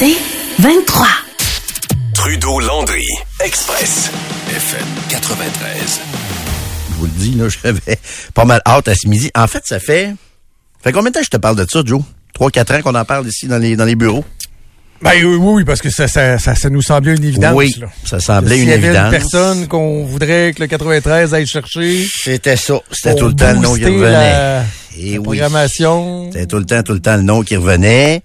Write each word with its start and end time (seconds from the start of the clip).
C'est 0.00 0.16
23. 0.62 1.06
Trudeau-Landry, 2.14 3.04
Express, 3.44 4.10
FM 4.48 4.86
93. 5.10 6.00
Je 6.88 6.94
vous 6.96 7.04
le 7.04 7.10
dis, 7.18 7.34
là, 7.34 7.48
j'avais 7.62 7.98
pas 8.32 8.46
mal 8.46 8.62
hâte 8.66 8.88
à 8.88 8.94
ce 8.94 9.06
midi. 9.06 9.30
En 9.36 9.46
fait, 9.46 9.62
ça 9.66 9.78
fait. 9.78 10.14
fait 10.82 10.92
combien 10.92 11.10
de 11.10 11.14
temps 11.16 11.20
que 11.20 11.26
je 11.26 11.30
te 11.30 11.36
parle 11.36 11.56
de 11.56 11.66
ça, 11.70 11.82
Joe? 11.84 12.00
Trois, 12.32 12.50
quatre 12.50 12.72
ans 12.74 12.80
qu'on 12.80 12.94
en 12.94 13.04
parle 13.04 13.26
ici 13.28 13.46
dans 13.46 13.58
les, 13.58 13.76
dans 13.76 13.84
les 13.84 13.94
bureaux? 13.94 14.24
Ben 15.02 15.12
oui, 15.22 15.36
oui, 15.38 15.64
parce 15.64 15.82
que 15.82 15.90
ça, 15.90 16.08
ça, 16.08 16.38
ça, 16.38 16.54
ça 16.54 16.70
nous 16.70 16.80
semblait 16.82 17.16
une 17.16 17.24
évidence. 17.24 17.52
Oui, 17.54 17.74
là. 17.78 17.88
ça 18.06 18.20
semblait 18.20 18.58
une 18.58 18.68
y 18.68 18.72
avait 18.72 18.86
évidence. 18.88 19.04
une 19.04 19.10
personne 19.10 19.68
qu'on 19.68 20.06
voudrait 20.06 20.52
que 20.54 20.62
le 20.62 20.66
93 20.66 21.34
aille 21.34 21.46
chercher. 21.46 22.06
C'était 22.22 22.56
ça. 22.56 22.80
C'était 22.90 23.16
tout 23.16 23.28
le 23.28 23.34
temps 23.36 23.52
le 23.52 23.58
nom 23.58 23.74
qui 23.74 23.84
revenait. 23.84 24.10
La, 24.32 24.64
Eh 24.96 25.12
la 25.12 25.18
oui. 25.18 25.22
programmation. 25.24 26.30
C'était 26.32 26.46
tout 26.46 26.58
le 26.58 26.64
temps, 26.66 26.82
tout 26.82 26.92
le 26.94 27.00
temps 27.00 27.16
le 27.16 27.22
nom 27.22 27.42
qui 27.42 27.56
revenait. 27.56 28.22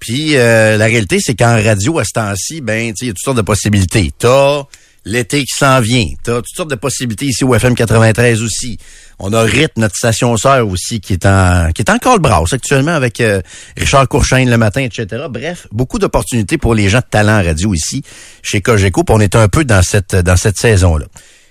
Puis 0.00 0.36
euh, 0.36 0.76
la 0.78 0.86
réalité, 0.86 1.20
c'est 1.20 1.34
qu'en 1.34 1.62
radio, 1.62 1.98
à 1.98 2.04
ce 2.04 2.12
temps-ci, 2.12 2.60
ben, 2.62 2.92
il 3.00 3.06
y 3.06 3.10
a 3.10 3.12
toutes 3.12 3.22
sortes 3.22 3.36
de 3.36 3.42
possibilités. 3.42 4.10
T'as 4.18 4.64
l'été 5.04 5.44
qui 5.44 5.54
s'en 5.54 5.80
vient. 5.80 6.06
T'as 6.22 6.36
toutes 6.36 6.56
sortes 6.56 6.70
de 6.70 6.74
possibilités 6.74 7.26
ici 7.26 7.44
au 7.44 7.54
FM 7.54 7.74
93 7.74 8.42
aussi. 8.42 8.78
On 9.18 9.32
a 9.32 9.42
RIT, 9.42 9.76
notre 9.76 9.94
station 9.94 10.36
sœur 10.36 10.66
aussi, 10.66 11.00
qui 11.00 11.12
est 11.12 11.26
en 11.26 11.70
qui 11.72 11.82
est 11.82 11.90
encore 11.90 12.14
le 12.14 12.20
brasse 12.20 12.52
actuellement 12.52 12.92
avec 12.92 13.20
euh, 13.20 13.40
Richard 13.76 14.08
Courchaine 14.08 14.48
le 14.48 14.56
matin, 14.56 14.80
etc. 14.80 15.24
Bref, 15.28 15.66
beaucoup 15.70 15.98
d'opportunités 15.98 16.58
pour 16.58 16.74
les 16.74 16.88
gens 16.88 17.00
de 17.00 17.04
talent 17.10 17.40
en 17.40 17.44
radio 17.44 17.74
ici, 17.74 18.02
chez 18.42 18.62
Cogeco. 18.62 19.04
On 19.10 19.20
est 19.20 19.36
un 19.36 19.48
peu 19.48 19.64
dans 19.64 19.82
cette 19.82 20.16
dans 20.16 20.36
cette 20.36 20.56
saison-là. 20.56 21.06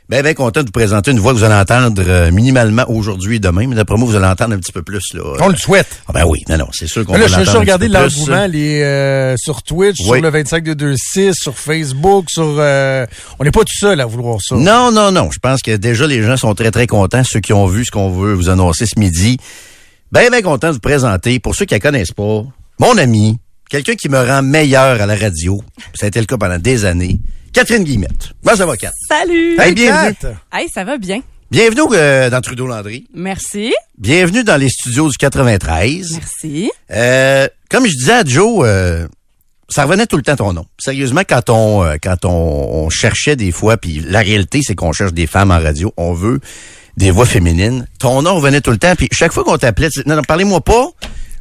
Ben, 0.10 0.24
ben 0.24 0.34
content 0.34 0.62
de 0.62 0.66
vous 0.66 0.72
présenter 0.72 1.12
une 1.12 1.20
voix 1.20 1.34
que 1.34 1.38
vous 1.38 1.44
allez 1.44 1.54
entendre 1.54 2.02
euh, 2.04 2.32
minimalement 2.32 2.84
aujourd'hui 2.90 3.36
et 3.36 3.40
demain, 3.40 3.68
mais 3.68 3.76
d'après 3.76 3.96
moi, 3.96 4.10
vous 4.10 4.16
allez 4.16 4.26
entendre 4.26 4.56
un 4.56 4.58
petit 4.58 4.72
peu 4.72 4.82
plus. 4.82 5.04
Là, 5.14 5.22
On 5.40 5.50
le 5.50 5.56
souhaite. 5.56 6.02
ah 6.08 6.14
ben 6.14 6.24
oui, 6.28 6.40
non, 6.50 6.58
non, 6.58 6.68
c'est 6.72 6.88
sûr 6.88 7.06
qu'on 7.06 7.14
va 7.14 7.20
là, 7.20 7.28
je 7.28 7.34
l'entendre 7.34 7.50
suis 7.52 7.58
regardé 7.60 7.88
l'engouement 7.90 8.48
les, 8.48 8.82
euh, 8.82 9.36
sur 9.38 9.62
Twitch, 9.62 10.00
Oui. 10.00 10.06
sur 10.18 10.22
le 10.24 10.30
25 10.30 10.64
de 10.64 10.86
26, 10.88 11.36
sur 11.36 11.56
Facebook, 11.60 12.32
sur... 12.32 12.56
euh, 12.58 13.06
on 13.38 13.44
n'est 13.44 13.52
pas 13.52 13.60
tout 13.60 13.78
seul 13.80 14.02
à 14.02 14.08
vouloir 14.08 14.40
ça. 14.42 14.56
Non, 14.56 14.92
non, 14.92 15.12
non. 15.12 15.30
Je 15.30 15.38
pense 15.38 15.62
que 15.62 15.76
déjà, 15.78 16.08
les 16.08 16.24
gens 16.24 16.38
sont 16.38 16.56
très, 16.56 16.72
très 16.72 16.88
contents. 16.88 17.22
Ceux 17.24 17.40
qui 17.40 17.54
ont 17.54 17.68
vu 17.68 17.86
ce 17.86 17.92
qu'on 17.92 18.10
veut 18.10 18.34
vous 18.34 18.50
annoncer 18.50 18.88
ce 18.88 19.00
midi. 19.00 19.38
Ben, 20.12 20.32
ben 20.32 20.42
content 20.42 20.70
de 20.70 20.74
vous 20.74 20.80
présenter. 20.80 21.40
Pour 21.40 21.54
ceux 21.54 21.66
qui 21.66 21.76
la 21.76 21.80
connaissent 21.80 22.14
pas, 22.14 22.44
mon 22.80 22.98
ami, 22.98 23.38
quelqu'un 23.70 23.94
qui 23.94 24.10
me 24.10 24.18
rend 24.18 24.42
meilleur 24.42 25.00
à 25.00 25.06
la 25.06 25.16
radio. 25.16 25.62
Ça 25.94 26.08
a 26.08 26.10
été 26.10 26.20
le 26.20 26.26
cas 26.26 26.38
pendant 26.38 26.58
des 26.58 26.86
années. 26.86 27.20
Catherine 27.54 27.84
Guillemette. 27.84 28.32
Va, 28.44 28.56
Kat. 28.78 28.92
Salut! 29.08 29.58
Hey, 29.60 29.74
bienvenue. 29.74 30.16
Hey, 30.52 30.68
ça 30.74 30.84
va 30.84 30.98
bien? 30.98 31.22
Bienvenue 31.52 31.82
euh, 31.94 32.30
dans 32.30 32.42
Trudeau-Landry. 32.42 33.08
Merci. 33.14 33.74
Bienvenue 33.98 34.44
dans 34.44 34.58
les 34.58 34.70
studios 34.70 35.10
du 35.10 35.18
93. 35.18 36.14
Merci. 36.14 36.72
Euh, 36.92 37.48
comme 37.72 37.88
je 37.88 37.98
disais 37.98 38.14
à 38.14 38.24
Joe, 38.24 38.64
euh, 38.66 39.08
ça 39.68 39.84
revenait 39.86 40.06
tout 40.06 40.18
le 40.18 40.24
temps 40.24 40.36
ton 40.36 40.54
nom. 40.54 40.66
Sérieusement, 40.78 41.22
quand 41.28 41.50
on 41.50 41.84
euh, 41.84 41.96
quand 42.02 42.26
on, 42.26 42.30
on 42.86 42.90
cherchait 42.90 43.36
des 43.36 43.52
fois, 43.52 43.78
puis 43.78 44.00
la 44.06 44.20
réalité, 44.20 44.62
c'est 44.64 44.76
qu'on 44.76 44.92
cherche 44.92 45.14
des 45.14 45.26
femmes 45.28 45.52
en 45.52 45.60
radio, 45.60 45.92
on 45.98 46.14
veut 46.14 46.40
des 46.98 47.12
voix 47.12 47.26
féminines. 47.26 47.88
Ton 47.98 48.22
nom 48.22 48.36
revenait 48.36 48.62
tout 48.62 48.72
le 48.72 48.78
temps, 48.78 48.94
puis 48.96 49.08
chaque 49.12 49.32
fois 49.32 49.44
qu'on 49.44 49.58
t'appelait, 49.58 49.90
tu 49.90 50.02
non, 50.06 50.18
non, 50.18 50.22
parlez-moi 50.22 50.62
pas, 50.62 50.90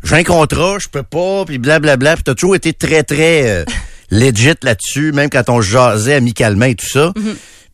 j'ai 0.04 0.14
un 0.14 0.24
contrat, 0.24 0.78
je 0.78 0.88
peux 0.88 1.02
pas, 1.02 1.44
puis 1.44 1.58
blablabla, 1.58 2.14
puis 2.14 2.24
t'as 2.24 2.34
toujours 2.34 2.54
été 2.54 2.72
très, 2.72 3.02
très 3.02 3.50
euh, 3.50 3.64
legit 4.10 4.54
là-dessus, 4.62 5.12
même 5.12 5.30
quand 5.30 5.48
on 5.48 5.60
jasait 5.60 6.14
amicalement 6.14 6.66
et 6.66 6.74
tout 6.74 6.86
ça. 6.86 7.12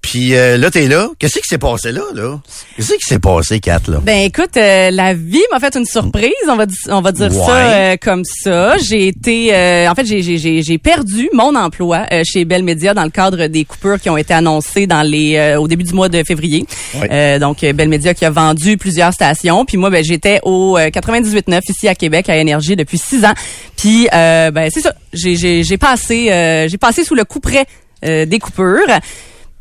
Puis 0.05 0.35
euh, 0.37 0.59
là, 0.59 0.71
t'es 0.71 0.87
là. 0.87 1.09
Qu'est-ce 1.19 1.39
qui 1.39 1.49
s'est 1.49 1.57
passé 1.57 1.91
là, 1.91 2.03
là? 2.15 2.39
Qu'est-ce 2.77 2.93
qui 2.93 3.05
s'est 3.09 3.19
passé, 3.19 3.59
Kat, 3.59 3.81
là? 3.89 4.01
Ben 4.03 4.19
écoute, 4.27 4.55
euh, 4.59 4.91
la 4.91 5.15
vie 5.15 5.43
m'a 5.51 5.59
fait 5.61 5.75
une 5.77 5.87
surprise, 5.87 6.31
on 6.47 6.57
va 6.57 6.67
on 6.89 7.01
va 7.01 7.11
dire 7.11 7.33
Ouais. 7.35 7.47
ça 7.47 7.57
euh, 7.57 7.97
comme 7.99 8.23
ça. 8.27 8.77
J'ai 8.77 9.09
été 9.09 9.55
euh, 9.55 9.89
en 9.91 9.95
fait 9.95 10.05
j'ai 10.05 10.21
j'ai 10.21 10.37
j'ai 10.37 10.63
j'ai 10.63 10.77
perdu 10.77 11.31
mon 11.33 11.57
emploi 11.57 12.05
euh, 12.13 12.23
chez 12.23 12.45
Bell 12.45 12.63
Media 12.63 12.93
dans 12.93 13.05
le 13.05 13.09
cadre 13.09 13.47
des 13.47 13.65
coupures 13.65 13.99
qui 13.99 14.11
ont 14.11 14.19
été 14.19 14.35
annoncées 14.35 14.87
dans 14.87 15.01
les 15.01 15.37
euh, 15.37 15.59
au 15.59 15.69
début 15.69 15.85
du 15.85 15.95
mois 15.95 16.11
de 16.11 16.23
février. 16.23 16.67
Ouais. 17.01 17.09
Euh, 17.11 17.39
donc 17.39 17.61
Bell 17.63 17.89
Media 17.89 18.13
qui 18.13 18.27
a 18.27 18.31
vendu 18.31 18.77
plusieurs 18.77 19.15
stations, 19.15 19.65
puis 19.65 19.79
moi 19.79 19.89
ben 19.89 20.05
j'étais 20.05 20.39
au 20.43 20.77
euh, 20.77 20.89
98.9 20.91 21.61
ici 21.71 21.89
à 21.89 21.95
Québec 21.95 22.29
à 22.29 22.37
Énergie 22.37 22.77
depuis 22.77 22.99
six 22.99 23.25
ans. 23.25 23.35
Puis 23.79 24.07
euh, 24.13 24.51
ben 24.51 24.69
c'est 24.71 24.83
ça, 24.83 24.95
j'ai 25.15 25.35
j'ai 25.35 25.65
j'ai 25.65 25.79
passé 25.79 26.31
euh, 26.31 26.69
j'ai 26.69 26.77
passé 26.77 27.05
sous 27.05 27.15
le 27.15 27.25
coup 27.25 27.41
près 27.41 27.65
euh, 28.05 28.27
des 28.27 28.39
coupures. 28.39 28.81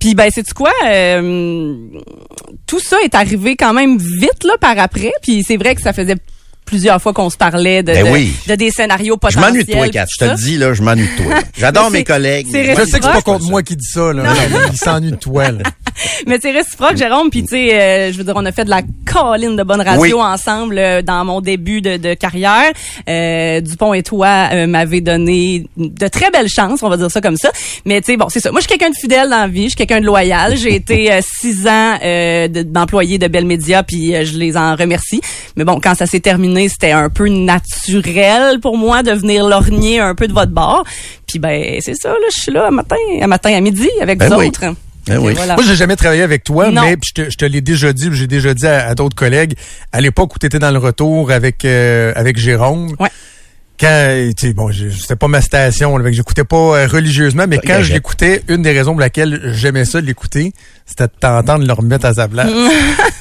Puis 0.04 0.16
ben 0.16 0.30
c'est 0.36 0.52
quoi 0.54 0.70
euh, 0.86 1.74
tout 2.68 2.82
ça 2.82 2.98
est 3.06 3.16
arrivé 3.16 3.56
quand 3.56 3.72
même 3.72 3.98
vite 3.98 4.44
là 4.44 4.56
par 4.60 4.78
après 4.78 5.14
puis 5.22 5.46
c'est 5.48 5.56
vrai 5.56 5.76
que 5.76 5.82
ça 5.82 5.94
faisait 5.94 6.18
plusieurs 6.66 7.02
fois 7.02 7.14
qu'on 7.14 7.30
se 7.30 7.38
parlait 7.38 7.84
de, 7.84 7.94
Ben 7.94 8.06
de, 8.08 8.12
oui. 8.12 8.34
de 8.48 8.56
des 8.56 8.70
scénarios 8.70 9.16
Je 9.16 9.20
potentiels. 9.20 9.42
m'ennuie 9.46 9.64
de 9.64 9.72
toi, 9.72 9.88
Kat. 9.88 10.06
Je 10.12 10.18
te 10.26 10.30
le 10.30 10.36
dis, 10.36 10.58
là, 10.58 10.74
je 10.74 10.82
m'ennuie 10.82 11.08
de 11.08 11.24
toi. 11.24 11.36
J'adore 11.58 11.90
mes 11.92 12.04
collègues. 12.04 12.48
Je 12.48 12.52
sais 12.52 12.74
que 12.76 12.86
c'est 12.86 13.00
pas 13.02 13.22
contre 13.22 13.46
moi 13.46 13.64
qui 13.64 13.76
dit 13.78 13.86
ça, 13.86 14.12
là. 14.12 14.24
Il 14.72 14.78
s'ennuie 14.78 15.12
de 15.12 15.16
toi, 15.18 15.52
là. 15.52 15.60
Mais 16.28 16.40
c'est 16.42 16.52
réciproque, 16.52 16.98
Jérôme. 16.98 17.30
Puis 17.30 17.44
tu 17.44 17.50
sais, 17.50 17.74
euh, 17.80 18.12
je 18.12 18.18
veux 18.18 18.24
dire, 18.24 18.34
on 18.36 18.46
a 18.46 18.52
fait 18.52 18.66
de 18.66 18.70
la 18.70 18.82
colline 19.06 19.56
de 19.56 19.64
bonne 19.64 19.82
radio 19.82 20.02
Oui. 20.02 20.14
ensemble 20.14 20.78
euh, 20.78 21.02
dans 21.02 21.24
mon 21.26 21.42
début 21.42 21.82
de, 21.82 21.98
de 21.98 22.14
carrière. 22.14 22.72
Euh, 23.10 23.62
Dupont 23.62 23.94
et 23.94 24.04
toi 24.04 24.50
euh, 24.54 24.68
m'avez 24.68 25.02
donné 25.02 25.66
de 25.78 26.08
très 26.08 26.30
belles 26.32 26.50
chances, 26.50 26.82
on 26.84 26.90
va 26.90 26.98
dire 26.98 27.12
ça 27.12 27.22
comme 27.22 27.38
ça. 27.38 27.52
Mais 27.86 28.02
tu 28.02 28.12
sais, 28.12 28.18
bon, 28.18 28.28
c'est 28.30 28.40
ça. 28.40 28.52
Moi, 28.52 28.60
je 28.62 28.68
suis 28.68 28.78
quelqu'un 28.78 28.90
de 28.92 28.96
fidèle 29.00 29.30
dans 29.30 29.38
la 29.42 29.48
vie. 29.48 29.64
Je 29.64 29.70
suis 29.70 29.76
quelqu'un 29.76 30.00
de 30.02 30.06
loyal. 30.06 30.56
J'ai 30.64 30.76
été 30.76 31.12
euh, 31.12 31.20
six 31.22 31.68
ans 31.68 31.98
euh, 32.04 32.48
de- 32.48 32.64
d'employé 32.64 33.18
de 33.18 33.28
Bell 33.28 33.46
Media, 33.46 33.84
puis 33.84 34.16
euh, 34.16 34.26
je 34.26 34.38
les 34.38 34.58
en 34.58 34.76
remercie. 34.76 35.22
Mais 35.56 35.64
bon, 35.64 35.80
quand 35.82 35.96
ça 35.96 36.06
s'est 36.06 36.20
terminé, 36.20 36.70
c'était 36.70 36.92
un 36.92 37.10
peu 37.10 37.28
naturel 37.28 38.60
pour 38.60 38.78
moi 38.78 39.04
de 39.04 39.12
venir 39.12 39.48
lorgner 39.48 40.00
un 40.00 40.16
peu 40.16 40.28
de 40.28 40.34
votre 40.34 40.52
bord. 40.52 40.84
Puis 41.28 41.40
ben, 41.40 41.78
c'est 41.82 41.96
ça. 41.96 42.10
Là, 42.10 42.16
je 42.36 42.40
suis 42.42 42.52
là 42.52 42.68
à 42.68 42.72
matin, 42.72 42.96
à 43.22 43.28
matin 43.28 43.54
à 43.56 43.60
midi 43.62 43.90
avec 44.02 44.20
Ben 44.20 44.30
vous 44.30 44.40
oui. 44.40 44.48
autres. 44.48 44.64
Ben 45.08 45.18
oui. 45.20 45.34
Voilà. 45.36 45.56
Moi, 45.56 45.64
j'ai 45.68 45.76
jamais 45.76 45.96
travaillé 45.96 46.22
avec 46.22 46.44
toi, 46.44 46.72
Non. 46.72 46.82
mais 46.84 46.96
je 47.06 47.12
te, 47.14 47.30
je 47.30 47.38
te 47.38 47.46
l'ai 47.46 47.62
déjà 47.62 47.92
dit, 47.94 48.10
j'ai 48.14 48.28
déjà 48.28 48.54
dit 48.54 48.66
à, 48.66 48.88
à 48.88 48.96
d'autres 48.96 49.16
collègues, 49.16 49.54
à 49.92 50.00
l'époque 50.02 50.36
où 50.36 50.40
tu 50.40 50.46
étais 50.46 50.60
dans 50.60 50.72
le 50.72 50.80
retour 50.80 51.32
avec 51.32 51.66
euh, 51.66 52.14
avec 52.16 52.38
Jérôme. 52.38 52.96
Ouais. 53.00 53.10
Quand, 53.80 54.32
tu 54.38 54.48
sais, 54.48 54.54
bon, 54.54 54.72
c'était 54.72 55.16
pas 55.16 55.28
ma 55.28 55.42
station, 55.42 55.98
là, 55.98 56.12
j'écoutais 56.12 56.44
pas 56.44 56.56
euh, 56.56 56.88
religieusement, 56.88 57.46
mais 57.48 57.58
quand 57.58 57.82
je 57.82 57.92
l'écoutais, 57.92 58.44
une 58.48 58.62
des 58.62 58.72
raisons 58.72 58.92
pour 58.92 59.02
laquelle 59.02 59.52
j'aimais 59.54 59.84
ça 59.84 60.00
de 60.00 60.06
l'écouter, 60.06 60.54
c'était 60.98 61.08
de 61.08 61.20
t'entendre 61.20 61.66
le 61.66 61.74
remettre 61.74 62.06
à 62.06 62.14
sa 62.14 62.28
place. 62.28 62.50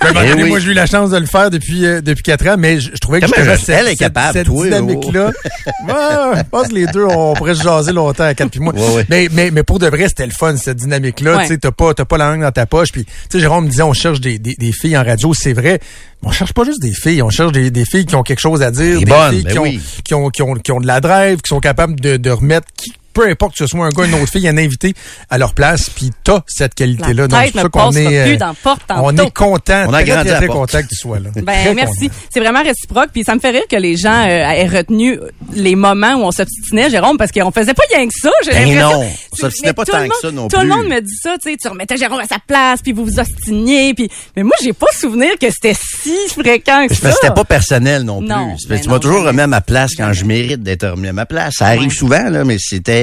Oui. 0.04 0.48
Moi, 0.48 0.58
j'ai 0.58 0.70
eu 0.72 0.74
la 0.74 0.86
chance 0.86 1.10
de 1.10 1.16
le 1.16 1.26
faire 1.26 1.48
depuis 1.48 1.86
euh, 1.86 2.00
depuis 2.00 2.24
quatre 2.24 2.44
ans, 2.48 2.56
mais 2.58 2.80
je, 2.80 2.90
je 2.92 2.98
trouvais 2.98 3.20
que 3.20 3.26
Comment 3.30 3.44
je- 3.52 3.56
cette, 3.56 3.86
est 3.86 3.90
cette- 3.90 3.98
capable, 3.98 4.32
cette 4.32 4.46
toi, 4.46 4.56
oh? 4.58 4.64
dynamique-là. 4.64 5.30
Ouais, 5.86 6.36
je 6.38 6.42
pense 6.50 6.68
que 6.68 6.74
les 6.74 6.86
deux, 6.86 7.04
on 7.04 7.34
pourrait 7.34 7.54
se 7.54 7.62
jaser 7.62 7.92
longtemps 7.92 8.24
à 8.24 8.34
quatre 8.34 8.50
puis 8.50 8.58
moi. 8.60 8.74
Ouais, 8.74 8.94
ouais. 8.96 9.06
Mais, 9.08 9.28
mais, 9.32 9.50
mais 9.52 9.62
pour 9.62 9.78
de 9.78 9.86
vrai, 9.86 10.08
c'était 10.08 10.26
le 10.26 10.32
fun, 10.32 10.56
cette 10.56 10.78
dynamique-là. 10.78 11.36
Ouais. 11.36 11.42
Tu 11.42 11.48
sais, 11.50 11.58
t'as 11.58 11.70
pas, 11.70 11.94
t'as 11.94 12.04
pas 12.04 12.18
la 12.18 12.30
langue 12.32 12.42
dans 12.42 12.50
ta 12.50 12.66
poche. 12.66 12.90
Puis, 12.92 13.04
tu 13.04 13.10
sais, 13.30 13.40
Jérôme 13.40 13.64
me 13.66 13.70
disait, 13.70 13.82
on 13.82 13.92
cherche 13.92 14.20
des, 14.20 14.38
des, 14.40 14.54
des 14.58 14.72
filles 14.72 14.96
en 14.98 15.04
radio, 15.04 15.32
c'est 15.34 15.52
vrai. 15.52 15.78
Mais 16.22 16.28
on 16.28 16.32
cherche 16.32 16.52
pas 16.52 16.64
juste 16.64 16.82
des 16.82 16.92
filles, 16.92 17.22
on 17.22 17.30
cherche 17.30 17.52
des, 17.52 17.70
des 17.70 17.84
filles 17.84 18.06
qui 18.06 18.16
ont 18.16 18.22
quelque 18.24 18.40
chose 18.40 18.62
à 18.62 18.70
dire, 18.72 18.98
Des 18.98 19.04
des 19.04 19.10
bonnes, 19.10 19.30
filles 19.32 19.42
ben 19.44 19.52
qui, 19.52 19.58
ont, 19.58 19.62
oui. 19.62 19.80
qui, 20.04 20.14
ont, 20.14 20.30
qui, 20.30 20.42
ont, 20.42 20.54
qui 20.54 20.72
ont 20.72 20.80
de 20.80 20.86
la 20.86 21.00
drive, 21.00 21.40
qui 21.40 21.48
sont 21.48 21.60
capables 21.60 21.98
de, 22.00 22.16
de 22.16 22.30
remettre, 22.30 22.66
qui, 22.76 22.92
peu 23.12 23.28
importe 23.28 23.52
que 23.52 23.58
ce 23.58 23.66
soit 23.66 23.84
un 23.86 23.90
gars, 23.90 24.04
une 24.04 24.14
autre 24.14 24.30
fille, 24.30 24.48
un 24.48 24.56
invité 24.58 24.94
à 25.30 25.38
leur 25.38 25.54
place. 25.54 25.90
Puis 25.90 26.10
t'as 26.24 26.40
cette 26.46 26.74
qualité-là. 26.74 27.22
La 27.22 27.28
Donc, 27.28 27.40
c'est 27.52 27.60
ça 27.60 27.68
qu'on 27.68 27.92
est, 27.92 28.24
plus 28.24 28.34
euh, 28.34 28.36
dans 28.36 28.54
porte 28.54 28.82
on 28.90 29.16
est 29.16 29.30
content, 29.34 29.84
On 29.88 29.92
a 29.92 30.02
très, 30.02 30.04
grandi 30.04 30.26
très, 30.28 30.34
à 30.34 30.36
très 30.38 30.46
porte. 30.46 30.58
content 30.58 30.82
que 30.82 30.88
tu 30.88 30.96
sois 30.96 31.18
là. 31.18 31.30
Ben 31.34 31.44
Très 31.44 31.74
merci. 31.74 32.10
C'est 32.32 32.40
vraiment 32.40 32.62
réciproque. 32.62 33.10
Puis 33.12 33.24
ça 33.24 33.34
me 33.34 33.40
fait 33.40 33.50
rire 33.50 33.64
que 33.70 33.76
les 33.76 33.96
gens 33.96 34.22
euh, 34.22 34.26
aient 34.28 34.66
retenu 34.66 35.18
les 35.54 35.74
moments 35.74 36.14
où 36.14 36.22
on 36.24 36.30
s'obstinait, 36.32 36.90
Jérôme, 36.90 37.16
parce 37.16 37.32
qu'on 37.32 37.50
faisait 37.50 37.74
pas 37.74 37.82
rien 37.94 38.06
que 38.06 38.14
ça. 38.20 38.30
J'ai 38.44 38.50
Ben 38.52 38.78
non, 38.80 39.04
on 39.32 39.36
s'obstinait 39.36 39.72
pas 39.72 39.84
tout 39.84 39.92
tant 39.92 40.08
que 40.08 40.14
ça 40.20 40.30
non 40.30 40.48
Tout 40.48 40.58
plus. 40.58 40.68
le 40.68 40.74
monde 40.74 40.88
me 40.88 41.00
dit 41.00 41.16
ça, 41.22 41.34
tu 41.42 41.50
sais, 41.50 41.56
tu 41.56 41.68
remettais 41.68 41.96
Jérôme 41.96 42.20
à 42.20 42.26
sa 42.26 42.38
place, 42.46 42.80
puis 42.82 42.92
vous 42.92 43.04
vous 43.04 43.18
obstiniez, 43.18 43.94
puis 43.94 44.10
mais 44.36 44.42
moi 44.42 44.54
j'ai 44.62 44.72
pas 44.72 44.86
souvenir 44.98 45.30
que 45.40 45.50
c'était 45.50 45.74
si 45.74 46.16
fréquent 46.28 46.86
que 46.86 46.94
ça. 46.94 47.12
c'était 47.12 47.34
pas 47.34 47.44
personnel 47.44 48.02
non 48.02 48.18
plus. 48.20 48.28
Non, 48.28 48.56
ben 48.68 48.80
tu 48.80 48.88
m'as 48.88 48.98
toujours 48.98 49.24
remis 49.24 49.40
à 49.40 49.46
ma 49.46 49.60
place 49.60 49.92
quand 49.96 50.12
je 50.12 50.24
mérite 50.24 50.62
d'être 50.62 50.86
remis 50.88 51.08
à 51.08 51.12
ma 51.12 51.26
place. 51.26 51.54
Ça 51.58 51.66
arrive 51.66 51.92
souvent, 51.92 52.28
là, 52.30 52.44
mais 52.44 52.56
c'était. 52.58 53.01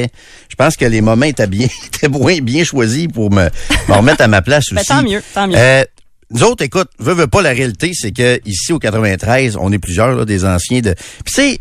Je 0.49 0.55
pense 0.55 0.75
que 0.75 0.85
les 0.85 1.01
moments 1.01 1.25
étaient 1.25 1.47
bien, 1.47 1.67
étaient 1.87 2.09
bien, 2.09 2.39
bien 2.41 2.63
choisis 2.63 3.07
pour 3.07 3.31
me, 3.31 3.49
me 3.87 3.93
remettre 3.93 4.21
à 4.21 4.27
ma 4.27 4.41
place 4.41 4.65
Ben, 4.71 4.79
aussi. 4.79 4.87
tant 4.87 5.03
mieux, 5.03 5.21
tant 5.33 5.47
mieux. 5.47 5.55
Euh, 5.57 5.83
nous 6.31 6.43
autres, 6.43 6.63
écoute, 6.63 6.89
veux, 6.99 7.13
veux 7.13 7.27
pas, 7.27 7.41
la 7.41 7.49
réalité, 7.51 7.91
c'est 7.93 8.11
que 8.11 8.39
ici 8.45 8.71
au 8.71 8.79
93, 8.79 9.57
on 9.59 9.71
est 9.71 9.79
plusieurs, 9.79 10.11
là, 10.15 10.25
des 10.25 10.45
anciens 10.45 10.81
de. 10.81 10.93
Puis 10.93 11.33
tu 11.33 11.41
sais, 11.41 11.59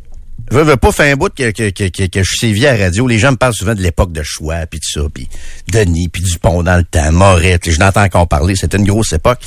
veux, 0.51 0.63
veux 0.63 0.77
pas, 0.77 0.93
fait 0.93 1.11
un 1.11 1.17
bout 1.17 1.33
que, 1.33 1.51
que, 1.51 1.71
que, 1.71 1.89
que, 1.89 2.07
que 2.07 2.23
je 2.23 2.37
sévis 2.37 2.67
à 2.67 2.77
la 2.77 2.85
radio. 2.85 3.07
Les 3.07 3.19
gens 3.19 3.31
me 3.33 3.37
parlent 3.37 3.55
souvent 3.55 3.75
de 3.75 3.81
l'époque 3.83 4.13
de 4.13 4.23
choix, 4.23 4.67
puis 4.71 4.81
tout 4.81 5.01
ça, 5.01 5.07
puis 5.13 5.29
Denis, 5.73 6.09
puis 6.09 6.23
Dupont 6.23 6.63
dans 6.63 6.77
le 6.77 6.85
temps, 6.85 7.11
Moret, 7.13 7.61
je 7.65 7.79
n'entends 7.79 8.03
encore 8.03 8.29
parler, 8.29 8.57
c'était 8.57 8.77
une 8.77 8.87
grosse 8.87 9.13
époque. 9.13 9.41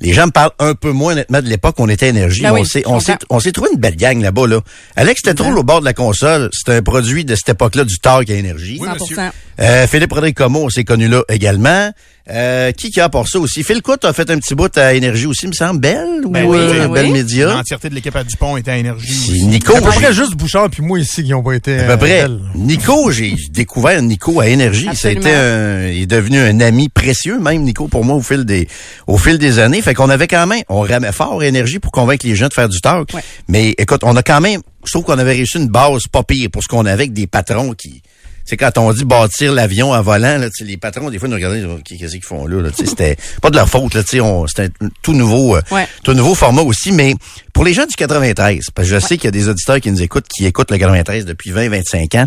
Les 0.00 0.14
gens 0.14 0.26
me 0.26 0.30
parlent 0.30 0.52
un 0.58 0.74
peu 0.74 0.92
moins 0.92 1.12
honnêtement 1.12 1.42
de 1.42 1.46
l'époque 1.48 1.78
où 1.78 1.82
on 1.82 1.88
était 1.88 2.08
énergie. 2.08 2.42
Ben 2.42 2.52
oui, 2.52 2.60
on 2.60 2.64
s'est, 2.64 2.82
on 2.86 3.00
s'est, 3.00 3.16
on 3.28 3.38
s'est 3.38 3.52
trouvé 3.52 3.70
une 3.72 3.78
belle 3.78 3.96
gang 3.96 4.20
là-bas, 4.20 4.46
là. 4.46 4.60
Alex 4.96 5.22
Tétrault, 5.22 5.54
au 5.54 5.62
bord 5.62 5.80
de 5.80 5.84
la 5.84 5.92
console, 5.92 6.48
c'est 6.52 6.72
un 6.74 6.82
produit 6.82 7.24
de 7.24 7.34
cette 7.34 7.50
époque-là 7.50 7.84
du 7.84 7.98
Talk 7.98 8.30
à 8.30 8.34
énergie. 8.34 8.78
Oui, 8.80 8.88
monsieur. 8.88 9.16
100%. 9.16 9.30
Euh, 9.60 9.86
Philippe 9.86 10.12
Rodrigue 10.12 10.34
Como, 10.34 10.64
on 10.64 10.70
s'est 10.70 10.84
connu 10.84 11.06
là 11.06 11.22
également. 11.28 11.92
Euh, 12.30 12.70
qui 12.72 12.90
qui 12.90 13.00
a 13.00 13.08
pour 13.08 13.28
ça 13.28 13.38
aussi? 13.40 13.64
Phil 13.64 13.82
Coute 13.82 14.04
a 14.04 14.12
fait 14.12 14.30
un 14.30 14.38
petit 14.38 14.54
bout 14.54 14.76
à 14.78 14.94
Énergie 14.94 15.26
aussi, 15.26 15.48
me 15.48 15.52
semble. 15.52 15.80
Belle 15.80 16.22
Ben 16.28 16.44
ou 16.44 16.52
oui, 16.52 16.58
euh, 16.60 16.86
oui. 16.86 16.92
Belle 16.94 17.10
Média? 17.10 17.46
L'entièreté 17.48 17.88
de 17.90 17.94
l'équipe 17.96 18.14
à 18.14 18.22
Dupont 18.22 18.56
était 18.56 18.70
à 18.70 18.76
énergie. 18.76 19.44
Nico. 19.46 19.76
À 19.76 19.80
peu 19.80 19.90
j'ai- 19.90 20.00
près 20.00 20.12
juste 20.14 20.34
Bouchard 20.36 20.70
puis 20.70 20.82
moi 20.82 21.00
ici 21.00 21.24
qui 21.24 21.30
n'ont 21.30 21.42
pas 21.42 21.54
été. 21.54 21.78
À 21.80 21.84
peu 21.84 21.92
euh, 21.92 21.96
près. 21.96 22.28
Nico, 22.54 23.10
j'ai 23.10 23.34
découvert 23.50 24.00
Nico 24.02 24.40
à 24.40 24.48
Énergie. 24.48 24.88
Absolument. 24.88 25.22
Ça 25.22 25.28
a 25.28 25.32
été 25.32 25.34
un, 25.40 25.88
il 25.88 26.02
est 26.02 26.06
devenu 26.06 26.38
un 26.38 26.60
ami 26.60 26.88
précieux, 26.88 27.40
même 27.40 27.62
Nico, 27.62 27.88
pour 27.88 28.04
moi, 28.04 28.14
au 28.16 28.22
fil 28.22 28.44
des, 28.44 28.68
au 29.06 29.18
fil 29.18 29.38
des 29.38 29.58
années. 29.58 29.82
Fait 29.82 29.94
qu'on 29.94 30.08
avait 30.10 30.28
quand 30.28 30.46
même, 30.46 30.62
on 30.68 30.82
ramait 30.82 31.12
fort 31.12 31.42
Énergie 31.42 31.78
pour 31.80 31.90
convaincre 31.90 32.26
les 32.26 32.36
gens 32.36 32.48
de 32.48 32.54
faire 32.54 32.68
du 32.68 32.80
talk. 32.80 33.08
Ouais. 33.12 33.22
Mais 33.48 33.74
écoute, 33.76 34.02
on 34.04 34.14
a 34.16 34.22
quand 34.22 34.40
même, 34.40 34.60
je 34.84 34.92
trouve 34.92 35.04
qu'on 35.04 35.18
avait 35.18 35.32
réussi 35.32 35.58
une 35.58 35.68
base 35.68 36.02
pas 36.12 36.22
pire 36.22 36.48
pour 36.52 36.62
ce 36.62 36.68
qu'on 36.68 36.86
avait 36.86 36.92
avec 36.92 37.12
des 37.12 37.26
patrons 37.26 37.72
qui, 37.72 38.02
c'est 38.50 38.56
quand 38.56 38.78
on 38.78 38.92
dit 38.92 39.04
bâtir 39.04 39.52
l'avion 39.52 39.92
à 39.92 40.02
volant, 40.02 40.36
là, 40.36 40.48
sais, 40.52 40.64
les 40.64 40.76
patrons, 40.76 41.08
des 41.08 41.20
fois, 41.20 41.28
nous 41.28 41.36
regardaient, 41.36 41.64
qu'est-ce 41.84 42.10
qu'ils 42.10 42.24
font 42.24 42.48
là, 42.48 42.60
là 42.60 42.70
sais, 42.76 42.84
c'était 42.86 43.16
pas 43.40 43.48
de 43.50 43.54
leur 43.54 43.68
faute, 43.68 43.94
là, 43.94 44.02
sais, 44.02 44.18
c'était 44.48 44.72
un 44.80 44.88
tout 45.02 45.12
nouveau, 45.12 45.54
euh, 45.54 45.62
Ouais. 45.70 45.86
tout 46.02 46.14
nouveau 46.14 46.34
format 46.34 46.62
aussi, 46.62 46.90
mais 46.90 47.14
pour 47.52 47.62
les 47.64 47.72
gens 47.74 47.86
du 47.86 47.94
93, 47.94 48.64
parce 48.74 48.88
que 48.88 48.94
je 48.94 48.98
sais 48.98 49.18
qu'il 49.18 49.26
y 49.26 49.28
a 49.28 49.30
des 49.30 49.48
auditeurs 49.48 49.78
qui 49.78 49.92
nous 49.92 50.02
écoutent, 50.02 50.26
qui 50.26 50.46
écoutent 50.46 50.72
le 50.72 50.78
93 50.78 51.26
depuis 51.26 51.52
20, 51.52 51.68
25 51.68 52.12
ans, 52.16 52.26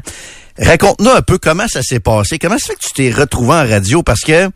raconte-nous 0.58 1.10
un 1.10 1.22
peu 1.22 1.38
comment 1.38 1.68
ça 1.68 1.82
s'est 1.84 2.00
passé, 2.00 2.40
comment 2.40 2.58
ça 2.58 2.68
fait 2.68 2.76
que 2.76 2.88
tu 2.88 2.94
t'es 2.94 3.12
retrouvé 3.12 3.56
en 3.56 3.68
radio, 3.68 4.02
parce 4.02 4.22
que, 4.22 4.50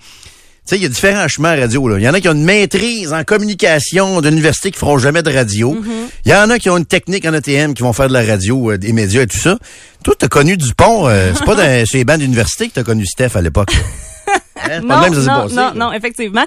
sais, 0.68 0.78
il 0.78 0.84
y 0.84 0.86
a 0.86 0.90
différents 0.90 1.28
chemins 1.28 1.52
à 1.52 1.56
radio. 1.56 1.88
Là. 1.88 1.98
Il 1.98 2.04
y 2.04 2.10
en 2.10 2.14
a 2.14 2.20
qui 2.20 2.30
ont 2.30 2.34
une 2.34 2.44
maîtrise 2.44 3.14
en 3.14 3.24
communication 3.24 4.22
de 4.22 4.30
l'université 4.30 4.72
qui 4.72 4.80
feront 4.80 4.98
jamais 4.98 5.24
de 5.24 5.32
radio. 5.32 5.78
Il 6.26 6.32
y 6.32 6.36
en 6.36 6.50
a 6.50 6.60
qui 6.60 6.70
ont 6.70 6.78
une 6.78 6.86
technique 6.86 7.26
en 7.26 7.34
ATM 7.34 7.74
qui 7.74 7.84
vont 7.84 7.94
faire 7.94 8.08
de 8.08 8.14
la 8.14 8.24
radio, 8.24 8.72
euh, 8.72 8.78
des 8.78 8.94
médias 8.94 9.22
et 9.22 9.28
tout 9.28 9.38
ça. 9.38 9.58
Toi, 10.04 10.14
t'as 10.18 10.28
connu 10.28 10.58
Dupont. 10.58 11.08
euh, 11.08 11.32
c'est 11.36 11.46
pas 11.46 11.56
dans, 11.56 11.86
sur 11.86 11.98
les 11.98 12.06
bancs 12.06 12.20
d'université 12.20 12.68
que 12.68 12.74
t'as 12.74 12.84
connu 12.84 13.06
Steph 13.06 13.36
à 13.36 13.42
l'époque. 13.42 13.74
Hein, 14.60 14.82
Non, 14.82 14.98
de 14.98 15.02
même 15.02 15.10
que 15.12 15.16
ça 15.18 15.22
s'est 15.22 15.28
non, 15.28 15.44
passé, 15.44 15.56
non, 15.56 15.72
non, 15.76 15.94
effectivement. 15.94 16.44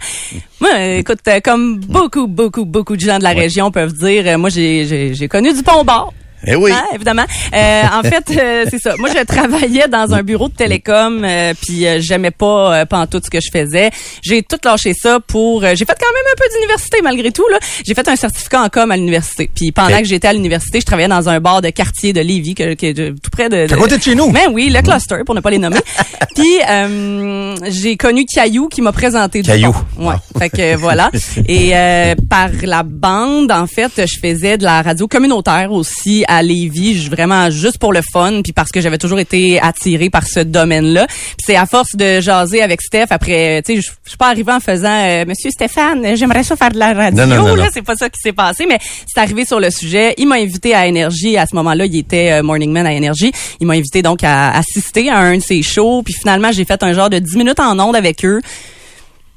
Moi, 0.61 0.71
euh, 0.75 0.99
écoute, 0.99 1.21
euh, 1.29 1.41
comme 1.43 1.79
beaucoup, 1.79 2.27
beaucoup, 2.27 2.65
beaucoup 2.65 2.97
de 2.97 3.01
gens 3.01 3.19
de 3.19 3.23
la 3.23 3.31
région 3.31 3.71
peuvent 3.71 3.93
dire, 3.93 4.39
moi, 4.39 4.51
j'ai, 4.51 5.29
connu 5.31 5.53
du 5.55 5.63
pont 5.63 5.85
bord. 5.85 6.13
Eh 6.47 6.57
oui. 6.57 6.73
Hein, 6.73 6.85
évidemment. 6.95 7.25
Euh, 7.55 7.83
en 7.93 8.03
fait, 8.03 8.25
euh, 8.37 8.65
c'est 8.71 8.79
ça. 8.79 8.95
Moi, 8.99 9.09
je 9.15 9.23
travaillais 9.25 9.89
dans 9.89 10.15
un 10.15 10.23
bureau 10.23 10.49
de 10.49 10.55
télécom, 10.55 11.23
euh, 11.25 11.53
puis 11.61 11.87
euh, 11.87 11.99
j'aimais 12.01 12.31
pas 12.31 12.81
euh, 12.81 12.85
pantoute 12.87 13.25
ce 13.27 13.31
que 13.31 13.39
je 13.41 13.51
faisais. 13.53 13.91
J'ai 14.23 14.43
tout 14.43 14.57
lâché 14.65 14.95
ça 14.95 15.19
pour. 15.21 15.63
euh, 15.65 15.73
j'ai 15.75 15.85
fait 15.85 15.97
quand 16.01 16.13
même 16.13 16.33
un 16.33 16.37
peu 16.37 16.45
d'université 16.55 16.99
malgré 17.03 17.31
tout. 17.31 17.45
Là, 17.51 17.59
j'ai 17.87 17.95
fait 17.95 18.09
un 18.09 18.17
certificat 18.17 18.63
en 18.63 18.69
com 18.69 18.91
à 18.91 18.97
l'université. 18.97 19.51
Puis 19.55 19.73
pendant 19.73 19.99
que 19.99 20.05
j'étais 20.05 20.29
à 20.29 20.33
l'université, 20.33 20.81
je 20.81 20.87
travaillais 20.87 21.09
dans 21.09 21.29
un 21.29 21.41
bar 21.41 21.61
de 21.63 21.71
quartier 21.71 22.13
de 22.13 22.21
Lévis, 22.21 22.55
que, 22.55 22.75
que- 22.75 22.93
de- 22.93 23.11
tout 23.23 23.31
près 23.31 23.49
de. 23.49 23.73
À 23.73 23.77
côté 23.77 23.99
de 23.99 24.03
chez 24.03 24.15
nous. 24.15 24.31
Ben 24.31 24.49
oui, 24.53 24.71
le 24.71 24.81
cluster 24.83 25.17
pour 25.27 25.35
ne 25.35 25.41
pas 25.41 25.51
les 25.51 25.59
nommer. 25.59 25.81
Puis 26.35 26.59
euh, 26.69 27.55
j'ai 27.69 27.97
connu 27.97 28.25
Caillou 28.25 28.69
qui 28.69 28.81
m'a 28.83 28.93
présenté 28.93 29.43
Caillou. 29.43 29.75
du. 29.99 30.05
Ouais. 30.05 30.15
Fait 30.39 30.49
que 30.51 30.77
voilà. 30.77 31.11
Et 31.47 31.77
euh, 31.77 32.15
par 32.29 32.49
la 32.63 32.83
bande, 32.83 33.51
en 33.53 33.67
fait, 33.67 33.93
je 34.07 34.19
faisais 34.21 34.57
de 34.59 34.65
la 34.65 34.83
radio 34.83 35.07
communautaire 35.09 35.73
aussi 35.73 36.25
à 36.31 36.43
Lévis, 36.43 37.03
je- 37.03 37.11
vraiment 37.11 37.51
juste 37.51 37.79
pour 37.79 37.93
le 37.93 38.01
fun, 38.13 38.41
puis 38.43 38.53
parce 38.53 38.71
que 38.71 38.81
j'avais 38.81 38.99
toujours 38.99 39.19
été 39.19 39.61
attirée 39.61 40.09
par 40.11 40.27
ce 40.27 40.41
domaine-là. 40.41 41.07
Puis 41.09 41.45
c'est 41.47 41.57
à 41.57 41.67
force 41.67 41.97
de 41.97 42.21
jaser 42.21 42.63
avec 42.63 42.81
Steph 42.81 43.07
après, 43.11 43.63
tu 43.67 43.75
sais, 43.75 43.81
je 43.83 43.91
suis 44.09 44.17
pas 44.17 44.29
arrivée 44.29 44.53
en 44.53 44.61
faisant 44.61 44.89
euh, 45.07 45.25
Monsieur 45.27 45.51
Stéphane, 45.51 46.05
euh, 46.05 46.17
j'aimerais 46.17 46.45
ça 46.45 46.55
faire 46.57 46.71
de 46.71 46.79
la 46.79 46.93
radio. 46.95 47.27
Non, 47.27 47.27
non, 47.37 47.43
non, 47.49 47.55
là, 47.57 47.69
c'est 47.73 47.83
pas 47.83 47.97
ça 47.97 48.09
qui 48.09 48.21
s'est 48.21 48.33
passé, 48.33 48.65
mais 48.69 48.79
c'est 49.13 49.21
arrivé 49.21 49.45
sur 49.45 49.61
le 49.61 49.71
sujet. 49.71 50.15
Il 50.19 50.29
m'a 50.29 50.37
invité 50.37 50.75
à 50.75 50.87
Énergie. 50.87 51.37
À 51.37 51.47
ce 51.47 51.55
moment-là, 51.57 51.85
il 51.87 51.97
était 51.97 52.33
euh, 52.33 52.43
Morning 52.43 52.71
Man 52.71 52.87
à 52.87 52.93
Énergie. 52.93 53.33
Il 53.61 53.67
m'a 53.67 53.75
invité 53.75 54.03
donc 54.03 54.23
à 54.23 54.51
assister 54.57 55.11
à 55.11 55.19
un 55.19 55.37
de 55.39 55.43
ses 55.43 55.63
shows. 55.63 56.03
Puis 56.05 56.15
finalement, 56.15 56.53
j'ai 56.53 56.65
fait 56.65 56.83
un 56.83 56.93
genre 56.93 57.11
de 57.11 57.19
10 57.19 57.37
minutes 57.37 57.61
en 57.61 57.79
ondes 57.81 57.97
avec 57.97 58.25
eux. 58.25 58.41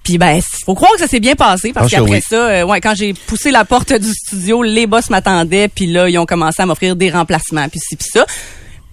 Puis 0.03 0.17
ben, 0.17 0.41
faut 0.65 0.75
croire 0.75 0.91
que 0.93 0.99
ça 0.99 1.07
s'est 1.07 1.19
bien 1.19 1.35
passé 1.35 1.71
parce 1.71 1.89
que 1.89 1.95
qu'après 1.95 2.15
oui. 2.15 2.21
ça, 2.21 2.35
euh, 2.35 2.63
ouais, 2.65 2.81
quand 2.81 2.93
j'ai 2.93 3.13
poussé 3.13 3.51
la 3.51 3.63
porte 3.63 3.93
du 3.93 4.13
studio, 4.13 4.61
les 4.61 4.85
boss 4.85 5.09
m'attendaient. 5.09 5.69
Puis 5.69 5.87
là, 5.87 6.09
ils 6.09 6.17
ont 6.17 6.25
commencé 6.25 6.61
à 6.61 6.65
m'offrir 6.65 6.95
des 6.95 7.09
remplacements. 7.09 7.67
Puis 7.69 7.79
ci, 7.79 7.95
puis 7.95 8.07
ça. 8.11 8.25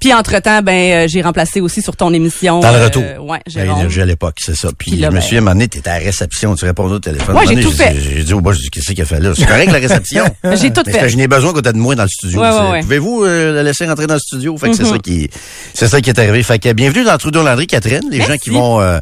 Puis 0.00 0.12
entre-temps, 0.14 0.62
ben, 0.62 1.04
euh, 1.04 1.08
j'ai 1.08 1.20
remplacé 1.22 1.60
aussi 1.60 1.82
sur 1.82 1.94
ton 1.94 2.12
émission. 2.14 2.60
Dans 2.60 2.70
le 2.72 2.78
euh, 2.78 2.84
retour. 2.84 3.02
ouais, 3.26 3.40
Jérôme. 3.46 3.78
Énergie 3.78 4.00
à 4.00 4.06
l'époque, 4.06 4.36
c'est 4.44 4.56
ça. 4.56 4.68
Puis, 4.76 4.92
Puis 4.92 5.00
là, 5.00 5.10
je 5.10 5.14
me 5.16 5.20
ben- 5.20 5.40
moment 5.40 5.50
donné, 5.52 5.68
t'étais 5.68 5.90
à 5.90 5.98
la 5.98 6.04
réception, 6.04 6.54
tu 6.54 6.64
répondais 6.64 6.94
au 6.94 6.98
téléphone. 6.98 7.36
Ouais, 7.36 7.44
j'ai 7.46 7.60
tout 7.60 7.70
fait. 7.70 7.94
J'ai 8.00 8.24
dit 8.24 8.32
au 8.32 8.40
boss, 8.40 8.56
j'ai 8.56 8.62
dit, 8.62 8.70
qu'est-ce 8.70 8.86
qu'il 8.92 9.02
a 9.02 9.04
fait 9.04 9.20
là? 9.20 9.32
C'est 9.36 9.46
correct 9.46 9.70
la 9.70 9.78
réception. 9.78 10.24
J'ai 10.60 10.72
tout 10.72 10.82
Mais 10.86 10.92
fait. 10.92 10.98
que 11.00 11.08
Je 11.08 11.16
n'ai 11.16 11.28
besoin 11.28 11.52
qu'on 11.52 11.60
t'ait 11.60 11.72
de 11.72 11.78
moi 11.78 11.94
dans 11.94 12.02
le 12.04 12.08
studio. 12.08 12.40
Ouais, 12.40 12.48
ouais, 12.50 12.70
ouais. 12.70 12.80
Pouvez-vous 12.80 13.24
euh, 13.24 13.52
la 13.54 13.62
laisser 13.62 13.86
rentrer 13.86 14.06
dans 14.06 14.14
le 14.14 14.20
studio? 14.20 14.56
Fait 14.56 14.70
que 14.70 14.76
c'est 14.76 14.82
Mhm. 14.84 14.88
ça 14.90 14.98
qui, 14.98 15.30
c'est 15.74 15.88
ça 15.88 16.00
qui 16.00 16.10
est 16.10 16.18
arrivé. 16.18 16.42
Fait 16.42 16.58
que 16.58 16.72
bienvenue 16.72 17.04
dans 17.04 17.16
Trudeau 17.18 17.42
Landry, 17.42 17.66
Catherine. 17.66 18.02
Les 18.10 18.20
gens 18.22 18.36
qui 18.36 18.50
vont 18.50 18.80
euh, 18.80 18.98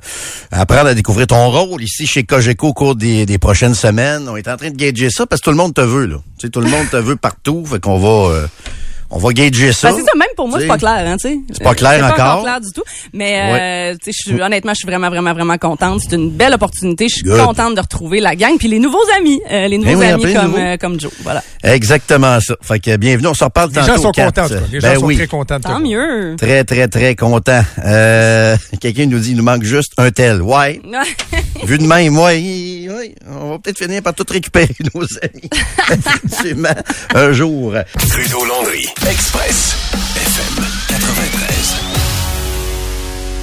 apprendre 0.51 0.89
à 0.89 0.95
découvrir 0.95 1.27
ton 1.29 1.49
rôle 1.51 1.83
ici 1.83 2.07
chez 2.07 2.25
Cogeco 2.25 2.69
au 2.69 2.73
cours 2.73 2.97
des, 2.97 3.25
des 3.25 3.39
prochaines 3.39 3.75
semaines. 3.75 4.29
On 4.29 4.37
est 4.37 4.49
en 4.49 4.57
train 4.57 4.71
de 4.71 4.77
gager 4.77 5.11
ça 5.11 5.27
parce 5.27 5.41
que 5.41 5.45
tout 5.45 5.51
le 5.51 5.57
monde 5.57 5.75
te 5.75 5.81
veut, 5.81 6.07
là. 6.07 6.17
Tu 6.39 6.47
sais, 6.47 6.51
tout 6.51 6.61
le 6.61 6.69
monde 6.69 6.91
te 6.91 6.97
veut 6.97 7.17
partout. 7.17 7.65
Fait 7.67 7.79
qu'on 7.81 7.99
va, 7.99 8.33
euh, 8.35 8.47
on 9.11 9.19
va 9.19 9.33
gager 9.33 9.73
ça. 9.73 9.91
Ben, 9.91 9.97
c'est 9.99 10.05
ça, 10.05 10.13
même 10.17 10.29
pour 10.37 10.49
moi, 10.49 10.59
c'est 10.61 10.67
pas 10.67 10.79
clair, 10.79 11.05
hein, 11.07 11.17
tu 11.21 11.29
sais. 11.29 11.39
C'est 11.53 11.63
pas 11.65 11.75
clair 11.75 11.93
C'est 11.95 12.01
pas 12.17 12.31
encore. 12.33 12.43
clair 12.45 12.61
du 12.61 12.69
tout. 12.75 12.83
Mais, 13.13 13.93
euh, 13.93 13.97
tu 14.03 14.13
sais, 14.13 14.19
je 14.25 14.31
suis- 14.33 14.41
honnêtement, 14.43 14.73
je 14.73 14.79
suis 14.79 14.87
vraiment, 14.87 15.09
vraiment, 15.09 15.33
vraiment 15.33 15.57
contente. 15.59 16.01
C'est 16.09 16.15
une 16.17 16.31
belle 16.31 16.55
opportunité. 16.55 17.09
Je 17.09 17.15
suis 17.17 17.25
contente 17.25 17.75
de 17.75 17.81
retrouver 17.81 18.21
la 18.21 18.37
gang. 18.37 18.57
Puis 18.59 18.69
les 18.69 18.79
nouveaux 18.79 18.99
amis, 19.17 19.41
euh, 19.51 19.67
les 19.69 19.79
nouveaux 19.79 19.91
Eh 19.93 19.95
oui, 19.97 20.07
amis 20.07 20.35
comme, 20.35 20.45
nouveaux. 20.47 20.59
euh, 20.59 20.77
comme 20.77 21.01
Joe. 21.01 21.13
Voilà. 21.23 21.43
Exactement 21.65 22.39
ça. 22.41 22.55
Fait 22.63 22.79
que 22.81 22.97
bienvenue. 22.97 23.29
On 23.29 23.35
s'en 23.35 23.47
reparle 23.47 23.71
Les 23.71 23.75
tantôt. 23.77 23.87
gens 23.97 24.03
sont 24.03 24.13
contents. 24.13 24.47
Les 24.73 24.81
gens 24.81 24.89
Ben 24.89 24.99
sont 25.01 25.07
oui. 25.07 25.17
très 25.17 25.27
contents 25.27 25.61
Tant 25.61 25.81
mieux. 25.81 26.37
Très, 26.39 26.65
très, 26.65 26.89
très 26.89 27.17
content. 27.17 27.63
Euh, 27.85 28.57
Quelqu'un 28.81 29.07
nous 29.07 29.19
dit, 29.19 29.31
il 29.31 29.37
nous 29.37 29.43
manque 29.43 29.63
juste 29.65 29.93
un 29.97 30.11
tel. 30.11 30.43
Ouais. 30.43 30.81
Vu 31.65 31.79
de 31.79 31.85
même, 31.87 32.17
ouais, 32.19 32.41
il- 32.41 32.91
ouais, 32.91 33.15
on 33.29 33.51
va 33.51 33.59
peut-être 33.59 33.79
finir 33.79 34.03
par 34.03 34.15
tout 34.15 34.25
récupérer 34.29 34.69
nos 34.95 35.03
amis. 35.23 35.51
Effectivement, 35.91 36.69
un 37.15 37.33
jour. 37.33 37.75
Trudeau 38.09 38.45
Landry, 38.45 38.89
Express, 39.07 39.77
FM 40.17 40.65
93. 40.89 41.77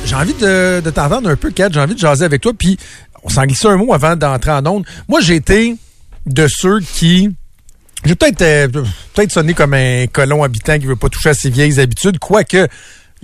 J'ai 0.05 0.15
envie 0.15 0.33
de, 0.33 0.81
de 0.83 0.89
t'entendre 0.89 1.29
un 1.29 1.35
peu, 1.35 1.51
Kat. 1.51 1.69
J'ai 1.71 1.79
envie 1.79 1.95
de 1.95 1.99
jaser 1.99 2.25
avec 2.25 2.41
toi. 2.41 2.51
Puis, 2.57 2.77
on 3.23 3.29
s'en 3.29 3.43
glisse 3.43 3.63
un 3.65 3.75
mot 3.77 3.93
avant 3.93 4.15
d'entrer 4.15 4.51
en 4.51 4.65
onde. 4.65 4.85
Moi, 5.07 5.21
j'ai 5.21 5.35
été 5.35 5.75
de 6.25 6.47
ceux 6.47 6.79
qui... 6.79 7.29
J'ai 8.03 8.15
peut-être 8.15 8.41
euh, 8.41 8.67
sonné 9.29 9.53
comme 9.53 9.73
un 9.73 10.05
colon 10.07 10.43
habitant 10.43 10.77
qui 10.77 10.85
veut 10.85 10.95
pas 10.95 11.09
toucher 11.09 11.29
à 11.29 11.33
ses 11.33 11.49
vieilles 11.49 11.79
habitudes, 11.79 12.19
quoique 12.19 12.67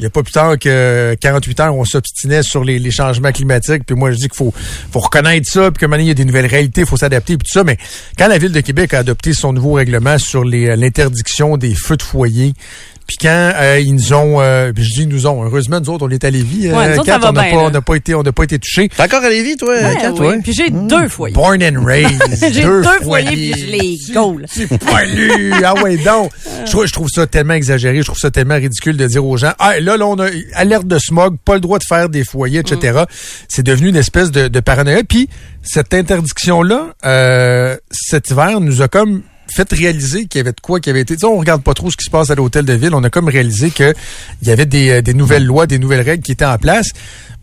il 0.01 0.05
n'y 0.05 0.07
a 0.07 0.09
pas 0.09 0.23
plus 0.23 0.31
tard 0.31 0.57
que 0.57 1.15
48 1.21 1.59
heures, 1.59 1.75
on 1.75 1.85
s'obstinait 1.85 2.41
sur 2.41 2.63
les, 2.63 2.89
changements 2.89 3.31
climatiques. 3.31 3.83
Puis 3.85 3.95
moi, 3.95 4.09
je 4.09 4.15
dis 4.15 4.29
qu'il 4.29 4.35
faut, 4.35 4.51
faut 4.91 4.99
reconnaître 4.99 5.47
ça, 5.47 5.69
puis 5.69 5.85
moment 5.85 5.97
donné, 5.97 6.05
il 6.05 6.07
y 6.07 6.11
a 6.11 6.15
des 6.15 6.25
nouvelles 6.25 6.47
réalités, 6.47 6.81
il 6.81 6.87
faut 6.87 6.97
s'adapter, 6.97 7.37
puis 7.37 7.47
tout 7.47 7.53
ça. 7.53 7.63
Mais 7.63 7.77
quand 8.17 8.27
la 8.27 8.39
Ville 8.39 8.51
de 8.51 8.61
Québec 8.61 8.95
a 8.95 8.99
adopté 8.99 9.33
son 9.35 9.53
nouveau 9.53 9.73
règlement 9.73 10.17
sur 10.17 10.43
l'interdiction 10.43 11.55
des 11.55 11.75
feux 11.75 11.97
de 11.97 12.01
foyer, 12.01 12.53
puis 13.07 13.17
quand 13.21 13.51
euh, 13.55 13.79
ils 13.79 13.93
nous 13.93 14.13
ont, 14.13 14.41
euh, 14.41 14.71
je 14.75 14.93
dis 14.93 15.07
nous 15.07 15.27
ont, 15.27 15.43
heureusement, 15.43 15.79
nous 15.79 15.89
autres, 15.89 16.05
on 16.05 16.09
est 16.09 16.23
à 16.23 16.29
Lévis. 16.29 16.71
Ouais, 16.71 16.89
nous 16.93 16.99
autres, 16.99 17.05
Kat, 17.05 17.13
ça 17.13 17.19
va 17.19 17.29
on 17.29 17.33
n'a 17.33 17.41
bien, 17.41 17.51
pas, 17.51 17.57
là. 17.57 17.63
on 17.67 17.69
n'a 17.71 17.81
pas 17.81 17.95
été, 17.95 18.15
on 18.15 18.23
n'a 18.23 18.31
pas 18.31 18.43
été 18.43 18.59
touchés. 18.59 18.89
T'es 18.89 19.03
encore 19.03 19.23
à 19.23 19.29
Lévis, 19.29 19.57
toi, 19.57 19.73
Ouais, 19.73 19.95
Kat, 19.99 20.11
oui. 20.13 20.27
ouais? 20.27 20.39
Puis 20.41 20.53
j'ai 20.53 20.69
deux 20.69 21.07
foyers. 21.07 21.33
Born 21.35 21.61
and 21.63 21.83
raised. 21.83 22.21
J'ai 22.53 22.63
deux 22.63 22.83
foyers, 23.03 23.27
puis 23.31 23.53
je 23.59 23.65
les 23.65 23.97
gaule. 24.13 24.45
C'est 24.49 24.67
poilu. 24.67 25.53
Ah 25.63 25.73
ouais, 25.81 25.97
donc. 25.97 26.31
Je 26.65 26.71
trouve, 26.71 26.85
je 26.85 26.93
trouve 26.93 27.09
ça 27.09 27.27
tellement 27.27 27.53
exagéré. 27.53 27.97
Je 27.99 28.05
trouve 28.05 28.17
ça 28.17 28.31
tellement 28.31 28.55
ridicule 28.55 28.97
de 28.97 29.07
dire 29.07 29.25
aux 29.25 29.37
gens, 29.37 29.53
ah, 29.59 29.79
là, 29.79 29.97
là, 29.97 30.05
on 30.07 30.19
a 30.19 30.27
alerte 30.53 30.87
de 30.87 30.97
smog, 30.99 31.37
pas 31.43 31.55
le 31.55 31.61
droit 31.61 31.79
de 31.79 31.83
faire 31.87 32.09
des 32.09 32.23
foyers, 32.23 32.59
etc. 32.59 33.03
C'est 33.47 33.63
devenu 33.63 33.89
une 33.89 33.95
espèce 33.95 34.31
de, 34.31 34.47
de 34.47 34.59
paranoïa. 34.59 35.03
Puis, 35.03 35.29
cette 35.63 35.93
interdiction-là, 35.93 36.93
euh, 37.05 37.77
cet 37.91 38.29
hiver, 38.31 38.59
nous 38.61 38.81
a 38.81 38.87
comme 38.87 39.21
fait 39.47 39.71
réaliser 39.73 40.25
qu'il 40.25 40.39
y 40.39 40.41
avait 40.41 40.53
de 40.53 40.59
quoi 40.61 40.79
qui 40.79 40.89
avait 40.89 41.01
été. 41.01 41.15
Tu 41.15 41.25
on 41.25 41.37
regarde 41.37 41.61
pas 41.61 41.73
trop 41.73 41.91
ce 41.91 41.97
qui 41.97 42.05
se 42.05 42.09
passe 42.09 42.29
à 42.29 42.35
l'hôtel 42.35 42.65
de 42.65 42.73
ville. 42.73 42.93
On 42.93 43.03
a 43.03 43.09
comme 43.09 43.27
réalisé 43.27 43.69
que 43.69 43.93
il 44.41 44.47
y 44.47 44.51
avait 44.51 44.65
des, 44.65 44.89
euh, 44.89 45.01
des 45.01 45.13
nouvelles 45.13 45.45
lois, 45.45 45.67
des 45.67 45.79
nouvelles 45.79 46.01
règles 46.01 46.23
qui 46.23 46.31
étaient 46.31 46.45
en 46.45 46.57
place. 46.57 46.89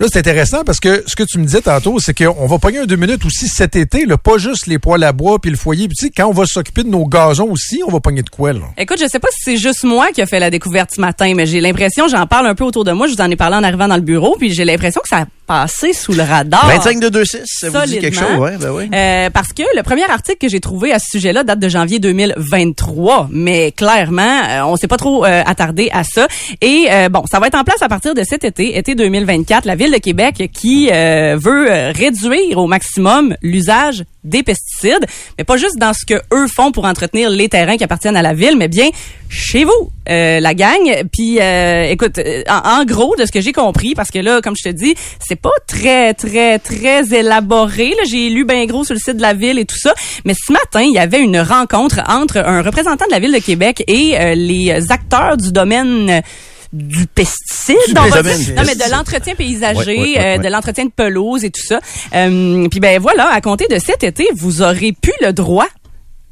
Là, 0.01 0.07
c'est 0.11 0.21
intéressant 0.21 0.63
parce 0.65 0.79
que 0.79 1.03
ce 1.07 1.17
que 1.17 1.25
tu 1.25 1.39
me 1.39 1.45
disais 1.45 1.61
tantôt, 1.61 1.99
c'est 1.99 2.15
qu'on 2.15 2.47
va 2.47 2.59
pogner 2.59 2.79
un 2.79 2.87
deux 2.87 2.97
minutes 2.97 3.25
aussi 3.25 3.49
cet 3.49 3.75
été, 3.75 4.07
là, 4.07 4.17
pas 4.17 4.39
juste 4.39 4.69
les 4.69 4.79
poêles 4.79 5.03
à 5.03 5.13
bois 5.13 5.41
puis 5.41 5.51
le 5.51 5.57
foyer. 5.57 5.89
Puis 5.89 5.97
tu 5.97 6.11
quand 6.17 6.29
on 6.29 6.33
va 6.33 6.47
s'occuper 6.47 6.85
de 6.85 6.89
nos 6.89 7.05
gazons 7.05 7.51
aussi, 7.51 7.83
on 7.87 7.91
va 7.91 7.99
pogner 7.99 8.23
de 8.23 8.31
quoi, 8.31 8.53
là? 8.53 8.61
Écoute, 8.77 8.99
je 9.01 9.09
sais 9.09 9.19
pas 9.19 9.29
si 9.33 9.43
c'est 9.43 9.57
juste 9.57 9.83
moi 9.83 10.13
qui 10.13 10.23
a 10.23 10.27
fait 10.27 10.39
la 10.39 10.51
découverte 10.51 10.93
ce 10.95 11.01
matin, 11.01 11.33
mais 11.35 11.47
j'ai 11.47 11.61
l'impression, 11.61 12.07
j'en 12.07 12.27
parle 12.29 12.47
un 12.47 12.55
peu 12.55 12.65
autour 12.65 12.85
de 12.85 12.93
moi, 12.93 13.09
je 13.09 13.15
vous 13.15 13.21
en 13.21 13.31
ai 13.31 13.37
parlé 13.37 13.57
en 13.57 13.65
arrivant 13.65 13.89
dans 13.89 13.97
le 13.97 14.03
bureau, 14.03 14.37
puis 14.39 14.55
j'ai 14.55 14.65
l'impression 14.65 15.01
que 15.03 15.09
ça 15.09 15.27
passé 15.49 15.95
sous 15.95 16.13
le 16.13 16.23
radar. 16.23 16.69
25 16.69 17.01
de 17.01 17.09
2-6, 17.09 17.41
ça 17.47 17.71
vous 17.71 17.87
dit 17.87 17.99
quelque 17.99 18.15
chose? 18.17 18.39
Ouais, 18.39 18.59
ben 18.59 18.71
oui. 18.71 18.89
Euh, 18.95 19.31
parce 19.31 19.55
que 19.55 19.63
le 19.75 19.83
premier 19.83 20.05
article 20.05 20.37
que 20.39 20.49
j'ai 20.49 20.61
trouvé 20.61 20.93
à 20.93 20.99
ce 20.99 21.07
sujet-là 21.11 21.43
date 21.43 21.59
de 21.59 21.69
janvier 21.69 21.99
2023, 21.99 23.29
mais 23.33 23.73
clairement, 23.73 24.23
euh, 24.23 24.63
on 24.65 24.77
s'est 24.77 24.87
pas 24.87 24.99
trop 24.99 25.25
euh, 25.25 25.43
attardé 25.47 25.89
à 25.93 26.05
ça. 26.05 26.29
Et 26.61 26.87
euh, 26.91 27.09
bon, 27.09 27.25
ça 27.31 27.41
va 27.41 27.47
être 27.47 27.57
en 27.57 27.65
place 27.65 27.81
à 27.81 27.89
partir 27.89 28.15
de 28.15 28.23
cet 28.25 28.45
été, 28.45 28.77
été 28.77 28.95
2024, 28.95 29.65
la 29.65 29.75
ville 29.75 29.91
de 29.91 29.99
Québec 29.99 30.51
qui 30.53 30.91
euh, 30.93 31.39
veut 31.41 31.67
réduire 31.95 32.59
au 32.59 32.67
maximum 32.67 33.35
l'usage 33.43 34.05
des 34.29 34.43
pesticides, 34.43 35.07
mais 35.37 35.45
pas 35.45 35.57
juste 35.57 35.77
dans 35.79 35.93
ce 35.93 36.05
que 36.05 36.21
eux 36.33 36.47
font 36.55 36.73
pour 36.73 36.85
entretenir 36.85 37.31
les 37.31 37.49
terrains 37.49 37.77
qui 37.77 37.85
appartiennent 37.85 38.17
à 38.17 38.23
la 38.23 38.35
ville, 38.35 38.57
mais 38.57 38.69
bien 38.69 38.91
chez 39.29 39.65
vous, 39.65 39.91
euh, 40.09 40.41
la 40.41 40.55
gang. 40.55 41.05
Puis, 41.13 41.39
euh, 41.41 41.85
écoute, 41.85 42.19
euh, 42.19 42.43
en, 42.49 42.85
gros, 42.85 43.15
de 43.17 43.27
ce 43.27 43.33
que 43.33 43.41
j'ai 43.41 43.53
compris, 43.53 43.95
parce 43.95 44.11
que 44.11 44.19
là, 44.19 44.41
comme 44.41 44.55
je 44.57 44.71
te 44.71 44.75
dis, 44.75 44.95
c'est 45.27 45.41
pas 45.41 45.51
très, 45.67 46.15
très, 46.15 46.59
très 46.59 47.13
élaboré. 47.13 47.91
Là, 47.91 48.05
j'ai 48.09 48.31
lu 48.31 48.45
bien 48.45 48.65
gros 48.67 48.85
sur 48.85 48.95
le 48.95 49.01
site 49.01 49.17
de 49.17 49.23
la 49.23 49.35
ville 49.35 49.59
et 49.59 49.65
tout 49.65 49.79
ça. 49.79 49.95
Mais 50.25 50.35
ce 50.35 50.53
matin, 50.53 50.81
il 50.81 50.93
y 50.93 50.99
avait 50.99 51.21
une 51.21 51.39
rencontre 51.41 52.01
entre 52.09 52.39
un 52.39 52.63
représentant 52.63 53.07
de 53.07 53.13
la 53.13 53.19
ville 53.19 53.33
de 53.33 53.39
Québec 53.39 53.85
et 53.87 54.19
euh, 54.19 54.35
les 54.35 54.91
acteurs 54.91 55.37
du 55.37 55.53
domaine 55.53 56.23
du 56.73 57.07
pesticide, 57.07 57.77
Du 57.89 57.99
on 57.99 58.09
va 58.09 58.23
dire. 58.23 58.55
non 58.55 58.63
mais 58.67 58.75
de 58.75 58.91
l'entretien 58.91 59.35
paysager, 59.35 60.19
euh, 60.19 60.39
de 60.39 60.49
l'entretien 60.49 60.85
de 60.85 60.91
pelouse 60.91 61.45
et 61.45 61.51
tout 61.51 61.63
ça. 61.65 61.81
Euh, 62.15 62.69
Puis 62.71 62.81
ben 62.81 63.01
voilà, 63.01 63.31
à 63.33 63.41
compter 63.41 63.67
de 63.69 63.79
cet 63.79 64.05
été, 64.05 64.29
vous 64.37 64.61
aurez 64.63 64.93
plus 64.93 65.15
le 65.23 65.33
droit, 65.33 65.67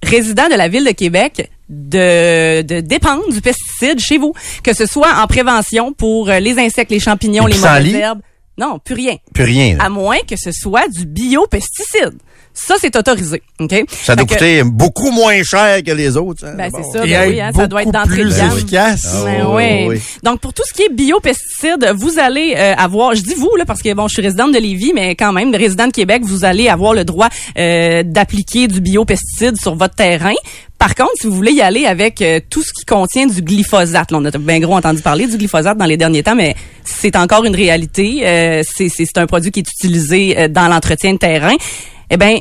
résident 0.03 0.49
de 0.49 0.55
la 0.55 0.69
ville 0.69 0.85
de 0.85 0.91
Québec, 0.91 1.51
de, 1.69 2.63
de 2.63 2.81
dépendre 2.81 3.29
du 3.33 3.41
pesticide 3.41 3.99
chez 3.99 4.19
vous, 4.19 4.35
que 4.63 4.73
ce 4.75 4.87
soit 4.87 5.15
en 5.23 5.27
prévention 5.27 5.93
pour 5.93 6.29
euh, 6.29 6.39
les 6.39 6.59
insectes, 6.59 6.91
les 6.91 7.01
champignons, 7.01 7.47
Les 7.47 7.55
les 7.55 7.59
mauvaises 7.61 7.95
herbes. 7.95 8.21
Non, 8.59 8.79
plus 8.83 8.95
rien. 8.95 9.17
Plus 9.35 9.45
rien. 9.45 9.77
là. 9.77 9.85
À 9.85 9.89
moins 9.89 10.19
que 10.29 10.37
ce 10.37 10.51
soit 10.53 10.89
du 10.89 11.05
biopesticide. 11.07 12.15
Ça, 12.59 12.77
c'est 12.81 12.97
autorisé. 12.97 13.43
OK? 13.61 13.85
Ça 13.91 14.17
doit 14.17 14.23
Fait 14.27 14.35
que- 14.35 14.39
coûter 14.39 14.63
beaucoup 14.65 15.11
moins 15.11 15.43
cher 15.43 15.83
que 15.85 15.91
les 15.91 16.17
autres. 16.17 16.47
hein, 16.47 16.55
Ben, 16.57 16.71
c'est 16.75 16.91
ça. 16.99 17.05
Et 17.07 17.11
ben 17.11 17.29
oui, 17.31 17.39
hein, 17.39 17.51
ça 17.55 17.67
doit 17.67 17.83
être 17.83 17.93
beaucoup 17.93 17.99
d'entrée 18.07 18.25
de 18.25 18.29
plus 18.31 18.37
gamme. 18.39 18.53
efficace. 18.57 19.07
Ah 19.15 19.25
Ben 19.27 19.47
oui, 19.47 19.53
oui. 19.55 19.65
oui, 19.89 19.95
oui. 19.97 20.03
Donc 20.23 20.41
pour 20.41 20.55
tout 20.55 20.63
ce 20.67 20.73
qui 20.73 20.83
est 20.85 20.89
biopesticides, 20.93 21.93
vous 21.97 22.19
allez 22.19 22.55
euh, 22.57 22.75
avoir, 22.77 23.15
je 23.15 23.21
dis 23.21 23.35
vous 23.35 23.55
là 23.59 23.67
parce 23.67 23.83
que 23.83 23.93
bon, 23.93 24.09
je 24.09 24.15
suis 24.15 24.23
résidente 24.23 24.53
de 24.53 24.59
Lévis, 24.59 24.93
mais 24.95 25.15
quand 25.17 25.35
même, 25.35 25.55
résident 25.55 25.87
de 25.89 25.93
Québec, 25.93 26.23
vous 26.25 26.47
allez 26.47 26.69
avoir 26.71 26.95
le 26.95 27.05
droit 27.05 27.29
euh, 27.59 28.03
d'appliquer 28.07 28.69
du 28.69 28.81
biopesticide 28.81 29.59
sur 29.61 29.75
votre 29.75 29.95
terrain. 29.95 30.33
Par 30.79 30.95
contre, 30.95 31.13
si 31.21 31.27
vous 31.27 31.35
voulez 31.35 31.53
y 31.53 31.63
aller 31.63 31.87
avec 31.87 32.21
euh, 32.21 32.41
tout 32.51 32.63
ce 32.63 32.73
qui 32.73 32.85
contient 32.85 33.27
du 33.27 33.41
glyphosate, 33.41 34.11
là, 34.11 34.19
on 34.21 34.25
a 34.25 34.31
bien 34.39 34.61
gros 34.61 34.75
entendu 34.75 35.01
parler 35.01 35.27
du 35.27 35.39
glyphosate 35.39 35.79
dans 35.79 35.87
les 35.87 35.97
derniers 35.97 36.23
temps, 36.23 36.35
mais 36.35 36.55
c'est 36.85 37.17
encore 37.17 37.45
une 37.45 37.57
réalité. 37.57 38.27
Euh, 38.27 38.63
c'est 38.65 39.19
un 39.19 39.27
produit 39.27 39.51
qui 39.51 39.61
est 39.61 39.69
utilisé 39.69 40.39
euh, 40.39 40.49
dans 40.49 40.69
l'entretien 40.69 41.15
de 41.15 41.19
terrain. 41.19 41.57
Eh 42.11 42.19
ben, 42.19 42.39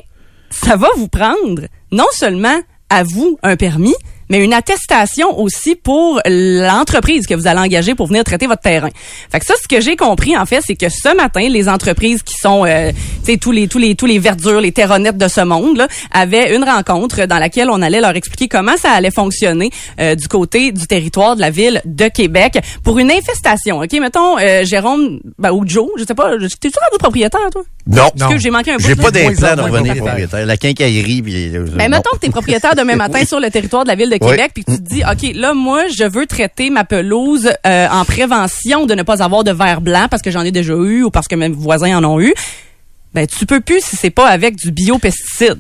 ça 0.49 0.75
va 0.75 0.89
vous 0.97 1.07
prendre 1.07 1.61
non 1.91 2.07
seulement 2.11 2.59
à 2.89 3.03
vous 3.03 3.37
un 3.41 3.55
permis, 3.55 3.95
mais 4.29 4.44
une 4.44 4.53
attestation 4.53 5.39
aussi 5.39 5.75
pour 5.75 6.20
l'entreprise 6.25 7.27
que 7.27 7.34
vous 7.34 7.48
allez 7.48 7.60
engager 7.60 7.96
pour 7.96 8.08
venir 8.08 8.24
traiter 8.24 8.48
votre 8.48 8.62
terrain. 8.62 8.89
Fait 9.32 9.39
que 9.39 9.46
ça, 9.46 9.53
ce 9.62 9.67
que 9.67 9.82
j'ai 9.82 9.96
compris 9.96 10.38
en 10.38 10.46
fait, 10.46 10.62
c'est 10.65 10.75
que 10.75 10.89
ce 10.89 11.15
matin, 11.15 11.48
les 11.50 11.70
entreprises 11.70 12.24
qui 12.24 12.36
sont, 12.36 12.65
euh, 12.65 12.91
tu 13.24 13.32
sais, 13.34 13.38
tous 13.38 13.51
les 13.51 13.67
tous 13.67 13.77
les 13.77 13.96
tous 13.96 14.05
les 14.05 14.20
verdures, 14.20 14.62
les 14.62 14.72
terronettes 14.72 15.17
de 15.17 15.27
ce 15.27 15.41
monde, 15.41 15.77
là, 15.77 15.88
avaient 16.12 16.55
une 16.55 16.63
rencontre 16.63 17.25
dans 17.25 17.38
laquelle 17.38 17.70
on 17.70 17.82
allait 17.82 18.01
leur 18.01 18.15
expliquer 18.15 18.48
comment 18.48 18.77
ça 18.77 18.91
allait 18.91 19.12
fonctionner 19.12 19.70
euh, 20.00 20.15
du 20.15 20.27
côté 20.27 20.72
du 20.72 20.88
territoire 20.88 21.36
de 21.36 21.41
la 21.41 21.50
ville 21.50 21.82
de 21.86 22.08
Québec 22.08 22.60
pour 22.84 23.00
une 23.00 23.12
infestation. 23.12 23.79
Ok, 23.79 23.94
mettons 23.94 24.38
euh, 24.39 24.63
Jérôme 24.65 25.20
ben, 25.38 25.51
ou 25.51 25.63
Joe, 25.67 25.89
je 25.98 26.03
sais 26.05 26.15
pas, 26.15 26.32
t'es-tu 26.38 26.77
rendu 26.79 26.98
propriétaire 27.00 27.50
toi? 27.51 27.63
Non. 27.88 28.10
Parce 28.17 28.34
que 28.34 28.39
j'ai 28.39 28.50
manqué 28.50 28.72
un. 28.72 28.77
J'ai 28.79 28.96
pas 28.96 29.12
d'implant 29.12 29.55
de 29.55 29.62
revenir 29.62 29.96
propriétaire. 29.98 30.46
La 30.46 30.58
quincaillerie, 30.58 31.22
puis... 31.22 31.55
euh, 31.55 31.65
Ben, 31.75 31.89
mettons 31.89 32.10
que 32.15 32.20
tu 32.20 32.25
es 32.27 32.29
propriétaire 32.29 32.75
demain 32.75 32.96
matin 33.05 33.24
sur 33.25 33.39
le 33.39 33.50
territoire 33.51 33.84
de 33.84 33.89
la 33.89 33.96
ville 33.96 34.10
de 34.10 34.14
Québec, 34.17 34.51
puis 34.53 34.63
tu 34.63 34.77
te 34.77 34.81
dis, 34.81 35.03
OK, 35.03 35.34
là, 35.34 35.53
moi, 35.53 35.88
je 35.88 36.03
veux 36.03 36.25
traiter 36.25 36.69
ma 36.69 36.84
pelouse 36.84 37.50
euh, 37.65 37.88
en 37.89 38.05
prévention 38.05 38.86
de 38.86 38.93
ne 38.93 39.03
pas 39.03 39.24
avoir 39.24 39.43
de 39.43 39.51
verre 39.51 39.81
blanc 39.81 40.07
parce 40.10 40.22
que 40.22 40.31
j'en 40.31 40.41
ai 40.41 40.51
déjà 40.51 40.74
eu 40.74 41.03
ou 41.03 41.12
parce 41.12 41.27
que 41.27 41.36
mes 41.36 41.50
voisins 41.50 41.98
en 41.98 42.03
ont 42.03 42.19
eu. 42.19 42.34
Ben, 43.13 43.25
tu 43.27 43.45
peux 43.45 43.62
plus 43.62 43.81
si 43.81 43.95
c'est 43.95 44.10
pas 44.10 44.27
avec 44.27 44.55
du 44.57 44.72
biopesticide. 44.72 45.60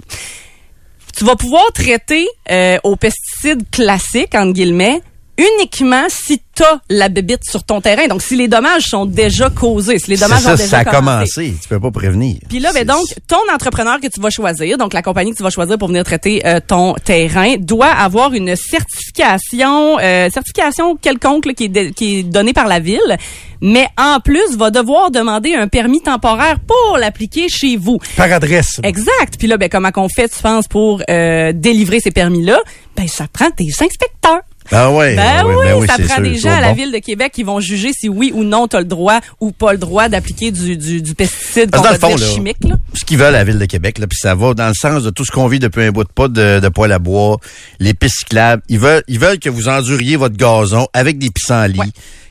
Tu 1.17 1.23
vas 1.23 1.35
pouvoir 1.35 1.63
traiter 1.73 2.27
euh, 2.51 2.77
aux 2.83 2.97
pesticides 2.97 3.63
classiques, 3.71 4.35
entre 4.35 4.51
guillemets, 4.51 5.01
uniquement 5.37 6.03
si 6.09 6.41
tu 6.55 6.63
as 6.63 6.79
la 6.89 7.09
bébite 7.09 7.43
sur 7.43 7.63
ton 7.63 7.81
terrain. 7.81 8.07
Donc, 8.07 8.21
si 8.21 8.35
les 8.37 8.47
dommages 8.47 8.83
sont 8.83 9.05
déjà 9.05 9.49
causés, 9.49 9.99
si 9.99 10.11
les 10.11 10.17
dommages 10.17 10.39
ça, 10.41 10.53
ont 10.53 10.55
déjà 10.55 10.67
ça 10.69 10.77
a 10.79 10.85
commencé. 10.85 11.01
commencé. 11.43 11.55
Tu 11.61 11.67
peux 11.67 11.79
pas 11.79 11.91
prévenir. 11.91 12.37
Puis 12.47 12.59
là, 12.59 12.71
ben 12.73 12.85
donc, 12.87 13.05
ton 13.27 13.37
entrepreneur 13.53 13.99
que 13.99 14.07
tu 14.07 14.21
vas 14.21 14.29
choisir, 14.29 14.77
donc 14.77 14.93
la 14.93 15.01
compagnie 15.01 15.31
que 15.31 15.37
tu 15.37 15.43
vas 15.43 15.49
choisir 15.49 15.77
pour 15.77 15.89
venir 15.89 16.03
traiter 16.05 16.45
euh, 16.45 16.59
ton 16.65 16.93
terrain, 16.93 17.55
doit 17.59 17.87
avoir 17.89 18.33
une 18.33 18.55
certification, 18.55 19.99
euh, 19.99 20.29
certification 20.29 20.95
quelconque 20.95 21.45
là, 21.45 21.53
qui, 21.53 21.65
est 21.65 21.69
de- 21.69 21.89
qui 21.89 22.19
est 22.19 22.23
donnée 22.23 22.53
par 22.53 22.67
la 22.67 22.79
ville, 22.79 23.17
mais 23.61 23.87
en 23.97 24.19
plus 24.19 24.55
va 24.57 24.71
devoir 24.71 25.11
demander 25.11 25.55
un 25.55 25.67
permis 25.67 26.01
temporaire 26.01 26.57
pour 26.65 26.97
l'appliquer 26.97 27.47
chez 27.49 27.75
vous. 27.77 27.97
Par 28.15 28.31
adresse. 28.31 28.79
Exact. 28.83 29.35
Puis 29.37 29.47
là, 29.47 29.57
ben 29.57 29.69
comment 29.69 29.91
qu'on 29.91 30.09
fait, 30.09 30.29
tu 30.29 30.41
penses, 30.41 30.67
pour 30.67 31.01
euh, 31.09 31.51
délivrer 31.53 31.99
ces 31.99 32.11
permis-là? 32.11 32.59
Ben 32.95 33.07
ça 33.07 33.25
prend 33.31 33.49
des 33.57 33.71
inspecteurs. 33.81 34.41
Ah. 34.71 34.89
Ben 34.89 34.95
ouais, 34.95 35.15
oui, 35.45 35.55
ben 35.63 35.75
oui, 35.79 35.87
ça 35.87 35.95
prend 35.97 36.15
sûr, 36.15 36.23
des 36.23 36.35
gens 36.37 36.51
à 36.51 36.59
la 36.61 36.69
bon. 36.69 36.75
ville 36.75 36.91
de 36.91 36.97
Québec 36.97 37.31
qui 37.33 37.43
vont 37.43 37.59
juger 37.59 37.91
si 37.93 38.09
oui 38.09 38.31
ou 38.33 38.43
non 38.43 38.67
tu 38.67 38.75
as 38.75 38.79
le 38.79 38.85
droit 38.85 39.19
ou 39.39 39.51
pas 39.51 39.73
le 39.73 39.77
droit 39.77 40.09
d'appliquer 40.09 40.51
du, 40.51 40.75
du, 40.77 41.01
du 41.01 41.13
pesticide 41.15 41.71
qu'on 41.71 41.81
va 41.81 41.99
fond, 41.99 42.15
dire 42.15 42.27
chimique. 42.27 42.63
Là. 42.63 42.75
ce 42.93 43.05
qu'ils 43.05 43.17
veulent 43.17 43.27
à 43.35 43.39
la 43.39 43.43
ville 43.43 43.59
de 43.59 43.65
Québec, 43.65 43.99
là, 43.99 44.07
puis 44.07 44.17
ça 44.19 44.33
va 44.33 44.53
dans 44.53 44.67
le 44.67 44.73
sens 44.73 45.03
de 45.03 45.09
tout 45.11 45.23
ce 45.23 45.31
qu'on 45.31 45.47
vit 45.47 45.59
depuis 45.59 45.83
un 45.83 45.91
bout 45.91 46.03
de 46.03 46.09
pas 46.09 46.27
de, 46.27 46.59
de 46.59 46.69
poêle 46.69 46.91
à 46.91 46.99
bois, 46.99 47.37
les 47.79 47.93
pistes 47.93 48.19
cyclables. 48.19 48.63
Ils 48.69 48.79
veulent, 48.79 49.03
ils 49.07 49.19
veulent 49.19 49.39
que 49.39 49.49
vous 49.49 49.67
enduriez 49.69 50.15
votre 50.15 50.35
gazon 50.35 50.87
avec 50.93 51.19
des 51.19 51.29
pissenlits, 51.29 51.79
Ouais. 51.79 51.85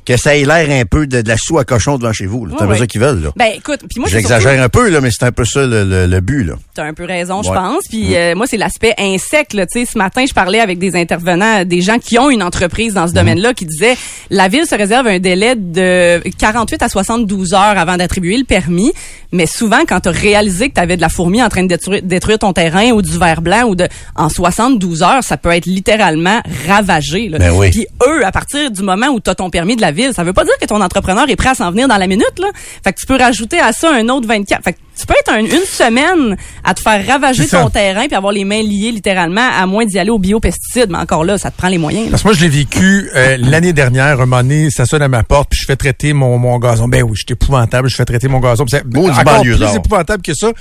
Que 0.06 0.16
ça 0.16 0.36
ait 0.36 0.44
l'air 0.44 0.68
un 0.70 0.84
peu 0.84 1.06
de, 1.06 1.22
de 1.22 1.28
la 1.28 1.36
soie 1.36 1.62
à 1.62 1.64
cochon 1.64 1.96
devant 1.98 2.12
chez 2.12 2.26
vous. 2.26 2.46
C'est 2.58 2.64
ouais. 2.64 2.78
ça 2.78 2.86
qu'ils 2.86 3.00
veulent. 3.00 3.22
Là. 3.22 3.30
Ben 3.36 3.52
écoute, 3.56 3.80
puis 3.88 4.00
moi 4.00 4.08
surtout- 4.08 4.20
J'exagère 4.22 4.62
un 4.62 4.68
peu, 4.68 4.88
là, 4.90 5.00
mais 5.00 5.10
c'est 5.10 5.24
un 5.24 5.32
peu 5.32 5.44
ça 5.44 5.66
le, 5.66 5.84
le, 5.84 6.06
le 6.06 6.20
but. 6.20 6.44
Là. 6.44 6.54
T'as 6.74 6.84
un 6.84 6.94
peu 6.94 7.04
raison, 7.04 7.42
je 7.42 7.48
pense. 7.50 7.84
Puis 7.88 8.14
euh, 8.16 8.34
moi, 8.34 8.46
c'est 8.46 8.56
l'aspect 8.56 8.94
insecte. 8.98 9.54
Là. 9.54 9.66
Tu 9.66 9.80
sais, 9.84 9.90
Ce 9.92 9.98
matin, 9.98 10.24
je 10.28 10.34
parlais 10.34 10.60
avec 10.60 10.78
des 10.78 10.96
intervenants, 10.96 11.64
des 11.64 11.80
gens 11.80 11.98
qui 11.98 12.18
ont 12.18 12.30
une 12.30 12.42
entreprise 12.42 12.94
dans 12.94 13.06
ce 13.06 13.12
Mhm. 13.12 13.18
domaine-là, 13.18 13.54
qui 13.54 13.64
disaient 13.66 13.96
la 14.30 14.48
ville 14.48 14.66
se 14.66 14.74
réserve 14.74 15.06
un 15.06 15.18
délai 15.18 15.54
de 15.56 16.20
48 16.38 16.82
à 16.82 16.88
72 16.88 17.54
heures 17.54 17.60
avant 17.78 17.96
d'attribuer 17.96 18.36
le 18.36 18.44
permis. 18.44 18.92
Mais 19.32 19.46
souvent, 19.46 19.80
quand 19.88 20.00
tu 20.00 20.08
as 20.10 20.12
réalisé 20.12 20.68
que 20.68 20.74
tu 20.74 20.80
avais 20.80 20.96
de 20.96 21.00
la 21.00 21.08
fourmi 21.08 21.42
en 21.42 21.48
train 21.48 21.62
de 21.62 21.68
détruire, 21.68 22.02
détruire 22.02 22.38
ton 22.38 22.52
terrain 22.52 22.90
ou 22.92 23.02
du 23.02 23.18
verre 23.18 23.42
blanc 23.42 23.64
ou 23.64 23.74
de 23.74 23.88
en 24.14 24.28
72 24.28 25.02
heures, 25.02 25.24
ça 25.24 25.36
peut 25.36 25.50
être 25.50 25.66
littéralement 25.66 26.40
ravagé. 26.68 27.28
Là. 27.28 27.38
Ben 27.38 27.50
oui. 27.52 27.70
Puis 27.70 27.86
eux, 28.06 28.24
à 28.24 28.30
partir 28.30 28.70
du 28.70 28.82
moment 28.82 29.08
où 29.08 29.18
tu 29.20 29.30
as 29.30 29.34
ton 29.34 29.50
permis 29.50 29.74
de 29.76 29.80
la 29.80 29.90
ville, 29.94 30.12
ça 30.14 30.22
veut 30.24 30.32
pas 30.34 30.44
dire 30.44 30.52
que 30.60 30.66
ton 30.66 30.80
entrepreneur 30.82 31.24
est 31.28 31.36
prêt 31.36 31.48
à 31.50 31.54
s'en 31.54 31.70
venir 31.70 31.88
dans 31.88 31.96
la 31.96 32.06
minute. 32.06 32.38
Là. 32.38 32.48
Fait 32.84 32.92
que 32.92 33.00
tu 33.00 33.06
peux 33.06 33.16
rajouter 33.16 33.58
à 33.60 33.72
ça 33.72 33.90
un 33.94 34.08
autre 34.10 34.26
24. 34.28 34.62
Fait 34.62 34.72
que 34.74 34.78
tu 34.98 35.06
peux 35.06 35.14
être 35.18 35.32
un- 35.32 35.38
une 35.44 35.64
semaine 35.66 36.36
à 36.62 36.74
te 36.74 36.80
faire 36.80 37.04
ravager 37.06 37.46
ton 37.48 37.70
terrain 37.70 38.06
puis 38.06 38.14
avoir 38.14 38.32
les 38.32 38.44
mains 38.44 38.62
liées 38.62 38.92
littéralement, 38.92 39.48
à 39.58 39.66
moins 39.66 39.84
d'y 39.86 39.98
aller 39.98 40.10
au 40.10 40.18
biopesticide. 40.18 40.86
Mais 40.90 40.98
encore 40.98 41.24
là, 41.24 41.38
ça 41.38 41.50
te 41.50 41.56
prend 41.56 41.68
les 41.68 41.78
moyens. 41.78 42.04
là. 42.06 42.10
Parce 42.12 42.22
que 42.22 42.28
moi, 42.28 42.34
je 42.36 42.42
l'ai 42.42 42.48
vécu 42.48 43.10
euh, 43.16 43.36
l'année 43.38 43.72
dernière. 43.72 44.20
Un 44.20 44.26
moment 44.26 44.42
donné, 44.42 44.68
ça 44.70 44.84
sonne 44.86 45.02
à 45.02 45.08
ma 45.08 45.22
porte, 45.22 45.48
puis 45.50 45.58
je 45.60 45.66
fais 45.66 45.76
traiter 45.76 46.12
mon, 46.12 46.36
mon 46.38 46.58
gazon. 46.58 46.86
Ben 46.88 47.02
oui, 47.02 47.12
j'étais 47.16 47.32
épouvantable. 47.34 47.88
Je 47.88 47.96
fais 47.96 48.04
traiter 48.04 48.28
mon 48.28 48.40
gazon. 48.40 48.64
C'est 48.68 48.82
encore 49.20 49.40
plus 49.56 49.76
épouvantable 49.76 50.22
que 50.22 50.34
ça. 50.34 50.52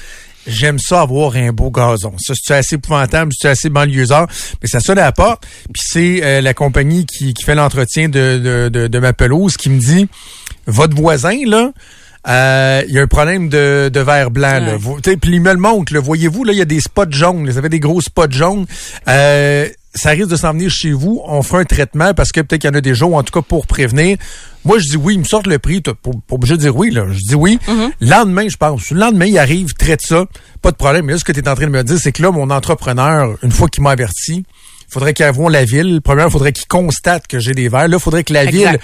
J'aime 0.46 0.78
ça 0.80 1.02
avoir 1.02 1.36
un 1.36 1.52
beau 1.52 1.72
gazon. 1.72 2.14
Ça, 2.20 2.34
c'est 2.36 2.54
assez 2.54 2.76
épouvantable, 2.76 3.32
c'est 3.38 3.50
assez 3.50 3.70
banlieusard? 3.70 4.28
Mais 4.62 4.68
ça 4.68 4.80
sonne 4.80 5.00
à 5.00 5.04
la 5.04 5.12
porte. 5.12 5.46
Puis 5.74 5.84
c'est 5.86 6.20
euh, 6.24 6.42
la 6.42 6.54
compagnie 6.54 7.06
qui, 7.06 7.34
qui 7.34 7.44
fait 7.44 7.56
l'entretien 7.56 8.10
de, 8.10 8.38
de, 8.38 8.70
de, 8.70 8.88
de 8.88 9.00
ma 9.00 9.14
pelouse 9.14 9.56
qui 9.56 9.70
me 9.70 9.80
dit, 9.80 10.08
votre 10.68 10.96
voisin, 10.96 11.38
là, 11.46 11.72
euh, 12.28 12.84
il 12.88 12.94
y 12.94 13.00
a 13.00 13.02
un 13.02 13.08
problème 13.08 13.50
de, 13.50 13.90
de 13.94 14.00
verre 14.00 14.32
blanc. 14.32 14.60
Là. 14.60 14.76
Ouais. 14.78 15.18
Puis 15.18 15.32
il 15.32 15.42
me 15.42 15.52
le 15.52 15.60
montre. 15.60 15.98
Voyez-vous, 15.98 16.44
là, 16.44 16.54
il 16.54 16.58
y 16.58 16.62
a 16.62 16.66
des 16.66 16.80
spots 16.80 17.12
jaunes. 17.12 17.46
là. 17.46 17.54
Ça 17.54 17.62
fait 17.62 17.70
des 17.70 17.80
gros 17.82 18.02
spots 18.02 18.32
jaunes. 18.32 18.66
Euh, 19.08 19.68
ça 19.94 20.12
risque 20.12 20.30
de 20.30 20.36
s'en 20.36 20.54
venir 20.54 20.70
chez 20.72 20.92
vous. 20.92 21.22
On 21.26 21.44
fera 21.44 21.60
un 21.60 21.66
traitement 21.66 22.14
parce 22.14 22.32
que 22.32 22.42
peut-être 22.42 22.62
qu'il 22.62 22.70
y 22.70 22.74
en 22.74 22.78
a 22.78 22.82
déjà, 22.82 23.06
ou 23.06 23.16
en 23.16 23.24
tout 23.24 23.34
cas 23.34 23.46
pour 23.46 23.68
prévenir. 23.68 24.18
Moi, 24.66 24.80
je 24.80 24.90
dis 24.90 24.98
oui, 24.98 25.16
ils 25.16 25.20
me 25.20 25.24
sortent 25.26 25.48
le 25.48 25.60
prix. 25.60 25.82
T'as 25.82 25.94
pas 25.94 26.12
obligé 26.32 26.54
de 26.56 26.60
dire 26.62 26.76
oui, 26.76 26.90
là. 26.92 27.06
Je 27.12 27.20
dis 27.20 27.36
oui. 27.36 27.60
Lendemain, 28.00 28.48
je 28.50 28.58
pense. 28.58 28.92
Le 28.92 29.00
lendemain, 29.00 29.26
il 29.26 29.38
arrive, 29.38 29.74
traite 29.74 30.02
ça. 30.02 30.26
Pas 30.62 30.72
de 30.72 30.78
problème. 30.78 31.06
Mais 31.06 31.14
là, 31.14 31.20
ce 31.20 31.24
que 31.26 31.32
tu 31.32 31.40
es 31.40 31.48
en 31.50 31.56
train 31.56 31.66
de 31.66 31.72
me 31.72 31.84
dire, 31.84 31.98
c'est 32.00 32.12
que 32.12 32.22
là, 32.22 32.32
mon 32.32 32.50
entrepreneur, 32.50 33.36
une 33.44 33.52
fois 33.52 33.68
qu'il 33.68 33.84
m'a 33.84 33.92
averti, 33.92 34.44
il 34.46 34.94
faudrait 34.94 35.14
qu'il 35.14 35.26
avoue 35.26 35.50
la 35.50 35.66
ville. 35.66 36.00
Premièrement, 36.04 36.30
il 36.30 36.34
faudrait 36.34 36.52
qu'il 36.54 36.68
constate 36.68 37.28
que 37.28 37.40
j'ai 37.40 37.54
des 37.54 37.68
verres. 37.68 37.88
Là, 37.88 37.98
il 37.98 38.02
faudrait 38.02 38.24
que 38.24 38.34
la 38.34 38.46
Exact. 38.46 38.72
ville 38.72 38.80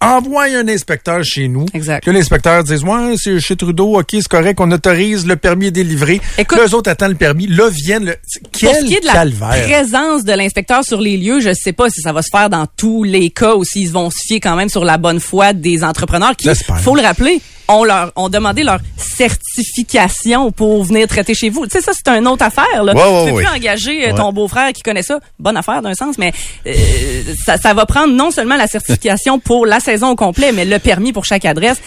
envoie 0.00 0.44
un 0.44 0.68
inspecteur 0.68 1.24
chez 1.24 1.48
nous. 1.48 1.66
Exact. 1.72 2.04
Que 2.04 2.10
l'inspecteur 2.10 2.62
dise, 2.64 2.82
ouais, 2.84 3.14
c'est 3.16 3.40
chez 3.40 3.56
Trudeau, 3.56 3.98
ok, 3.98 4.06
c'est 4.12 4.28
correct, 4.28 4.58
on 4.60 4.70
autorise, 4.70 5.26
le 5.26 5.36
permis 5.36 5.66
est 5.66 5.70
délivré. 5.70 6.20
Écoute- 6.38 6.58
eux 6.58 6.74
autres 6.74 6.90
attendent 6.90 7.10
le 7.12 7.16
permis. 7.16 7.46
Là, 7.46 7.68
viennent 7.70 8.04
le... 8.04 8.16
Quel 8.52 8.70
Pour 8.70 8.80
ce 8.80 8.84
qui 8.86 8.94
est 8.94 9.00
de 9.00 9.06
la 9.06 9.12
calvaire. 9.12 9.62
présence 9.64 10.24
de 10.24 10.32
l'inspecteur 10.32 10.84
sur 10.84 11.00
les 11.00 11.16
lieux, 11.16 11.40
je 11.40 11.52
sais 11.54 11.72
pas 11.72 11.88
si 11.90 12.00
ça 12.02 12.12
va 12.12 12.22
se 12.22 12.28
faire 12.30 12.50
dans 12.50 12.66
tous 12.76 13.04
les 13.04 13.30
cas 13.30 13.54
ou 13.54 13.64
s'ils 13.64 13.90
vont 13.90 14.10
se 14.10 14.18
fier 14.26 14.40
quand 14.40 14.56
même 14.56 14.68
sur 14.68 14.84
la 14.84 14.98
bonne 14.98 15.20
foi 15.20 15.52
des 15.52 15.82
entrepreneurs 15.82 16.36
qui, 16.36 16.48
faut 16.82 16.94
le 16.94 17.02
rappeler, 17.02 17.40
ont 17.68 17.84
leur 17.84 18.12
ont 18.16 18.28
demandé 18.28 18.62
leur 18.62 18.78
certification 18.96 20.52
pour 20.52 20.84
venir 20.84 21.06
traiter 21.08 21.34
chez 21.34 21.48
vous. 21.48 21.66
Tu 21.66 21.72
sais 21.72 21.80
ça 21.80 21.92
c'est 21.94 22.08
une 22.08 22.26
autre 22.26 22.44
affaire 22.44 22.84
là. 22.84 22.94
Ouais, 22.94 23.02
ouais, 23.02 23.24
tu 23.24 23.30
peux 23.30 23.36
ouais. 23.36 23.44
plus 23.44 23.56
engager 23.56 24.08
euh, 24.08 24.14
ton 24.14 24.32
beau-frère 24.32 24.72
qui 24.72 24.82
connaît 24.82 25.02
ça, 25.02 25.18
bonne 25.38 25.56
affaire 25.56 25.82
d'un 25.82 25.94
sens 25.94 26.18
mais 26.18 26.32
euh, 26.66 26.72
ça, 27.44 27.56
ça 27.56 27.74
va 27.74 27.86
prendre 27.86 28.12
non 28.12 28.30
seulement 28.30 28.56
la 28.56 28.66
certification 28.66 29.38
pour 29.38 29.66
la 29.66 29.80
saison 29.80 30.10
au 30.10 30.16
complet 30.16 30.52
mais 30.52 30.64
le 30.64 30.78
permis 30.78 31.12
pour 31.12 31.24
chaque 31.24 31.44
adresse. 31.44 31.80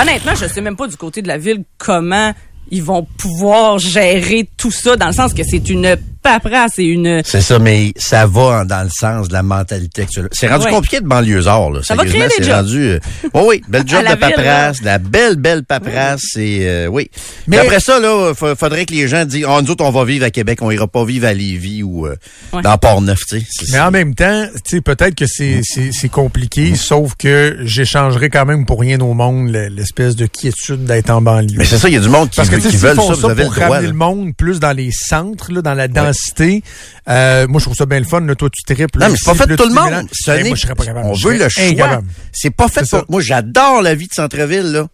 Honnêtement, 0.00 0.34
je 0.34 0.46
sais 0.46 0.60
même 0.60 0.76
pas 0.76 0.86
du 0.86 0.96
côté 0.96 1.20
de 1.20 1.28
la 1.28 1.38
ville 1.38 1.64
comment 1.78 2.32
ils 2.70 2.82
vont 2.82 3.06
pouvoir 3.18 3.78
gérer 3.78 4.48
tout 4.56 4.70
ça 4.70 4.96
dans 4.96 5.08
le 5.08 5.12
sens 5.12 5.34
que 5.34 5.42
c'est 5.44 5.68
une 5.68 5.96
paperasse 6.22 6.78
et 6.78 6.84
une 6.84 7.22
C'est 7.24 7.40
ça, 7.40 7.58
mais 7.58 7.92
ça 7.96 8.26
va 8.26 8.64
dans 8.64 8.82
le 8.82 8.90
sens 8.90 9.28
de 9.28 9.32
la 9.32 9.42
mentalité 9.42 10.02
actuelle. 10.02 10.28
C'est 10.32 10.48
rendu 10.48 10.66
Ouais. 10.66 10.70
compliqué 10.70 11.00
de 11.00 11.06
banlieusard, 11.06 11.70
là. 11.70 11.80
Ça 11.82 11.94
va 11.94 12.02
Sérieusement, 12.04 12.26
créer 12.26 12.38
des 12.38 12.44
c'est 12.44 12.50
jobs. 12.50 12.64
rendu. 12.64 12.82
euh, 12.82 12.98
oh 13.34 13.44
oui, 13.48 13.62
bel 13.68 13.82
job 13.86 14.02
de 14.08 14.14
paperasse, 14.14 14.80
de 14.80 14.84
la 14.86 14.98
belle, 14.98 15.36
belle 15.36 15.64
paperasse, 15.64 16.36
et 16.36 16.60
euh, 16.68 16.86
oui. 16.86 17.10
Mais 17.46 17.58
après 17.58 17.80
ça, 17.80 17.98
là, 18.00 18.32
fa- 18.34 18.54
faudrait 18.54 18.86
que 18.86 18.92
les 18.94 19.08
gens 19.08 19.24
disent, 19.24 19.44
oh, 19.48 19.60
nous 19.62 19.70
autres, 19.70 19.84
on 19.84 19.90
va 19.90 20.04
vivre 20.04 20.24
à 20.24 20.30
Québec, 20.30 20.58
on 20.62 20.70
ira 20.70 20.86
pas 20.86 21.04
vivre 21.04 21.26
à 21.26 21.32
Lévis 21.34 21.82
ou 21.82 22.06
euh, 22.06 22.16
Ouais. 22.52 22.62
dans 22.62 22.76
Port-Neuf, 22.78 23.18
tu 23.28 23.40
sais. 23.40 23.46
Mais 23.72 23.80
en 23.80 23.90
même 23.90 24.14
temps, 24.14 24.46
tu 24.64 24.76
sais, 24.76 24.80
peut-être 24.80 25.14
que 25.14 25.26
c'est, 25.26 25.60
c'est, 25.64 25.90
c'est 25.92 26.08
compliqué, 26.08 26.74
sauf 26.76 27.14
que 27.18 27.56
j'échangerai 27.64 28.30
quand 28.30 28.44
même 28.46 28.66
pour 28.66 28.80
rien 28.80 29.00
au 29.00 29.14
monde 29.14 29.50
le- 29.50 29.68
l'espèce 29.68 30.16
de 30.16 30.26
quiétude 30.26 30.84
d'être 30.84 31.10
en 31.10 31.20
banlieue. 31.22 31.56
Mais 31.58 31.64
c'est 31.64 31.78
ça, 31.78 31.88
il 31.88 31.94
y 31.94 31.96
a 31.96 32.00
du 32.00 32.08
monde 32.08 32.30
qui, 32.30 32.36
Parce 32.36 32.48
que 32.48 32.56
qui 32.56 32.76
veulent 32.76 32.96
ça, 32.96 33.02
ça 33.02 33.12
vous 33.14 33.26
avez 33.30 33.42
pour 33.44 33.52
le 33.52 33.56
droit. 33.60 33.68
ramener 33.68 33.82
là. 33.86 33.88
le 33.92 33.96
monde 33.98 34.36
plus 34.36 34.60
dans 34.60 34.72
les 34.76 34.90
centres, 34.92 35.50
là, 35.52 35.62
dans 35.62 35.74
la 35.74 35.88
densité, 35.88 36.11
euh, 37.08 37.46
moi 37.48 37.58
je 37.58 37.64
trouve 37.64 37.76
ça 37.76 37.86
bien 37.86 37.98
le 37.98 38.04
fun. 38.04 38.20
Là, 38.20 38.34
toi 38.34 38.48
tu 38.50 38.62
triples. 38.62 38.98
Non, 38.98 39.08
mais 39.10 39.16
c'est 39.16 39.24
pas 39.30 39.34
fait 39.34 39.46
pour 39.56 39.56
tout 39.66 39.68
le 39.68 39.74
monde. 39.74 40.08
Ce 40.12 40.30
Ben, 40.30 40.42
n'est- 40.42 40.48
moi, 40.48 40.56
je 40.56 40.62
serais 40.62 40.74
pas 40.74 40.84
capable. 40.84 41.06
On 41.06 41.12
veut 41.14 41.32
le 41.38 41.48
choix. 41.48 41.62
C'est 42.32 42.50
pas 42.50 42.68
fait 42.68 42.82
pour. 42.88 43.04
Moi, 43.08 43.20
j'adore 43.20 43.82
la 43.82 43.94
vie 43.94 44.06
de 44.06 44.12
centre-ville, 44.14 44.72
là. 44.72 44.86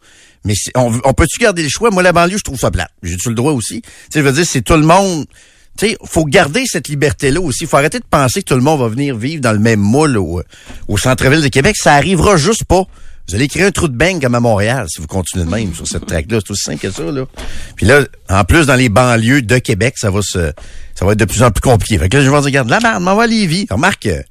Mais 0.45 0.55
on, 0.77 0.93
on 1.05 1.13
peut-tu 1.15 1.39
garder 1.41 1.63
le 1.63 1.69
choix? 1.69 1.91
Moi, 1.91 2.03
la 2.03 2.13
banlieue, 2.13 2.39
je 2.39 2.45
trouve 2.45 2.59
ça 2.59 2.71
plate. 2.71 2.91
J'ai-tu 3.03 3.29
le 3.29 3.35
droit 3.35 3.53
aussi? 3.53 3.83
Tu 3.83 3.89
sais, 4.13 4.21
je 4.21 4.25
veux 4.25 4.33
dire, 4.33 4.47
c'est 4.47 4.63
tout 4.63 4.75
le 4.77 4.83
monde. 4.87 5.27
Tu 5.77 5.89
sais, 5.91 5.97
faut 6.05 6.25
garder 6.25 6.65
cette 6.67 6.89
liberté-là 6.89 7.41
aussi. 7.41 7.67
Faut 7.67 7.77
arrêter 7.77 7.99
de 7.99 8.05
penser 8.09 8.41
que 8.43 8.47
tout 8.49 8.55
le 8.55 8.63
monde 8.63 8.81
va 8.81 8.89
venir 8.89 9.17
vivre 9.17 9.41
dans 9.43 9.53
le 9.53 9.59
même 9.59 9.81
moule 9.81 10.17
au, 10.17 10.43
au 10.89 10.97
centre-ville 10.99 11.43
de 11.43 11.49
Québec. 11.49 11.77
Ça 11.77 11.95
arrivera 11.95 12.37
juste 12.37 12.65
pas. 12.65 12.85
Vous 13.29 13.35
allez 13.35 13.47
créer 13.47 13.65
un 13.65 13.71
trou 13.71 13.89
de 13.89 13.97
bain 13.97 14.19
comme 14.19 14.35
à 14.35 14.41
Montréal 14.41 14.87
si 14.89 15.03
vous 15.03 15.07
continuez 15.07 15.45
de 15.45 15.51
même 15.51 15.75
sur 15.75 15.87
cette 15.87 16.07
traque-là. 16.07 16.39
C'est 16.41 16.51
aussi 16.51 16.63
simple 16.63 16.79
que 16.79 16.91
ça, 16.91 17.03
là. 17.03 17.25
Puis 17.77 17.85
là, 17.85 18.01
en 18.31 18.45
plus, 18.45 18.67
dans 18.67 18.75
les 18.75 18.89
banlieues 18.89 19.43
de 19.43 19.59
Québec, 19.59 19.95
ça 19.99 20.11
va 20.11 20.21
se, 20.23 20.53
ça 20.95 21.05
va 21.05 21.13
être 21.13 21.19
de 21.19 21.27
plus 21.27 21.43
en 21.43 21.51
plus 21.51 21.61
compliqué. 21.61 21.99
Fait 21.99 22.09
que 22.09 22.17
là, 22.17 22.25
je 22.25 22.31
vais 22.31 22.37
dire, 22.37 22.45
regarde, 22.47 22.71
la 22.71 22.81
merde, 22.81 23.03
m'en 23.03 23.15
va 23.15 23.25
à 23.25 23.27
Lévis. 23.27 23.67
Remarque, 23.71 24.07
euh, 24.07 24.23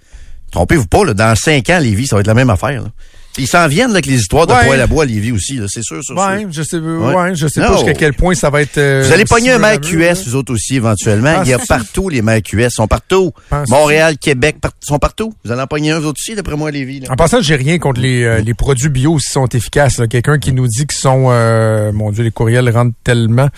trompez-vous 0.51 0.87
pas, 0.87 1.05
là, 1.05 1.13
dans 1.13 1.35
cinq 1.35 1.69
ans, 1.69 1.77
Lévis, 1.77 2.07
ça 2.07 2.15
va 2.15 2.21
être 2.21 2.27
la 2.27 2.33
même 2.33 2.49
affaire, 2.49 2.81
là. 2.81 2.89
Ils 3.37 3.47
s'en 3.47 3.67
viennent, 3.67 3.87
là, 3.89 3.93
avec 3.95 4.05
les 4.07 4.15
histoires 4.15 4.47
de 4.47 4.53
Ouais. 4.53 4.65
poêle 4.65 4.81
à 4.81 4.87
bois 4.87 5.03
à 5.03 5.05
Lévis 5.05 5.31
aussi, 5.31 5.57
là. 5.57 5.65
C'est 5.69 5.83
sûr, 5.83 6.03
sûr, 6.03 6.15
Ouais, 6.17 6.39
sûr. 6.41 6.47
je 6.51 6.63
sais, 6.63 6.77
Ouais. 6.77 7.13
ouais. 7.15 7.35
je 7.35 7.47
sais 7.47 7.61
pas 7.61 7.73
jusqu'à 7.75 7.93
quel 7.93 8.13
point 8.13 8.33
ça 8.35 8.49
va 8.49 8.61
être. 8.61 8.77
euh, 8.77 9.03
Vous 9.05 9.11
allez 9.13 9.25
pogner 9.25 9.51
un 9.51 9.59
maire. 9.59 9.79
QS, 9.79 10.23
vous 10.25 10.35
autres 10.35 10.53
aussi, 10.53 10.75
éventuellement. 10.75 11.35
Ah, 11.37 11.41
Il 11.45 11.49
y 11.49 11.53
a 11.53 11.59
partout 11.59 12.09
les 12.09 12.21
maires 12.21 12.41
QS. 12.41 12.67
Ils 12.67 12.71
sont 12.71 12.87
partout. 12.87 13.31
Penses-tu? 13.49 13.71
Montréal, 13.71 14.17
Québec, 14.17 14.57
par- 14.61 14.71
sont 14.81 14.99
partout. 14.99 15.33
Vous 15.45 15.51
allez 15.51 15.61
en 15.61 15.67
pogner 15.67 15.91
un, 15.91 15.99
vous 15.99 16.07
autres 16.07 16.19
aussi, 16.21 16.35
d'après 16.35 16.55
moi, 16.55 16.69
à 16.69 16.71
Lévis, 16.71 17.01
là. 17.01 17.07
En 17.11 17.15
passant, 17.15 17.41
j'ai 17.41 17.55
rien 17.55 17.77
contre 17.79 18.01
les, 18.01 18.23
euh, 18.23 18.39
les 18.39 18.53
produits 18.53 18.89
bio 18.89 19.19
s'ils 19.19 19.31
sont 19.33 19.47
efficaces. 19.47 19.97
là. 19.99 20.07
Quelqu'un 20.07 20.39
qui 20.39 20.51
nous 20.53 20.67
dit 20.67 20.85
qu'ils 20.87 20.97
sont, 20.99 21.27
euh, 21.29 21.91
mon 21.91 22.11
Dieu, 22.11 22.23
les 22.23 22.31
courriels 22.31 22.69
rentrent 22.69 22.95
tellement, 23.03 23.49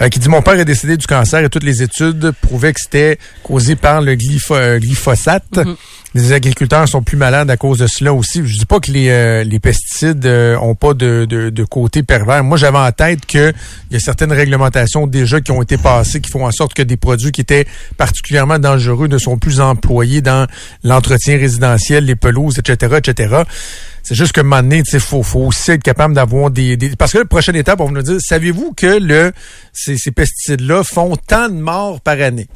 euh, 0.00 0.08
qui 0.08 0.18
dit 0.18 0.28
mon 0.28 0.42
père 0.42 0.54
est 0.58 0.64
décédé 0.64 0.96
du 0.96 1.06
cancer 1.06 1.42
et 1.44 1.48
toutes 1.48 1.62
les 1.64 1.82
études 1.82 2.32
prouvaient 2.42 2.72
que 2.72 2.80
c'était 2.82 3.18
causé 3.42 3.76
par 3.76 4.00
le 4.02 4.14
glypho- 4.14 4.54
euh, 4.54 4.78
glyphosate. 4.78 5.60
Les 6.14 6.32
agriculteurs 6.32 6.88
sont 6.88 7.02
plus 7.02 7.16
malades 7.18 7.50
à 7.50 7.58
cause 7.58 7.78
de 7.78 7.86
cela 7.86 8.14
aussi. 8.14 8.40
Je 8.46 8.58
dis 8.58 8.64
pas 8.64 8.80
que 8.80 8.90
les, 8.90 9.10
euh, 9.10 9.44
les 9.44 9.58
pesticides 9.60 10.24
euh, 10.24 10.56
ont 10.58 10.74
pas 10.74 10.94
de, 10.94 11.26
de, 11.28 11.50
de 11.50 11.64
côté 11.64 12.02
pervers. 12.02 12.42
Moi, 12.42 12.56
j'avais 12.56 12.78
en 12.78 12.90
tête 12.90 13.26
que 13.26 13.52
il 13.90 13.94
y 13.94 13.96
a 13.96 14.00
certaines 14.00 14.32
réglementations 14.32 15.06
déjà 15.06 15.42
qui 15.42 15.50
ont 15.52 15.60
été 15.60 15.76
passées 15.76 16.20
qui 16.22 16.30
font 16.30 16.46
en 16.46 16.52
sorte 16.52 16.72
que 16.72 16.82
des 16.82 16.96
produits 16.96 17.32
qui 17.32 17.42
étaient 17.42 17.66
particulièrement 17.98 18.58
dangereux 18.58 19.08
ne 19.08 19.18
sont 19.18 19.36
plus 19.36 19.60
employés 19.60 20.22
dans 20.22 20.46
l'entretien 20.84 21.36
résidentiel, 21.36 22.06
les 22.06 22.16
pelouses, 22.16 22.58
etc., 22.58 22.96
etc. 23.04 23.42
C'est 24.02 24.14
juste 24.14 24.32
que 24.32 24.40
moment 24.40 24.62
donné, 24.62 24.82
sais, 24.86 25.00
faut, 25.00 25.22
faut 25.22 25.40
aussi 25.40 25.72
être 25.72 25.82
capable 25.82 26.14
d'avoir 26.14 26.50
des, 26.50 26.76
des- 26.78 26.96
Parce 26.96 27.12
que 27.12 27.18
la 27.18 27.24
prochaine 27.26 27.56
étape, 27.56 27.80
on 27.80 27.86
va 27.86 27.90
nous 27.92 28.02
dire, 28.02 28.16
savez-vous 28.20 28.72
que 28.74 28.98
le 29.00 29.32
ces, 29.72 29.98
ces 29.98 30.12
pesticides-là 30.12 30.82
font 30.84 31.16
tant 31.16 31.48
de 31.48 31.54
morts 31.60 32.00
par 32.00 32.18
année? 32.22 32.46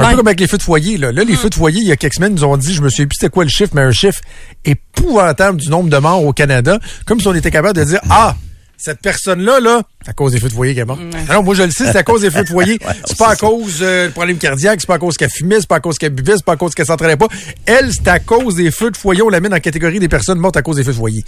Un 0.00 0.04
Ouais. 0.04 0.10
peu 0.12 0.16
comme 0.18 0.26
avec 0.28 0.40
les 0.40 0.46
feux 0.48 0.58
de 0.58 0.62
foyer. 0.62 0.96
Là, 0.96 1.12
là 1.12 1.24
les 1.24 1.36
feux 1.36 1.50
de 1.50 1.54
foyer, 1.54 1.80
il 1.80 1.86
y 1.86 1.92
a 1.92 1.96
quelques 1.96 2.14
semaines, 2.14 2.34
nous 2.34 2.44
ont 2.44 2.56
dit, 2.56 2.74
je 2.74 2.82
me 2.82 2.88
souviens 2.88 3.06
plus 3.06 3.16
c'était 3.20 3.30
quoi 3.30 3.44
le 3.44 3.50
chiffre, 3.50 3.70
mais 3.74 3.82
un 3.82 3.92
chiffre 3.92 4.20
épouvantable 4.64 5.58
du 5.60 5.68
nombre 5.68 5.90
de 5.90 5.96
morts 5.98 6.24
au 6.24 6.32
Canada, 6.32 6.78
comme 7.06 7.20
si 7.20 7.28
on 7.28 7.34
était 7.34 7.50
capable 7.50 7.76
de 7.78 7.84
dire, 7.84 8.00
ah, 8.10 8.34
cette 8.76 9.00
personne-là, 9.02 9.60
là, 9.60 9.82
c'est 10.02 10.10
à 10.10 10.12
cause 10.14 10.32
des 10.32 10.40
feux 10.40 10.48
de 10.48 10.54
foyer 10.54 10.72
qu'elle 10.74 10.84
est 10.84 10.86
morte. 10.86 11.00
Alors, 11.28 11.44
moi, 11.44 11.54
je 11.54 11.62
le 11.64 11.70
sais, 11.70 11.84
c'est 11.92 11.98
à 11.98 12.02
cause 12.02 12.22
des 12.22 12.30
feux 12.30 12.44
de 12.44 12.48
foyer. 12.48 12.78
c'est 13.04 13.18
pas 13.18 13.30
à 13.30 13.36
cause 13.36 13.80
euh, 13.82 14.06
de 14.06 14.12
problème 14.12 14.38
cardiaque, 14.38 14.80
c'est 14.80 14.86
pas 14.86 14.94
à 14.94 14.98
cause 14.98 15.18
qu'elle 15.18 15.28
fumait, 15.30 15.60
c'est 15.60 15.68
pas 15.68 15.76
à 15.76 15.80
cause 15.80 15.98
qu'elle 15.98 16.14
buvait, 16.14 16.36
c'est 16.36 16.44
pas 16.44 16.52
à 16.52 16.56
cause 16.56 16.74
qu'elle 16.74 16.86
s'entraînait 16.86 17.18
pas. 17.18 17.28
Elle, 17.66 17.92
c'est 17.92 18.08
à 18.08 18.20
cause 18.20 18.54
des 18.54 18.70
feux 18.70 18.90
de 18.90 18.96
foyer. 18.96 19.20
On 19.20 19.28
la 19.28 19.40
met 19.40 19.50
dans 19.50 19.56
la 19.56 19.60
catégorie 19.60 19.98
des 19.98 20.08
personnes 20.08 20.38
mortes 20.38 20.56
à 20.56 20.62
cause 20.62 20.76
des 20.76 20.84
feux 20.84 20.92
de 20.92 20.96
foyer. 20.96 21.24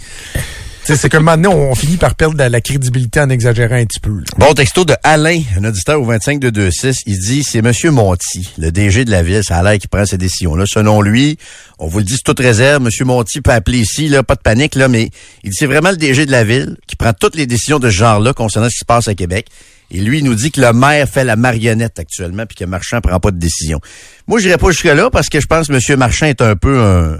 C'est 0.85 1.09
que 1.09 1.17
maintenant, 1.17 1.53
on, 1.53 1.75
finit 1.75 1.95
par 1.95 2.13
perdre 2.13 2.43
la, 2.43 2.61
crédibilité 2.61 3.21
en 3.21 3.29
exagérant 3.29 3.75
un 3.75 3.85
petit 3.85 4.01
peu. 4.01 4.21
Bon, 4.37 4.53
texto 4.53 4.83
de 4.83 4.93
Alain, 5.01 5.41
un 5.57 5.63
auditeur 5.63 6.01
au 6.01 6.03
25 6.03 6.41
de 6.41 6.61
26. 6.61 6.97
Il 7.05 7.19
dit, 7.19 7.43
c'est 7.43 7.61
Monsieur 7.61 7.89
Monti, 7.89 8.53
le 8.57 8.69
DG 8.69 9.05
de 9.05 9.11
la 9.11 9.23
ville. 9.23 9.43
Ça 9.43 9.59
a 9.59 9.77
qui 9.77 9.87
prend 9.87 10.05
ces 10.05 10.17
décisions-là. 10.17 10.65
Selon 10.67 11.01
lui, 11.01 11.37
on 11.79 11.87
vous 11.87 11.99
le 11.99 12.03
dit, 12.03 12.15
c'est 12.15 12.23
toute 12.23 12.41
réserve. 12.41 12.83
Monsieur 12.83 13.05
Monti 13.05 13.39
peut 13.39 13.51
appeler 13.51 13.79
ici, 13.79 14.09
là, 14.09 14.23
pas 14.23 14.35
de 14.35 14.41
panique, 14.41 14.75
là, 14.75 14.89
mais 14.89 15.09
il 15.43 15.51
dit, 15.51 15.55
c'est 15.57 15.67
vraiment 15.67 15.89
le 15.89 15.97
DG 15.97 16.25
de 16.25 16.31
la 16.31 16.43
ville 16.43 16.75
qui 16.85 16.97
prend 16.97 17.13
toutes 17.13 17.35
les 17.35 17.47
décisions 17.47 17.79
de 17.79 17.89
ce 17.89 17.95
genre-là 17.95 18.33
concernant 18.33 18.67
ce 18.67 18.73
qui 18.73 18.79
se 18.79 18.85
passe 18.85 19.07
à 19.07 19.15
Québec. 19.15 19.47
Et 19.89 20.01
lui, 20.01 20.17
il 20.17 20.25
nous 20.25 20.35
dit 20.35 20.51
que 20.51 20.59
le 20.59 20.73
maire 20.73 21.07
fait 21.07 21.23
la 21.23 21.37
marionnette 21.37 21.97
actuellement 21.97 22.45
puis 22.45 22.57
que 22.57 22.65
Marchand 22.65 22.99
prend 22.99 23.19
pas 23.21 23.31
de 23.31 23.37
décision. 23.37 23.79
Moi, 24.27 24.39
je 24.39 24.47
dirais 24.47 24.57
pas 24.57 24.71
jusque-là 24.71 25.09
parce 25.09 25.29
que 25.29 25.39
je 25.39 25.47
pense 25.47 25.67
que 25.67 25.73
Monsieur 25.73 25.95
Marchand 25.95 26.25
est 26.25 26.41
un 26.41 26.57
peu 26.57 26.81
un... 26.81 27.19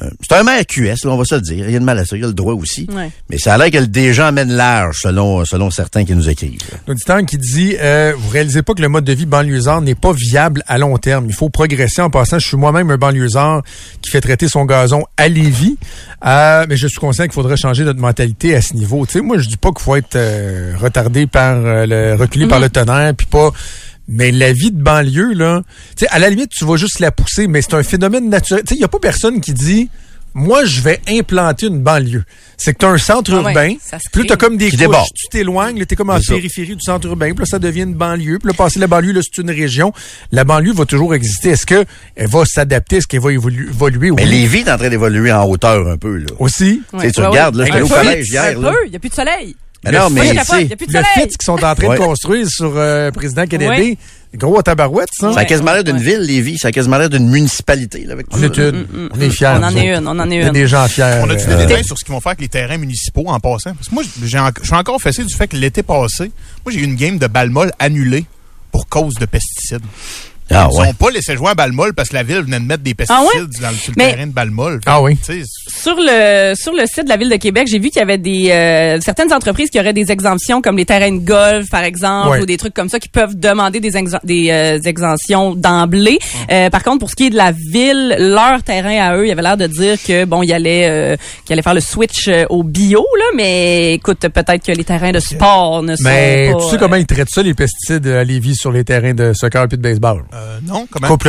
un- 0.00 0.08
C'est 0.28 0.36
un 0.36 0.42
maire 0.42 0.64
QS, 0.66 1.04
là, 1.04 1.10
on 1.12 1.16
va 1.16 1.24
se 1.24 1.34
le 1.36 1.40
dire. 1.40 1.66
Il 1.68 1.72
y 1.72 1.76
a 1.76 1.78
de 1.78 1.84
mal 1.84 1.98
à 1.98 2.04
ça. 2.04 2.16
Il 2.16 2.24
a 2.24 2.26
le 2.26 2.32
droit 2.32 2.54
aussi. 2.54 2.86
Ouais. 2.92 3.10
Mais 3.30 3.38
ça 3.38 3.54
a 3.54 3.58
l'air 3.58 3.70
que 3.70 3.78
le 3.78 3.86
DG 3.86 4.20
emmène 4.22 4.52
large, 4.52 4.96
selon, 5.02 5.44
selon 5.44 5.70
certains 5.70 6.04
qui 6.04 6.14
nous 6.14 6.28
écrivent. 6.28 6.58
L'auditeur 6.88 7.24
qui 7.24 7.38
dit 7.38 7.76
euh, 7.80 8.12
Vous 8.16 8.28
réalisez 8.30 8.62
pas 8.62 8.74
que 8.74 8.82
le 8.82 8.88
mode 8.88 9.04
de 9.04 9.12
vie 9.12 9.26
banlieusard 9.26 9.80
n'est 9.80 9.94
pas 9.94 10.12
viable 10.12 10.62
à 10.66 10.78
long 10.78 10.96
terme. 10.98 11.26
Il 11.28 11.34
faut 11.34 11.48
progresser. 11.48 12.02
En 12.02 12.10
passant, 12.10 12.38
je 12.38 12.46
suis 12.48 12.56
moi-même 12.56 12.90
un 12.90 12.96
banlieusard 12.96 13.62
qui 14.02 14.10
fait 14.10 14.20
traiter 14.20 14.48
son 14.48 14.64
gazon 14.64 15.04
à 15.16 15.28
Lévis. 15.28 15.76
Euh, 16.26 16.66
mais 16.68 16.76
je 16.76 16.86
suis 16.86 16.98
conscient 16.98 17.24
qu'il 17.24 17.32
faudrait 17.32 17.56
changer 17.56 17.84
notre 17.84 18.00
mentalité 18.00 18.54
à 18.56 18.62
ce 18.62 18.74
niveau. 18.74 19.04
Tu 19.06 19.12
sais, 19.14 19.20
moi, 19.20 19.38
je 19.38 19.46
dis 19.48 19.56
pas 19.56 19.70
qu'il 19.70 19.82
faut 19.82 19.96
être 19.96 20.16
euh, 20.16 20.74
retardé 20.80 21.26
par 21.26 21.54
euh, 21.56 21.86
le 21.86 22.14
reculé 22.14 22.46
par 22.46 22.60
le 22.60 22.68
tonnerre, 22.70 23.14
puis 23.14 23.26
pas. 23.26 23.52
Mais 24.08 24.30
la 24.32 24.52
vie 24.52 24.70
de 24.70 24.82
banlieue, 24.82 25.32
là, 25.32 25.62
tu 25.96 26.04
sais, 26.04 26.08
à 26.10 26.18
la 26.18 26.28
limite, 26.30 26.50
tu 26.50 26.64
vas 26.64 26.76
juste 26.76 27.00
la 27.00 27.10
pousser, 27.10 27.46
mais 27.46 27.62
c'est 27.62 27.74
un 27.74 27.82
phénomène 27.82 28.28
naturel. 28.28 28.62
Tu 28.64 28.70
sais, 28.70 28.74
il 28.74 28.78
n'y 28.78 28.84
a 28.84 28.88
pas 28.88 28.98
personne 28.98 29.40
qui 29.40 29.52
dit 29.54 29.88
Moi, 30.34 30.64
je 30.66 30.80
vais 30.82 31.00
implanter 31.08 31.66
une 31.68 31.80
banlieue. 31.80 32.24
C'est 32.58 32.72
que 32.74 32.78
tu 32.80 32.84
as 32.86 32.90
un 32.90 32.98
centre 32.98 33.32
Ah 33.32 33.40
ouais, 33.40 33.52
urbain, 33.52 33.74
se 33.80 33.96
puis 34.12 34.26
comme 34.26 34.56
des 34.56 34.68
couches. 34.70 34.78
déborde. 34.78 35.06
Tu 35.14 35.28
t'éloignes, 35.28 35.78
là, 35.78 35.86
t'es 35.86 35.96
comme 35.96 36.10
en 36.10 36.18
périphérie 36.20 36.74
du 36.76 36.82
centre 36.82 37.06
urbain, 37.06 37.30
puis 37.30 37.40
là, 37.40 37.44
ça 37.46 37.58
devient 37.58 37.82
une 37.82 37.94
banlieue. 37.94 38.38
Puis 38.40 38.48
là, 38.48 38.54
passer 38.54 38.78
la 38.80 38.86
banlieue, 38.88 39.12
là, 39.12 39.20
c'est 39.22 39.40
une 39.40 39.50
région. 39.50 39.92
La 40.32 40.44
banlieue 40.44 40.72
va 40.74 40.84
toujours 40.86 41.14
exister. 41.14 41.50
Est-ce 41.50 41.64
que 41.66 41.84
elle 42.16 42.28
va 42.28 42.44
s'adapter? 42.44 42.96
Est-ce 42.96 43.06
qu'elle 43.06 43.20
va 43.20 43.30
évolu- 43.30 43.68
évoluer? 43.70 44.10
Mais 44.10 44.24
Oui. 44.24 44.28
Lévis 44.30 44.58
est 44.60 44.70
en 44.72 44.76
train 44.76 44.90
d'évoluer 44.90 45.32
en 45.32 45.44
hauteur 45.48 45.86
un 45.88 45.96
peu, 45.96 46.18
là. 46.18 46.26
Aussi. 46.40 46.82
Tu 46.92 47.00
sais, 47.00 47.10
tu 47.12 47.20
Ouais, 47.20 47.26
regardes, 47.28 47.56
ouais. 47.56 47.60
là, 47.60 47.66
j'étais 47.66 47.78
Un 47.78 47.84
au 47.84 47.88
collège 47.88 48.28
hier, 48.28 48.58
Un 48.58 48.60
là. 48.60 48.70
peu, 48.72 48.76
il 48.86 48.90
n'y 48.90 48.96
a 48.96 48.98
plus 48.98 49.08
de 49.10 49.14
soleil. 49.14 49.56
Mais 49.84 49.92
Le 49.92 49.98
non, 49.98 50.10
mais, 50.10 50.20
a 50.30 50.32
de 50.32 50.38
Le 50.38 51.02
fit 51.14 51.28
qu'ils 51.28 51.36
sont 51.44 51.52
en 51.52 51.74
train 51.74 51.74
Ouais. 51.88 51.96
de 51.98 52.02
construire 52.02 52.48
sur 52.48 52.72
euh, 52.76 53.10
président 53.10 53.46
Kennedy, 53.46 53.68
Ouais. 53.90 53.98
gros 54.36 54.58
à 54.58 54.62
tabarouette, 54.62 55.08
ça. 55.12 55.32
ça 55.32 55.40
a 55.40 55.44
quasiment 55.44 55.72
l'air 55.72 55.84
d'une 55.84 55.96
Ouais. 55.96 56.02
ville, 56.02 56.20
Lévis. 56.20 56.58
Ça 56.58 56.68
a 56.68 56.72
quasiment 56.72 56.96
l'air 56.98 57.10
d'une 57.10 57.28
municipalité, 57.28 58.04
là, 58.04 58.14
avec 58.14 58.26
On 58.32 58.42
est 58.42 58.56
une. 58.56 58.86
On 59.14 59.20
est 59.20 59.30
fiers. 59.30 59.48
On 59.58 59.62
en 59.62 59.76
est 59.76 59.86
une, 59.96 60.08
on 60.08 60.18
en 60.18 60.30
est 60.30 60.42
a 60.42 60.46
une. 60.46 60.52
des 60.52 60.66
gens 60.66 60.88
fiers. 60.88 61.20
On 61.22 61.28
a-tu 61.30 61.48
euh, 61.48 61.56
des 61.58 61.66
détails 61.66 61.84
sur 61.84 61.98
ce 61.98 62.04
qu'ils 62.04 62.14
vont 62.14 62.20
faire 62.20 62.30
avec 62.30 62.40
les 62.40 62.48
terrains 62.48 62.78
municipaux 62.78 63.24
en 63.26 63.38
passant? 63.40 63.74
Parce 63.74 63.88
que 63.88 63.94
moi, 63.94 64.02
je 64.22 64.26
suis 64.26 64.74
encore 64.74 65.00
fessé 65.00 65.22
du 65.24 65.34
fait 65.34 65.46
que 65.48 65.56
l'été 65.56 65.82
passé, 65.82 66.30
moi, 66.64 66.72
j'ai 66.72 66.80
eu 66.80 66.84
une 66.84 66.96
game 66.96 67.18
de 67.18 67.26
balle 67.26 67.50
molle 67.50 67.72
annulée 67.78 68.24
pour 68.72 68.88
cause 68.88 69.14
de 69.14 69.26
pesticides. 69.26 69.82
Ah, 70.50 70.68
Ils 70.70 70.78
ouais. 70.78 70.86
n'ont 70.88 70.92
pas 70.94 71.10
laissé 71.10 71.36
jouer 71.36 71.48
à 71.50 71.54
balle 71.54 71.72
molle 71.72 71.94
parce 71.94 72.10
que 72.10 72.14
la 72.14 72.22
ville 72.22 72.40
venait 72.42 72.60
de 72.60 72.64
mettre 72.66 72.82
des 72.82 72.94
pesticides 72.94 73.24
Ah 73.34 73.38
ouais? 73.38 73.46
dans 73.62 73.70
le, 73.70 73.74
sur 73.76 73.92
le 73.92 74.02
Mais- 74.04 74.12
terrain 74.12 74.26
de 74.26 74.32
balle 74.32 74.50
molle. 74.50 74.80
Ah 74.86 75.00
oui. 75.02 75.16
Tu 75.16 75.42
sais, 75.42 75.48
Sur 75.68 75.96
le 75.98 76.54
sur 76.54 76.72
le 76.74 76.86
site 76.86 77.04
de 77.04 77.08
la 77.08 77.16
ville 77.16 77.30
de 77.30 77.36
Québec, 77.36 77.66
j'ai 77.70 77.78
vu 77.78 77.88
qu'il 77.90 78.00
y 78.00 78.02
avait 78.02 78.18
des 78.18 78.50
euh, 78.50 79.00
certaines 79.00 79.32
entreprises 79.32 79.70
qui 79.70 79.80
auraient 79.80 79.92
des 79.94 80.10
exemptions 80.12 80.60
comme 80.60 80.76
les 80.76 80.84
terrains 80.84 81.12
de 81.12 81.18
golf 81.24 81.68
par 81.70 81.82
exemple 81.82 82.28
Ouais. 82.30 82.40
ou 82.42 82.46
des 82.46 82.56
trucs 82.56 82.74
comme 82.74 82.88
ça 82.88 82.98
qui 83.00 83.08
peuvent 83.08 83.34
demander 83.38 83.80
des 83.80 83.92
exen- 83.96 84.20
des 84.24 84.50
euh, 84.50 84.78
exemptions 84.84 85.54
d'emblée. 85.54 86.18
Euh, 86.52 86.68
par 86.70 86.82
contre 86.82 86.98
pour 87.00 87.10
ce 87.10 87.16
qui 87.16 87.26
est 87.26 87.30
de 87.30 87.36
la 87.36 87.52
ville, 87.52 88.14
leur 88.18 88.62
terrain 88.62 88.98
à 89.08 89.16
eux, 89.16 89.24
il 89.24 89.28
y 89.28 89.32
avait 89.32 89.42
l'air 89.42 89.56
de 89.56 89.66
dire 89.66 89.96
que 90.06 90.24
bon, 90.24 90.42
il 90.42 90.52
allait 90.52 90.88
euh, 90.88 91.16
qu'il 91.44 91.54
allait 91.54 91.62
faire 91.62 91.74
le 91.74 91.80
switch 91.80 92.28
euh, 92.28 92.44
au 92.50 92.62
bio 92.62 93.06
là, 93.18 93.24
mais 93.36 93.94
écoute, 93.94 94.20
peut-être 94.20 94.64
que 94.64 94.72
les 94.72 94.84
terrains 94.84 95.12
de 95.12 95.20
sport 95.20 95.82
ne 95.82 95.96
sont 95.96 96.04
Mais 96.04 96.50
pas 96.52 96.58
tu 96.64 96.70
sais 96.70 96.76
comment 96.78 96.96
ils 96.96 97.06
traitent 97.06 97.30
ça, 97.30 97.42
les 97.42 97.54
pesticides 97.54 98.06
à 98.06 98.24
Lévis 98.24 98.56
sur 98.56 98.70
les 98.72 98.84
terrains 98.84 99.14
de 99.14 99.32
soccer 99.34 99.64
et 99.64 99.68
de 99.68 99.76
baseball? 99.76 100.22
Euh, 100.34 100.60
non, 100.62 100.86
comment? 100.90 101.08
Coupe. 101.08 101.24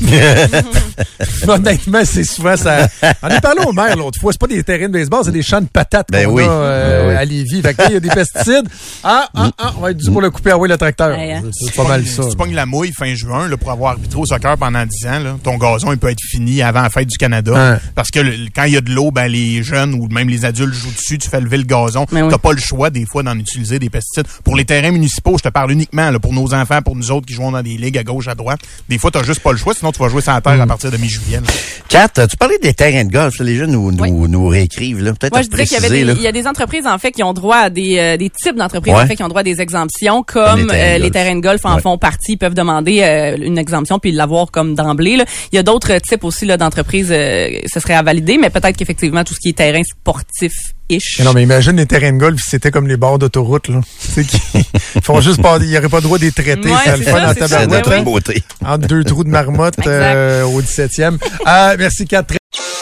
Honnêtement, 1.48 2.00
c'est 2.04 2.24
souvent 2.24 2.56
ça. 2.56 2.88
On 3.22 3.28
est 3.28 3.40
parlé 3.40 3.60
au 3.66 3.72
maire 3.72 3.96
l'autre 3.96 4.18
fois. 4.20 4.32
C'est 4.32 4.40
pas 4.40 4.46
des 4.46 4.62
terrains 4.62 4.88
de 4.88 4.92
baseball, 4.92 5.22
c'est 5.24 5.32
des 5.32 5.42
champs 5.42 5.60
de 5.60 5.66
patates 5.66 6.08
Ben 6.10 6.26
qu'on 6.26 6.32
oui. 6.34 6.42
a 6.44 6.50
euh, 6.50 7.02
Ben 7.02 7.08
oui. 7.10 7.16
à 7.16 7.24
Lévis. 7.24 7.62
Fait 7.62 7.76
il 7.88 7.92
y 7.94 7.96
a 7.96 8.00
des 8.00 8.08
pesticides. 8.08 8.68
Ah, 9.02 9.28
ah, 9.34 9.50
ah, 9.58 9.72
on 9.76 9.80
va 9.80 9.90
être 9.90 9.96
dû 9.98 10.10
pour 10.10 10.20
le 10.20 10.30
couper 10.30 10.50
à 10.50 10.58
oui, 10.58 10.68
le 10.68 10.76
tracteur. 10.76 11.16
Ouais, 11.16 11.34
hein. 11.34 11.42
C'est 11.52 11.74
pas 11.74 11.84
mal 11.86 12.06
ça. 12.06 12.22
Si 12.22 12.30
tu 12.30 12.36
pognes 12.36 12.54
la 12.54 12.66
mouille 12.66 12.92
fin 12.92 13.14
juin 13.14 13.48
là, 13.48 13.56
pour 13.56 13.70
avoir 13.70 13.92
arbitré 13.92 14.18
au 14.20 14.26
soccer 14.26 14.56
pendant 14.58 14.84
10 14.84 15.06
ans, 15.06 15.18
là, 15.20 15.36
ton 15.42 15.56
gazon 15.58 15.92
il 15.92 15.98
peut 15.98 16.10
être 16.10 16.20
fini 16.22 16.62
avant 16.62 16.82
la 16.82 16.90
fête 16.90 17.08
du 17.08 17.16
Canada. 17.18 17.78
Parce 17.94 18.10
que 18.10 18.20
le- 18.20 18.34
quand 18.54 18.64
il 18.64 18.74
y 18.74 18.76
a 18.76 18.80
de 18.80 18.90
l'eau, 18.90 19.10
ben, 19.10 19.26
les 19.26 19.62
jeunes 19.62 19.94
ou 19.94 20.08
même 20.08 20.28
les 20.28 20.44
adultes 20.44 20.74
jouent 20.74 20.92
dessus, 20.92 21.18
tu 21.18 21.28
fais 21.28 21.40
lever 21.40 21.58
le 21.58 21.64
gazon. 21.64 22.06
Oui. 22.12 22.20
T'as 22.30 22.38
pas 22.38 22.52
le 22.52 22.60
choix 22.60 22.90
des 22.90 23.04
fois 23.06 23.22
d'en 23.22 23.38
utiliser 23.38 23.78
des 23.78 23.90
pesticides. 23.90 24.26
Pour 24.44 24.56
les 24.56 24.64
terrains 24.64 24.90
municipaux, 24.92 25.36
je 25.38 25.42
te 25.44 25.48
parle 25.48 25.72
uniquement 25.72 26.10
là, 26.10 26.18
pour 26.18 26.32
nos 26.32 26.54
enfants, 26.54 26.80
pour 26.82 26.96
nous 26.96 27.10
autres 27.10 27.26
qui 27.26 27.34
jouons 27.34 27.52
dans 27.52 27.62
des 27.62 27.76
ligues 27.76 27.98
à 27.98 28.02
gauche, 28.04 28.28
à 28.28 28.34
droite. 28.34 28.60
Des 28.88 28.98
fois, 28.98 29.10
t'as 29.10 29.22
juste 29.22 29.40
pas 29.40 29.52
le 29.52 29.58
choix, 29.58 29.74
sinon 29.74 29.92
tu 29.94 30.02
vas 30.02 30.08
jouer 30.08 30.20
sans 30.20 30.40
terre 30.40 30.56
Mm. 30.56 30.60
à 30.62 30.66
partir 30.66 30.90
de 30.90 30.96
mi-juillet. 30.96 31.36
là. 31.40 31.46
Kat, 31.88 32.26
tu 32.26 32.36
parlais 32.36 32.58
des 32.58 32.74
terrains 32.74 33.04
de 33.04 33.10
golf. 33.12 33.38
là, 33.38 33.44
Les 33.44 33.56
gens 33.56 33.66
nous, 33.66 33.92
nous, 33.92 34.02
Oui. 34.02 34.10
nous 34.28 34.46
réécrivent. 34.48 35.00
là. 35.02 35.12
Peut-être 35.12 35.32
Moi, 35.32 35.42
je 35.42 35.48
dirais 35.48 35.64
qu'il 35.64 35.74
y 35.74 35.76
avait 35.76 35.88
préciser, 35.88 36.04
des, 36.06 36.12
là. 36.12 36.18
il 36.18 36.22
y 36.22 36.26
a 36.26 36.32
des 36.32 36.46
entreprises 36.46 36.86
en 36.86 36.98
fait 36.98 37.12
qui 37.12 37.22
ont 37.22 37.32
droit 37.32 37.56
à 37.56 37.70
des, 37.70 37.98
euh, 37.98 38.16
des 38.16 38.30
types 38.30 38.56
d'entreprises 38.56 38.92
Ouais. 38.94 39.00
en 39.02 39.06
fait 39.06 39.16
qui 39.16 39.22
ont 39.22 39.28
droit 39.28 39.40
à 39.40 39.44
des 39.44 39.60
exemptions, 39.60 40.22
comme 40.22 40.60
Les 40.60 40.66
terrains 40.66 40.78
de 40.78 40.90
euh, 40.90 40.94
les 40.94 41.00
golf. 41.00 41.12
terrains 41.12 41.36
de 41.36 41.40
golf 41.40 41.60
en 41.64 41.74
Ouais. 41.76 41.80
font 41.82 41.98
partie, 41.98 42.32
ils 42.32 42.36
peuvent 42.38 42.54
demander 42.54 43.00
euh, 43.02 43.36
une 43.40 43.58
exemption 43.58 43.98
puis 43.98 44.10
l'avoir 44.12 44.50
comme 44.50 44.74
d'emblée. 44.74 45.16
là. 45.16 45.24
Il 45.52 45.56
y 45.56 45.58
a 45.58 45.62
d'autres 45.62 45.98
types 45.98 46.24
aussi 46.24 46.46
là 46.46 46.56
d'entreprises, 46.56 47.08
euh, 47.10 47.48
ce 47.72 47.80
serait 47.80 47.94
à 47.94 48.02
valider, 48.02 48.38
mais 48.38 48.50
peut-être 48.50 48.76
qu'effectivement 48.76 49.22
tout 49.24 49.34
ce 49.34 49.40
qui 49.40 49.50
est 49.50 49.56
terrain 49.56 49.82
sportif 49.84 50.52
ish. 50.88 51.16
Mais 51.18 51.24
non, 51.24 51.32
mais 51.32 51.42
imagine 51.42 51.76
les 51.76 51.86
terrains 51.86 52.12
de 52.12 52.18
golf 52.18 52.40
c'était 52.46 52.70
comme 52.70 52.86
les 52.88 52.96
bords 52.96 53.18
d'autoroute, 53.18 53.68
là. 53.68 53.80
C'est 53.98 54.24
qu'ils 54.24 54.40
ils 54.94 55.02
font 55.02 55.20
juste 55.20 55.42
pas, 55.42 55.58
il 55.60 55.70
y 55.70 55.78
aurait 55.78 55.88
pas 55.88 55.98
le 55.98 56.02
droit 56.02 56.18
d'y 56.18 56.32
traiter. 56.32 56.70
Ouais, 56.70 56.76
ça 56.84 56.96
le 56.96 57.04
c'est 57.04 57.10
fun 57.10 57.18
ça, 57.18 57.30
en 57.30 57.34
c'est 57.34 57.40
C'est 57.40 57.48
tabarouette, 57.48 57.86
ouais, 57.86 57.94
hein. 57.94 58.02
beauté. 58.02 58.42
Entre 58.64 58.86
deux 58.86 59.04
trous 59.04 59.24
de 59.24 59.30
marmotte 59.30 59.86
euh, 59.86 60.44
au 60.44 60.60
17e. 60.62 61.18
Ah, 61.44 61.74
merci, 61.78 62.06
Kat. 62.06 62.24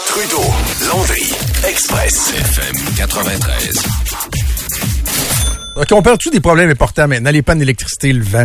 Trudeau, 0.06 0.42
Landry, 0.88 1.32
Express, 1.68 2.32
FM 2.34 2.76
93. 2.96 3.82
OK, 5.76 5.92
on 5.92 6.02
parle-tu 6.02 6.28
des 6.30 6.40
problèmes 6.40 6.70
importants 6.70 7.08
maintenant? 7.08 7.30
Les 7.30 7.40
pannes 7.40 7.58
d'électricité, 7.58 8.12
le 8.12 8.22
vent, 8.22 8.44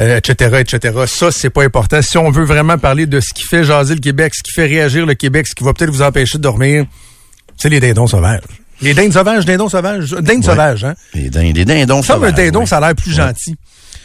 euh, 0.00 0.16
etc., 0.18 0.56
etc. 0.58 0.98
Ça, 1.06 1.30
c'est 1.30 1.50
pas 1.50 1.62
important. 1.62 2.02
Si 2.02 2.18
on 2.18 2.30
veut 2.30 2.44
vraiment 2.44 2.76
parler 2.76 3.06
de 3.06 3.20
ce 3.20 3.32
qui 3.32 3.44
fait 3.44 3.62
jaser 3.62 3.94
le 3.94 4.00
Québec, 4.00 4.34
ce 4.34 4.42
qui 4.42 4.52
fait 4.52 4.66
réagir 4.66 5.06
le 5.06 5.14
Québec, 5.14 5.46
ce 5.46 5.54
qui 5.54 5.62
va 5.62 5.72
peut-être 5.72 5.90
vous 5.90 6.02
empêcher 6.02 6.38
de 6.38 6.42
dormir, 6.42 6.86
c'est 7.56 7.68
les 7.68 7.78
dindons 7.78 8.08
sauvages. 8.08 8.40
Les 8.82 8.94
dindes 8.94 9.12
sauvages, 9.12 9.44
dindons 9.44 9.68
sauvages, 9.68 10.10
dindes 10.10 10.44
sauvages, 10.44 10.84
hein? 10.84 10.94
Les, 11.14 11.28
din- 11.30 11.52
les 11.52 11.64
dindons 11.64 12.02
Ça, 12.02 12.14
un 12.14 12.16
sauvages, 12.16 12.34
dindon, 12.34 12.60
oui. 12.60 12.66
ça 12.66 12.78
a 12.78 12.80
l'air 12.80 12.94
plus 12.94 13.12
gentil. 13.12 13.54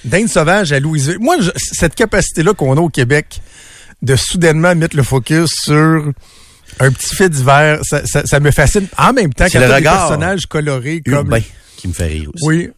Dinde 0.03 0.27
sauvage 0.27 0.71
à 0.73 0.79
Louisville. 0.79 1.17
Moi, 1.19 1.37
je- 1.39 1.51
cette 1.55 1.95
capacité-là 1.95 2.53
qu'on 2.53 2.75
a 2.77 2.81
au 2.81 2.89
Québec 2.89 3.41
de 4.01 4.15
soudainement 4.15 4.75
mettre 4.75 4.95
le 4.97 5.03
focus 5.03 5.49
sur 5.63 6.11
un 6.79 6.91
petit 6.91 7.15
fait 7.15 7.29
d'hiver, 7.29 7.79
ça, 7.83 8.01
ça, 8.05 8.25
ça 8.25 8.39
me 8.39 8.51
fascine. 8.51 8.87
En 8.97 9.13
même 9.13 9.33
temps, 9.33 9.45
quand 9.51 9.59
le 9.59 9.61
t'as 9.61 9.67
des 9.67 9.73
regard 9.75 10.07
personnages 10.09 10.45
colorés 10.47 11.01
comme... 11.01 11.13
Urbain 11.15 11.41
qui 11.77 11.87
me 11.87 11.93
fait 11.93 12.07
rire 12.07 12.29
aussi. 12.33 12.45
Oui. 12.45 12.69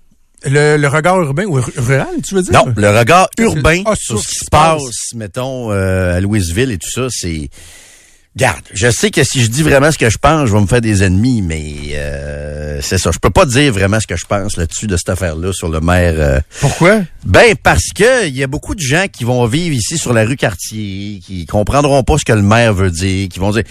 Le, 0.45 0.77
le 0.77 0.87
regard 0.87 1.19
urbain 1.19 1.45
ou 1.45 1.53
ru- 1.53 1.73
rural, 1.77 2.07
tu 2.25 2.35
veux 2.35 2.43
dire? 2.43 2.53
Non, 2.53 2.71
le 2.77 2.95
regard 2.97 3.27
urbain 3.39 3.81
Ah, 3.87 3.93
sur 3.95 4.19
sur 4.19 4.21
ce 4.21 4.27
qui 4.27 4.35
se 4.35 4.49
passe, 4.51 5.13
mettons, 5.15 5.71
euh, 5.71 6.15
à 6.15 6.19
Louisville 6.21 6.71
et 6.71 6.77
tout 6.77 6.89
ça, 6.91 7.07
c'est... 7.09 7.49
Garde, 8.37 8.61
je 8.71 8.91
sais 8.91 9.09
que 9.09 9.23
si 9.23 9.41
je 9.41 9.47
dis 9.47 9.63
vraiment 9.63 9.91
ce 9.91 9.97
que 9.97 10.11
je 10.11 10.19
pense, 10.19 10.47
je 10.47 10.53
vais 10.53 10.61
me 10.61 10.67
faire 10.67 10.79
des 10.79 11.01
ennemis, 11.03 11.41
mais 11.41 11.73
euh, 11.95 12.79
c'est 12.83 12.99
ça. 12.99 13.09
Je 13.11 13.17
peux 13.17 13.31
pas 13.31 13.45
dire 13.47 13.73
vraiment 13.73 13.99
ce 13.99 14.05
que 14.05 14.15
je 14.15 14.25
pense 14.25 14.57
là-dessus 14.57 14.85
de 14.85 14.95
cette 14.95 15.09
affaire-là 15.09 15.51
sur 15.53 15.69
le 15.69 15.79
maire. 15.79 16.13
euh, 16.17 16.39
Pourquoi? 16.59 17.01
Ben 17.25 17.55
parce 17.63 17.89
que 17.95 18.27
il 18.27 18.37
y 18.37 18.43
a 18.43 18.47
beaucoup 18.47 18.75
de 18.75 18.79
gens 18.79 19.07
qui 19.11 19.23
vont 19.23 19.43
vivre 19.47 19.75
ici 19.75 19.97
sur 19.97 20.13
la 20.13 20.23
rue 20.23 20.35
Cartier, 20.35 21.19
qui 21.25 21.47
comprendront 21.47 22.03
pas 22.03 22.19
ce 22.19 22.25
que 22.25 22.33
le 22.33 22.43
maire 22.43 22.75
veut 22.75 22.91
dire, 22.91 23.27
qui 23.27 23.39
vont 23.39 23.49
dire 23.49 23.63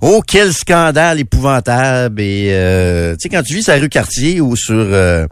oh 0.00 0.22
quel 0.24 0.52
scandale 0.52 1.18
épouvantable 1.18 2.20
et 2.20 2.50
euh, 2.52 3.14
tu 3.14 3.22
sais 3.22 3.28
quand 3.28 3.42
tu 3.42 3.54
vis 3.54 3.64
sur 3.64 3.72
la 3.72 3.80
rue 3.80 3.88
Cartier 3.88 4.40
ou 4.40 4.54
sur 4.54 4.74
euh, 4.76 5.26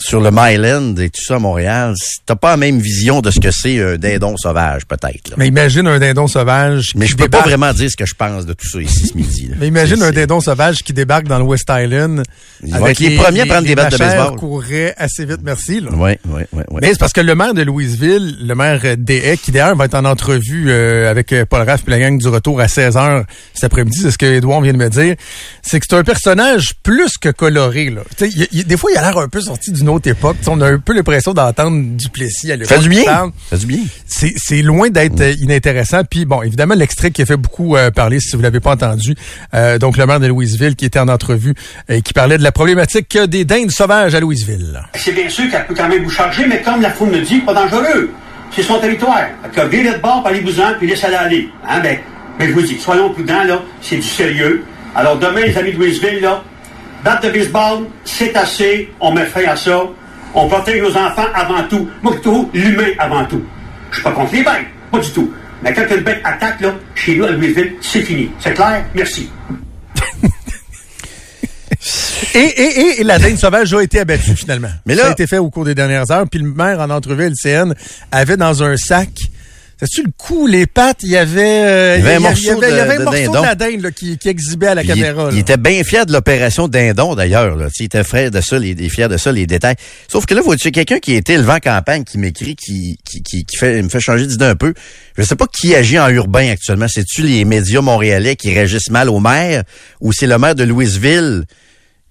sur 0.00 0.20
le 0.20 0.30
Myland 0.32 0.96
et 0.96 1.10
tout 1.10 1.22
ça 1.22 1.36
à 1.36 1.38
Montréal, 1.38 1.94
t'as 2.26 2.34
pas 2.34 2.50
la 2.52 2.56
même 2.56 2.78
vision 2.80 3.20
de 3.20 3.30
ce 3.30 3.38
que 3.38 3.50
c'est 3.50 3.80
un 3.80 3.96
dindon 3.96 4.36
sauvage 4.36 4.86
peut-être. 4.86 5.34
Mais 5.36 5.46
imagine 5.46 5.86
un 5.86 5.98
dindon 5.98 6.26
sauvage. 6.26 6.92
Mais 6.96 7.06
je 7.06 7.12
peux 7.16 7.28
pas 7.28 7.38
débarque- 7.42 7.48
vraiment 7.48 7.72
dire 7.72 7.90
ce 7.90 7.96
que 7.96 8.06
je 8.06 8.14
pense 8.14 8.46
de 8.46 8.52
tout 8.54 8.66
ça 8.68 8.80
ici 8.80 9.06
ce 9.08 9.16
midi. 9.16 9.48
là. 9.48 9.56
Mais 9.60 9.68
imagine 9.68 10.02
un 10.02 10.10
dindon 10.10 10.40
sauvage 10.40 10.78
qui 10.82 10.92
débarque 10.92 11.26
dans 11.28 11.38
le 11.38 11.44
West 11.44 11.70
Island. 11.70 12.22
Ils 12.64 12.74
vont 12.74 12.86
être 12.86 12.98
les 13.00 13.16
premiers 13.16 13.42
à 13.42 13.46
prendre 13.46 13.66
des 13.66 13.74
battes 13.74 13.92
de 13.92 13.98
baseball. 13.98 14.36
courraient 14.36 14.94
assez 14.96 15.24
vite, 15.26 15.40
merci. 15.42 15.80
Là. 15.80 15.90
Ouais, 15.92 16.18
ouais, 16.28 16.46
ouais, 16.52 16.64
ouais. 16.70 16.78
Mais 16.80 16.88
c'est 16.92 16.98
parce 16.98 17.12
que 17.12 17.20
le 17.20 17.34
maire 17.34 17.52
de 17.54 17.62
Louisville, 17.62 18.36
le 18.40 18.54
maire 18.54 18.80
euh, 18.84 18.96
Deshaies, 18.98 19.36
qui 19.36 19.50
d'ailleurs 19.52 19.76
va 19.76 19.84
être 19.84 19.94
en 19.94 20.04
entrevue 20.06 20.70
euh, 20.70 21.10
avec 21.10 21.32
euh, 21.32 21.44
Paul 21.44 21.62
Raff 21.68 21.82
et 21.86 21.90
la 21.90 21.98
gang 21.98 22.16
du 22.18 22.28
retour 22.28 22.60
à 22.60 22.66
16h 22.66 23.24
cet 23.54 23.64
après-midi, 23.64 23.98
c'est 24.00 24.10
ce 24.10 24.18
que 24.18 24.26
Edouard 24.26 24.62
vient 24.62 24.72
de 24.72 24.78
me 24.78 24.88
dire, 24.88 25.14
c'est 25.62 25.78
que 25.78 25.86
c'est 25.88 25.96
un 25.96 26.04
personnage 26.04 26.72
plus 26.82 27.18
que 27.18 27.28
coloré. 27.28 27.90
Là. 27.90 28.00
Il- 28.22 28.48
il- 28.52 28.64
des 28.66 28.76
fois, 28.78 28.90
il 28.92 28.96
a 28.98 29.02
l'air 29.02 29.18
un 29.18 29.28
peu 29.28 29.40
sorti 29.42 29.72
d'une 29.72 29.89
autre 29.90 30.08
époque. 30.08 30.36
On 30.46 30.60
a 30.60 30.70
un 30.70 30.78
peu 30.78 30.94
l'impression 30.94 31.34
d'entendre 31.34 31.96
Duplessis 31.96 32.52
à 32.52 32.56
l'époque. 32.56 32.76
Fait 32.76 32.82
du 32.82 32.88
bien. 32.88 33.32
Fait 33.48 33.58
du 33.58 33.66
bien. 33.66 33.80
C'est, 34.06 34.32
c'est 34.36 34.62
loin 34.62 34.88
d'être 34.88 35.20
euh, 35.20 35.32
inintéressant. 35.40 36.02
Puis 36.08 36.24
bon, 36.24 36.42
évidemment, 36.42 36.74
l'extrait 36.74 37.10
qui 37.10 37.22
a 37.22 37.26
fait 37.26 37.36
beaucoup 37.36 37.76
euh, 37.76 37.90
parler, 37.90 38.20
si 38.20 38.36
vous 38.36 38.42
l'avez 38.42 38.60
pas 38.60 38.72
entendu, 38.72 39.14
euh, 39.54 39.78
donc 39.78 39.96
le 39.96 40.06
maire 40.06 40.20
de 40.20 40.26
Louisville 40.26 40.76
qui 40.76 40.84
était 40.84 40.98
en 40.98 41.08
entrevue 41.08 41.54
et 41.88 42.02
qui 42.02 42.12
parlait 42.12 42.38
de 42.38 42.42
la 42.42 42.52
problématique 42.52 43.18
des 43.18 43.44
dindes 43.44 43.70
sauvages 43.70 44.14
à 44.14 44.20
Louisville. 44.20 44.80
C'est 44.94 45.12
bien 45.12 45.28
sûr 45.28 45.50
qu'elle 45.50 45.66
peut 45.66 45.74
quand 45.74 45.88
même 45.88 46.02
vous 46.02 46.10
charger, 46.10 46.46
mais 46.46 46.62
comme 46.62 46.80
la 46.80 46.90
foule 46.90 47.10
me 47.10 47.20
dit, 47.20 47.38
pas 47.40 47.54
dangereux. 47.54 48.10
C'est 48.54 48.62
son 48.62 48.80
territoire. 48.80 49.26
Fait 49.54 49.60
que 49.60 49.66
virez 49.68 49.96
de 49.96 50.02
bord, 50.02 50.22
parlez-vous-en, 50.22 50.74
puis 50.78 50.88
laissez-la 50.88 51.20
aller. 51.20 51.48
Hein, 51.68 51.80
ben, 51.80 51.98
ben, 52.38 52.48
je 52.48 52.52
vous 52.52 52.62
dis, 52.62 52.78
soyons 52.78 53.10
prudents, 53.10 53.44
là, 53.44 53.62
c'est 53.80 53.96
du 53.96 54.02
sérieux. 54.02 54.64
Alors 54.94 55.18
demain, 55.18 55.42
les 55.42 55.56
amis 55.56 55.72
de 55.72 55.78
Louisville, 55.78 56.20
là, 56.20 56.42
batte 57.04 57.24
de 57.24 57.30
baseball, 57.30 57.86
c'est 58.04 58.36
assez, 58.36 58.90
on 59.00 59.12
met 59.12 59.26
fin 59.26 59.44
à 59.46 59.56
ça. 59.56 59.82
On 60.34 60.48
protège 60.48 60.80
nos 60.82 60.96
enfants 60.96 61.26
avant 61.34 61.62
tout. 61.68 61.88
Moi, 62.02 62.12
je 62.16 62.20
trouve 62.20 62.48
l'humain 62.54 62.90
avant 62.98 63.24
tout. 63.24 63.42
Je 63.90 63.96
suis 63.96 64.04
pas 64.04 64.12
contre 64.12 64.32
les 64.34 64.42
bêtes, 64.44 64.66
pas 64.92 64.98
du 65.00 65.10
tout. 65.10 65.32
Mais 65.62 65.72
quand 65.74 65.84
une 65.90 66.02
bête 66.02 66.20
attaque, 66.24 66.60
là, 66.60 66.74
chez 66.94 67.16
nous, 67.16 67.24
à 67.24 67.30
Louisville, 67.32 67.72
c'est 67.80 68.02
fini. 68.02 68.30
C'est 68.38 68.54
clair? 68.54 68.84
Merci. 68.94 69.28
Et, 72.34 72.38
et, 72.38 72.80
et, 72.80 73.00
et 73.00 73.04
la 73.04 73.18
dinde 73.18 73.38
sauvage 73.38 73.72
a 73.74 73.82
été 73.82 73.98
abattue 74.00 74.36
finalement. 74.36 74.68
Mais 74.86 74.94
là- 74.94 75.02
ça 75.04 75.08
a 75.08 75.12
été 75.12 75.26
fait 75.26 75.38
au 75.38 75.50
cours 75.50 75.64
des 75.64 75.74
dernières 75.74 76.10
heures. 76.12 76.26
Puis 76.30 76.38
le 76.40 76.52
maire 76.52 76.78
en 76.78 76.90
entrevue 76.90 77.24
LCN 77.30 77.72
avait 78.12 78.36
dans 78.36 78.62
un 78.62 78.76
sac. 78.76 79.08
Sais-tu 79.80 80.02
le 80.02 80.12
cou, 80.18 80.46
les 80.46 80.66
pattes, 80.66 80.98
il 81.02 81.08
y 81.08 81.16
avait, 81.16 81.40
euh, 81.40 81.96
Il 81.98 82.04
y 82.04 82.06
avait 82.06 82.16
un 82.16 82.20
morceau 82.20 82.50
avait, 82.50 82.70
il 82.70 82.76
y 82.76 82.80
avait 82.80 82.98
de- 82.98 83.42
la 83.42 83.54
dinde 83.54 83.80
là, 83.80 83.90
qui, 83.90 84.18
qui 84.18 84.28
exhibait 84.28 84.66
à 84.66 84.74
la 84.74 84.82
Puis 84.82 84.90
caméra. 84.90 85.30
Il, 85.32 85.38
était 85.38 85.56
bien 85.56 85.82
fier 85.84 86.04
de 86.04 86.12
l'opération 86.12 86.68
Dindon, 86.68 87.14
d'ailleurs. 87.14 87.56
Il 87.78 87.84
était 87.86 88.04
fier 88.04 88.30
de 88.30 88.42
ça, 88.42 88.58
les, 88.58 88.74
fier 88.90 89.08
de 89.08 89.16
ça, 89.16 89.32
les 89.32 89.46
détails. 89.46 89.76
Sauf 90.06 90.26
que 90.26 90.34
là, 90.34 90.42
vois-tu, 90.42 90.70
quelqu'un 90.70 90.98
qui 90.98 91.14
été 91.14 91.32
élevé 91.32 91.52
en 91.52 91.58
campagne, 91.60 92.04
qui 92.04 92.18
m'écrit, 92.18 92.56
qui, 92.56 92.98
qui, 93.06 93.22
qui, 93.22 93.46
qui 93.46 93.56
fait, 93.56 93.80
me 93.80 93.88
fait 93.88 94.00
changer 94.00 94.26
d'idée 94.26 94.44
un 94.44 94.54
peu. 94.54 94.74
Je 95.16 95.22
sais 95.22 95.36
pas 95.36 95.46
qui 95.46 95.74
agit 95.74 95.98
en 95.98 96.10
urbain 96.10 96.50
actuellement. 96.50 96.86
C'est-tu 96.86 97.22
les 97.22 97.46
médias 97.46 97.80
montréalais 97.80 98.36
qui 98.36 98.52
réagissent 98.52 98.90
mal 98.90 99.08
au 99.08 99.18
maire 99.18 99.62
ou 100.02 100.12
c'est 100.12 100.26
le 100.26 100.36
maire 100.36 100.54
de 100.54 100.64
Louisville 100.64 101.44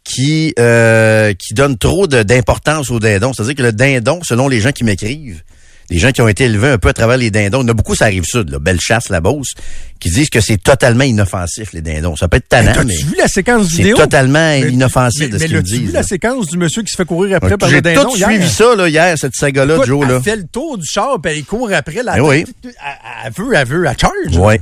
qui, 0.04 0.56
euh, 0.58 1.34
qui 1.34 1.54
donne 1.54 1.78
trop 1.78 2.08
d'importance 2.08 2.90
au 2.90 3.00
dindon? 3.00 3.32
C'est-à-dire 3.32 3.56
que 3.56 3.62
le 3.62 3.74
dindon, 3.74 4.22
selon 4.24 4.48
les 4.48 4.60
gens 4.60 4.72
qui 4.72 4.84
m'écrivent, 4.84 5.44
les 5.90 5.98
gens 5.98 6.12
qui 6.12 6.22
ont 6.22 6.28
été 6.28 6.46
élevés 6.46 6.70
un 6.70 6.78
peu 6.78 6.90
à 6.90 6.94
travers 6.94 7.18
les 7.18 7.32
dindons, 7.32 7.60
il 7.62 7.64
y 7.64 7.66
en 7.66 7.70
a 7.70 7.74
beaucoup, 7.74 7.96
ça 7.96 8.06
arrive 8.06 8.24
sud, 8.26 8.50
là, 8.50 8.60
Bellechasse, 8.60 9.10
la 9.10 9.22
Beauce, 9.22 9.54
qui 10.00 10.10
disent 10.10 10.30
que 10.30 10.40
c'est 10.42 10.58
totalement 10.62 11.04
inoffensif, 11.04 11.74
les 11.74 11.82
dindons. 11.82 12.16
Ça 12.16 12.28
peut 12.28 12.38
être 12.38 12.48
tannant, 12.48 12.74
mais... 12.86 12.96
Vu 12.96 13.16
la 13.18 13.28
séquence 13.28 13.68
C'est 13.70 13.78
vidéo? 13.78 13.98
totalement 13.98 14.40
Mais- 14.40 14.70
inoffensif 14.72 15.22
mais, 15.22 15.28
de 15.30 15.38
ce 15.38 15.44
mais 15.44 15.48
qu'ils 15.48 15.56
me 15.58 15.62
l'as-tu 15.62 15.80
vu 15.88 15.92
la 15.92 16.04
séquence 16.04 16.48
du 16.48 16.58
monsieur 16.58 16.84
qui 16.84 16.92
se 16.92 16.96
fait 16.98 17.06
courir 17.06 17.38
après 17.38 17.58
par 17.58 17.70
J'ai 17.70 17.76
le 17.78 17.82
dindon 17.82 18.04
tout 18.12 18.18
suivi 18.18 18.50
ça 18.50 18.76
là, 18.76 18.88
hier, 18.88 19.18
cette 19.18 19.36
saga-là, 19.36 19.80
Joe. 19.86 20.06
Elle 20.06 20.12
Là. 20.14 20.22
fait 20.22 20.36
le 20.36 20.44
tour 20.48 20.78
du 20.78 20.86
char, 20.86 21.20
puis 21.22 21.34
elle 21.34 21.44
court 21.44 21.72
après 21.74 22.04
la 22.04 22.24
oui. 22.24 22.46
Elle, 22.64 22.72
elle 23.26 23.32
veut, 23.34 23.54
elle 23.56 23.68
veut, 23.68 23.86
elle 23.86 23.98
charge. 24.00 24.38
Ouais. 24.38 24.62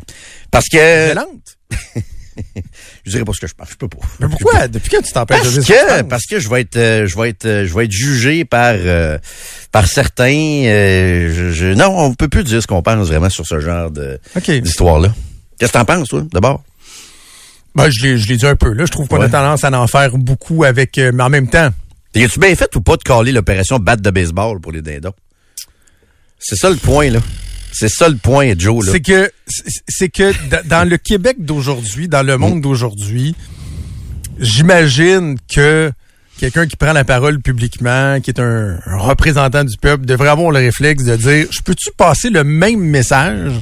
Parce 0.52 0.68
que... 0.70 1.14
Je 3.06 3.12
dirais 3.12 3.24
pas 3.26 3.32
ce 3.34 3.40
que 3.42 3.48
je 3.48 3.54
pense, 3.54 3.70
je 3.72 3.76
peux 3.76 3.88
pas. 3.88 3.98
Mais 4.20 4.28
pourquoi? 4.30 4.68
Depuis 4.68 4.90
quand 4.90 5.02
tu 5.02 5.12
t'empêches 5.12 5.42
de 5.54 5.62
dire 5.62 5.76
que 5.76 6.02
parce 6.04 6.26
que 6.26 6.40
je 6.40 6.50
vais 6.50 6.62
être, 6.62 6.76
euh, 6.78 7.08
je 7.08 7.18
vais 7.18 7.30
être, 7.30 7.46
euh, 7.46 7.66
je 7.68 7.74
vais 7.74 7.86
être 7.86 7.92
jugé 7.92 8.46
par, 8.46 8.74
euh, 8.76 9.18
par 9.72 9.88
certains. 9.88 10.28
je, 10.64 11.52
je- 11.54 11.74
non, 11.74 11.88
on 11.98 12.14
peut 12.14 12.28
plus 12.28 12.44
dire 12.44 12.62
ce 12.62 12.68
qu'on 12.68 12.82
pense 12.82 13.08
vraiment 13.08 13.30
sur 13.30 13.46
ce 13.46 13.60
genre 13.60 13.90
de 13.92 14.20
OK. 14.36 14.52
d'histoire-là. 14.52 15.14
Qu'est-ce 15.60 15.72
que 15.72 15.78
t'en 15.78 15.86
penses, 15.86 16.08
toi, 16.10 16.24
d'abord? 16.32 16.64
Ben, 17.76 17.90
je 17.90 18.04
l'ai, 18.04 18.18
je 18.18 18.28
l'ai 18.28 18.38
dit 18.38 18.46
un 18.46 18.56
peu, 18.56 18.72
là. 18.74 18.86
Je 18.86 18.92
trouve 18.92 19.08
qu'on 19.08 19.20
Ouais. 19.20 19.26
a 19.26 19.30
tendance 19.30 19.64
à 19.64 19.72
en 19.72 19.88
faire 19.88 20.18
beaucoup 20.18 20.64
avec, 20.64 20.98
mais 20.98 21.24
en 21.24 21.30
même 21.30 21.48
temps. 21.50 21.70
Et 22.16 22.24
as-tu 22.24 22.40
bien 22.40 22.56
fait 22.56 22.76
ou 22.76 22.82
pas 22.82 22.98
de 22.98 23.04
caler 23.04 23.32
l'opération 23.32 23.78
batte 23.80 24.02
de 24.02 24.10
baseball 24.10 24.60
pour 24.60 24.72
les 24.72 24.82
dindons? 24.82 25.14
C'est 26.40 26.56
ça 26.56 26.70
le 26.70 26.76
point, 26.76 27.10
là. 27.10 27.20
C'est 27.72 27.90
ça 27.90 28.10
le 28.10 28.16
point, 28.18 28.54
Joe. 28.58 28.86
C'est 28.92 29.02
que, 29.02 29.32
c'est- 29.88 30.10
que 30.10 30.34
dans 30.68 30.88
le 30.90 30.98
Québec 30.98 31.38
d'aujourd'hui, 31.40 32.08
dans 32.08 32.24
le 32.26 32.38
monde 32.38 32.62
d'aujourd'hui, 32.62 33.36
j'imagine 34.40 35.38
que 35.54 35.92
quelqu'un 36.40 36.68
qui 36.68 36.76
prend 36.76 36.94
la 36.94 37.04
parole 37.04 37.40
publiquement, 37.42 38.20
qui 38.22 38.30
est 38.30 38.40
un, 38.40 38.80
un 38.86 38.98
représentant 38.98 39.64
du 39.64 39.78
peuple, 39.78 40.06
devrait 40.06 40.30
avoir 40.30 40.52
le 40.52 40.60
réflexe 40.60 41.04
de 41.04 41.16
dire, 41.16 41.48
je 41.50 41.62
peux-tu 41.64 41.90
passer 41.96 42.30
le 42.30 42.44
même 42.44 42.80
message 42.80 43.54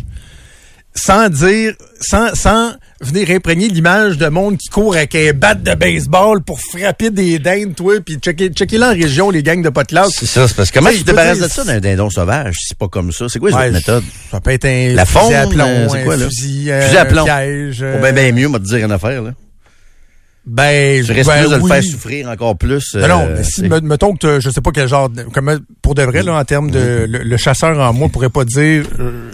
sans 0.93 1.29
dire, 1.29 1.73
sans, 1.99 2.33
sans 2.35 2.73
venir 3.05 3.29
imprégner 3.29 3.67
l'image 3.67 4.17
de 4.17 4.27
monde 4.27 4.57
qui 4.57 4.69
court 4.69 4.95
avec 4.95 5.15
un 5.15 5.31
bat 5.33 5.53
de 5.55 5.73
baseball 5.75 6.41
pour 6.43 6.59
frapper 6.59 7.09
des 7.11 7.39
dindes, 7.39 7.75
toi, 7.75 7.95
puis 8.05 8.15
checker, 8.15 8.49
checker 8.49 8.77
là 8.77 8.89
en 8.89 8.93
région 8.93 9.29
les 9.29 9.43
gangs 9.43 9.61
de 9.61 9.69
potlatch. 9.69 10.11
C'est 10.13 10.25
ça, 10.25 10.47
c'est 10.47 10.55
parce 10.55 10.71
que 10.71 10.79
comment 10.79 10.89
Tu 10.91 10.99
te 11.01 11.05
débarrasses 11.05 11.39
de 11.39 11.47
ça 11.47 11.63
d'un 11.63 11.79
dindon 11.79 12.09
sauvage? 12.09 12.55
C'est 12.67 12.77
pas 12.77 12.87
comme 12.87 13.11
ça? 13.11 13.27
C'est 13.29 13.39
quoi 13.39 13.49
autres 13.51 13.69
méthodes? 13.71 14.03
Ça 14.31 14.39
peut 14.41 14.51
être 14.51 14.65
un 14.65 14.93
La 14.93 15.05
fusil 15.05 15.33
à 15.33 15.47
plomb, 15.47 15.65
euh, 15.67 15.87
c'est 15.89 16.03
quoi, 16.03 16.13
un 16.13 16.17
là? 16.17 16.25
fusil, 16.25 16.71
euh, 16.71 16.81
Fusil 16.81 16.97
à 16.97 17.05
plomb. 17.05 17.23
piège. 17.25 17.81
Ou 17.81 18.01
bien, 18.01 18.13
ben 18.13 18.35
mieux, 18.35 18.47
moi, 18.47 18.59
te 18.59 18.65
dire 18.65 18.85
une 18.85 18.91
affaire, 18.91 19.21
là. 19.21 19.31
Ben, 20.47 21.03
Tu 21.03 21.11
risques 21.11 21.27
ben 21.27 21.41
plus 21.41 21.49
de 21.49 21.55
le 21.55 21.67
faire 21.67 21.83
souffrir 21.83 22.29
encore 22.29 22.55
plus. 22.55 22.93
Non, 22.93 23.07
non, 23.07 23.27
mais 23.35 23.43
si, 23.43 23.61
c'est- 23.61 23.67
me- 23.67 23.79
mettons 23.81 24.15
que 24.15 24.39
je 24.39 24.51
sais 24.51 24.61
pas 24.61 24.69
quel 24.71 24.87
genre, 24.87 25.09
de, 25.09 25.23
comment, 25.33 25.55
pour 25.81 25.95
de 25.95 26.03
vrai, 26.03 26.21
là, 26.21 26.35
en 26.35 26.43
termes 26.43 26.69
de, 26.69 27.07
le, 27.09 27.23
le 27.23 27.37
chasseur 27.37 27.79
en 27.79 27.93
moi 27.93 28.09
pourrait 28.09 28.29
pas 28.29 28.45
dire, 28.45 28.83
euh, 28.99 29.31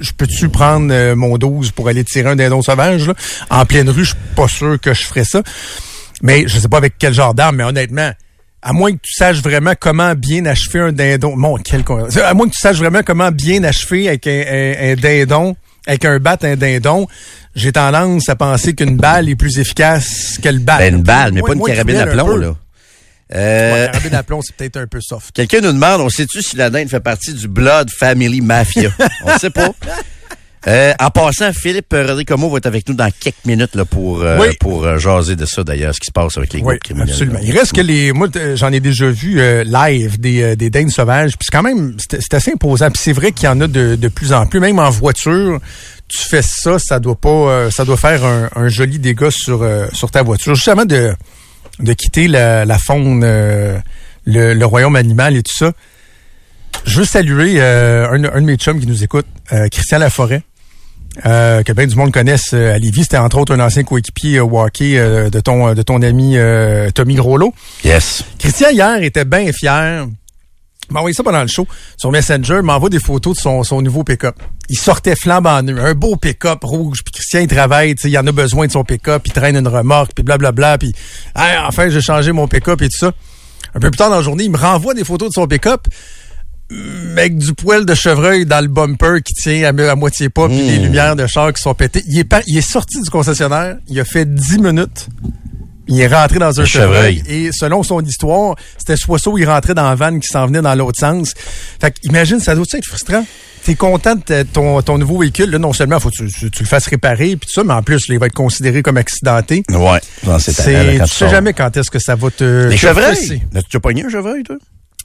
je 0.00 0.12
peux-tu 0.12 0.48
prendre 0.48 0.88
euh, 0.92 1.14
mon 1.16 1.36
12 1.38 1.70
pour 1.72 1.88
aller 1.88 2.04
tirer 2.04 2.28
un 2.30 2.36
dindon 2.36 2.62
sauvage, 2.62 3.06
là? 3.06 3.14
En 3.50 3.64
pleine 3.66 3.88
rue, 3.90 4.04
je 4.04 4.10
suis 4.10 4.18
pas 4.36 4.48
sûr 4.48 4.78
que 4.80 4.94
je 4.94 5.02
ferais 5.04 5.24
ça. 5.24 5.42
Mais 6.22 6.46
je 6.48 6.58
sais 6.58 6.68
pas 6.68 6.78
avec 6.78 6.94
quel 6.98 7.14
genre 7.14 7.34
d'arme, 7.34 7.56
mais 7.56 7.64
honnêtement, 7.64 8.10
à 8.60 8.72
moins 8.72 8.90
que 8.92 8.98
tu 9.02 9.12
saches 9.12 9.40
vraiment 9.40 9.74
comment 9.78 10.14
bien 10.14 10.44
achever 10.46 10.80
un 10.80 10.92
dindon, 10.92 11.36
mon, 11.36 11.56
quel 11.58 11.84
con- 11.84 12.06
à 12.24 12.34
moins 12.34 12.46
que 12.48 12.52
tu 12.54 12.60
saches 12.60 12.78
vraiment 12.78 13.00
comment 13.06 13.30
bien 13.30 13.62
achever 13.64 14.08
avec 14.08 14.26
un, 14.26 14.30
un- 14.50 14.92
un 14.92 14.94
dindon, 14.96 15.56
avec 15.86 16.04
un 16.04 16.18
bat, 16.18 16.36
un 16.42 16.56
dindon, 16.56 17.06
j'ai 17.54 17.70
tendance 17.72 18.28
à 18.28 18.34
penser 18.36 18.74
qu'une 18.74 18.96
balle 18.96 19.28
est 19.28 19.36
plus 19.36 19.58
efficace 19.58 20.38
que 20.42 20.48
le 20.48 20.58
bat. 20.58 20.78
Ben, 20.78 20.96
une 20.96 21.02
balle, 21.02 21.32
mais 21.32 21.40
pas 21.42 21.52
une 21.54 21.60
carabine 21.74 21.96
à 21.96 22.02
un 22.02 22.04
plomb, 22.14 22.56
Ouais, 23.30 23.36
Euh, 23.38 23.86
carabine 23.88 24.14
à 24.14 24.22
plomb, 24.22 24.40
c'est 24.42 24.56
peut-être 24.56 24.76
un 24.78 24.86
peu 24.86 25.00
soft. 25.00 25.32
Quelqu'un 25.34 25.60
nous 25.60 25.72
demande, 25.72 26.00
on 26.00 26.08
sait-tu 26.08 26.42
si 26.42 26.56
la 26.56 26.70
dinde 26.70 26.88
fait 26.88 27.00
partie 27.00 27.34
du 27.34 27.46
Blood 27.48 27.90
Family 27.90 28.40
Mafia? 28.40 28.90
on 29.24 29.38
sait 29.38 29.50
pas. 29.50 29.70
Euh, 30.66 30.92
en 30.98 31.10
passant, 31.10 31.52
Philippe 31.52 31.92
Rodricomo 31.94 32.50
va 32.50 32.56
être 32.58 32.66
avec 32.66 32.88
nous 32.88 32.94
dans 32.94 33.08
quelques 33.20 33.44
minutes 33.46 33.74
là, 33.76 33.84
pour, 33.84 34.22
euh, 34.22 34.38
Oui. 34.40 34.48
pour 34.58 34.84
euh, 34.84 34.98
jaser 34.98 35.36
de 35.36 35.46
ça, 35.46 35.62
d'ailleurs, 35.62 35.94
ce 35.94 36.00
qui 36.00 36.06
se 36.06 36.12
passe 36.12 36.36
avec 36.36 36.52
les 36.52 36.58
Oui, 36.60 36.64
groupes 36.74 36.82
criminels. 36.82 37.10
absolument. 37.10 37.38
Il 37.42 37.56
reste 37.56 37.72
que 37.72 37.80
les, 37.80 38.12
moi, 38.12 38.26
j'en 38.54 38.72
ai 38.72 38.80
déjà 38.80 39.08
vu 39.08 39.40
euh, 39.40 39.62
live 39.64 40.18
des, 40.18 40.42
euh, 40.42 40.56
des 40.56 40.68
dindes 40.68 40.90
sauvages, 40.90 41.32
puis 41.38 41.46
c'est 41.48 41.56
quand 41.56 41.62
même, 41.62 41.96
c'est 41.98 42.20
c'est 42.20 42.34
assez 42.34 42.52
imposant. 42.52 42.90
Puis 42.90 43.00
c'est 43.02 43.12
vrai 43.12 43.30
qu'il 43.30 43.44
y 43.44 43.48
en 43.48 43.60
a 43.60 43.68
de, 43.68 43.94
de 43.94 44.08
plus 44.08 44.32
en 44.32 44.46
plus, 44.46 44.58
même 44.58 44.80
en 44.80 44.90
voiture. 44.90 45.60
Tu 46.08 46.18
fais 46.18 46.42
ça, 46.42 46.78
ça 46.80 46.98
doit 46.98 47.16
pas, 47.20 47.28
euh, 47.28 47.70
ça 47.70 47.84
doit 47.84 47.96
faire 47.96 48.24
un, 48.24 48.50
un 48.56 48.68
joli 48.68 48.98
dégât 48.98 49.30
sur 49.30 49.62
euh, 49.62 49.86
sur 49.92 50.10
ta 50.10 50.22
voiture. 50.24 50.54
Justement 50.56 50.84
de 50.86 51.12
de 51.80 51.92
quitter 51.92 52.28
la, 52.28 52.64
la 52.64 52.78
faune, 52.78 53.22
euh, 53.24 53.78
le, 54.24 54.54
le 54.54 54.66
royaume 54.66 54.96
animal 54.96 55.36
et 55.36 55.42
tout 55.42 55.54
ça. 55.56 55.72
Je 56.84 57.00
veux 57.00 57.04
saluer 57.04 57.60
euh, 57.60 58.08
un, 58.10 58.24
un 58.24 58.40
de 58.40 58.46
mes 58.46 58.56
chums 58.56 58.80
qui 58.80 58.86
nous 58.86 59.02
écoute, 59.02 59.26
euh, 59.52 59.68
Christian 59.68 59.98
Laforêt. 59.98 60.42
Euh, 61.26 61.62
que 61.64 61.72
bien 61.72 61.86
du 61.86 61.96
monde 61.96 62.12
connaisse 62.12 62.50
euh, 62.52 62.74
à 62.74 62.78
Lévis. 62.78 63.04
C'était 63.04 63.16
entre 63.16 63.38
autres 63.38 63.52
un 63.52 63.60
ancien 63.60 63.82
coéquipier 63.82 64.38
euh, 64.38 64.46
euh, 64.46 65.30
de 65.30 65.40
ton 65.40 65.74
de 65.74 65.82
ton 65.82 66.00
ami 66.02 66.36
euh, 66.36 66.90
Tommy 66.90 67.16
Groslo. 67.16 67.52
Yes. 67.82 68.22
Christian 68.38 68.68
hier 68.70 69.02
était 69.02 69.24
bien 69.24 69.50
fier. 69.52 70.06
Envoyé 70.94 71.14
ça 71.14 71.22
pendant 71.22 71.42
le 71.42 71.48
show 71.48 71.66
sur 71.96 72.10
Messenger, 72.10 72.60
m'envoie 72.62 72.88
des 72.88 72.98
photos 72.98 73.36
de 73.36 73.40
son, 73.40 73.62
son 73.62 73.82
nouveau 73.82 74.04
pick-up. 74.04 74.36
Il 74.68 74.78
sortait 74.78 75.16
flambant 75.16 75.62
nu, 75.62 75.78
un 75.78 75.94
beau 75.94 76.16
pick-up 76.16 76.60
rouge, 76.62 77.02
puis 77.04 77.12
Christian 77.12 77.40
il 77.40 77.46
travaille, 77.48 77.94
tu 77.94 78.02
sais, 78.02 78.10
il 78.10 78.18
en 78.18 78.26
a 78.26 78.32
besoin 78.32 78.66
de 78.66 78.72
son 78.72 78.84
pick-up, 78.84 79.22
il 79.26 79.32
traîne 79.32 79.56
une 79.56 79.68
remorque, 79.68 80.12
puis 80.14 80.24
blablabla, 80.24 80.78
puis 80.78 80.92
Hey, 81.36 81.58
enfin 81.66 81.88
j'ai 81.90 82.00
changé 82.00 82.32
mon 82.32 82.48
pick-up 82.48 82.80
et 82.82 82.88
tout 82.88 82.98
ça. 82.98 83.12
Un 83.74 83.80
peu 83.80 83.90
plus 83.90 83.98
tard 83.98 84.10
dans 84.10 84.16
la 84.16 84.22
journée, 84.22 84.44
il 84.44 84.50
me 84.50 84.56
renvoie 84.56 84.94
des 84.94 85.04
photos 85.04 85.28
de 85.28 85.34
son 85.34 85.46
pick-up 85.46 85.86
avec 87.12 87.38
du 87.38 87.54
poil 87.54 87.86
de 87.86 87.94
chevreuil 87.94 88.44
dans 88.44 88.60
le 88.60 88.68
bumper 88.68 89.22
qui 89.22 89.32
tient 89.32 89.64
à, 89.64 89.90
à 89.90 89.94
moitié 89.94 90.28
pas, 90.28 90.48
puis 90.48 90.56
Mmh. 90.62 90.66
les 90.66 90.78
lumières 90.78 91.16
de 91.16 91.26
char 91.26 91.52
qui 91.52 91.62
sont 91.62 91.72
pétées. 91.74 92.02
Il 92.06 92.18
est, 92.18 92.24
pas, 92.24 92.42
il 92.46 92.58
est 92.58 92.60
sorti 92.70 93.00
du 93.00 93.08
concessionnaire, 93.08 93.76
il 93.88 93.98
a 94.00 94.04
fait 94.04 94.26
10 94.26 94.58
minutes, 94.58 95.08
il 95.88 96.00
est 96.00 96.06
rentré 96.06 96.38
dans 96.38 96.60
un 96.60 96.64
chevreuil. 96.64 97.22
Et 97.28 97.50
selon 97.52 97.82
son 97.82 98.00
histoire, 98.02 98.54
c'était 98.78 98.96
soit 98.96 99.18
ça 99.18 99.30
ou 99.30 99.38
il 99.38 99.46
rentrait 99.48 99.74
dans 99.74 99.88
la 99.88 99.94
vanne 99.94 100.20
qui 100.20 100.28
s'en 100.28 100.46
venait 100.46 100.62
dans 100.62 100.74
l'autre 100.74 100.98
sens. 101.00 101.34
Fait 101.80 101.94
imagine, 102.04 102.40
ça 102.40 102.54
doit 102.54 102.64
être 102.72 102.86
frustrant. 102.86 103.24
T'es 103.64 103.74
content 103.74 104.14
de 104.14 104.44
ton, 104.44 104.80
ton 104.82 104.98
nouveau 104.98 105.18
véhicule, 105.18 105.50
là, 105.50 105.58
non 105.58 105.72
seulement 105.72 105.98
faut 106.00 106.10
que 106.10 106.14
tu, 106.14 106.28
tu- 106.32 106.50
tu 106.50 106.62
le 106.62 106.68
fasses 106.68 106.86
réparer, 106.86 107.36
puis 107.36 107.48
tout 107.48 107.52
ça, 107.52 107.64
mais 107.64 107.74
en 107.74 107.82
plus, 107.82 108.02
il 108.08 108.18
va 108.18 108.26
être 108.26 108.32
considéré 108.34 108.82
comme 108.82 108.96
accidenté. 108.96 109.62
Ouais. 109.70 110.00
Non, 110.24 110.38
c'est 110.38 110.52
tu 111.08 111.14
sais 111.14 111.28
jamais 111.28 111.52
quand 111.52 111.76
est-ce 111.76 111.90
que 111.90 111.98
ça 111.98 112.14
va 112.14 112.30
te... 112.30 112.68
Les 112.68 112.76
chevreuils? 112.76 113.42
As-tu 113.54 113.80
pogné 113.80 114.04
un 114.04 114.08
chevreuil, 114.08 114.42
toi? 114.44 114.56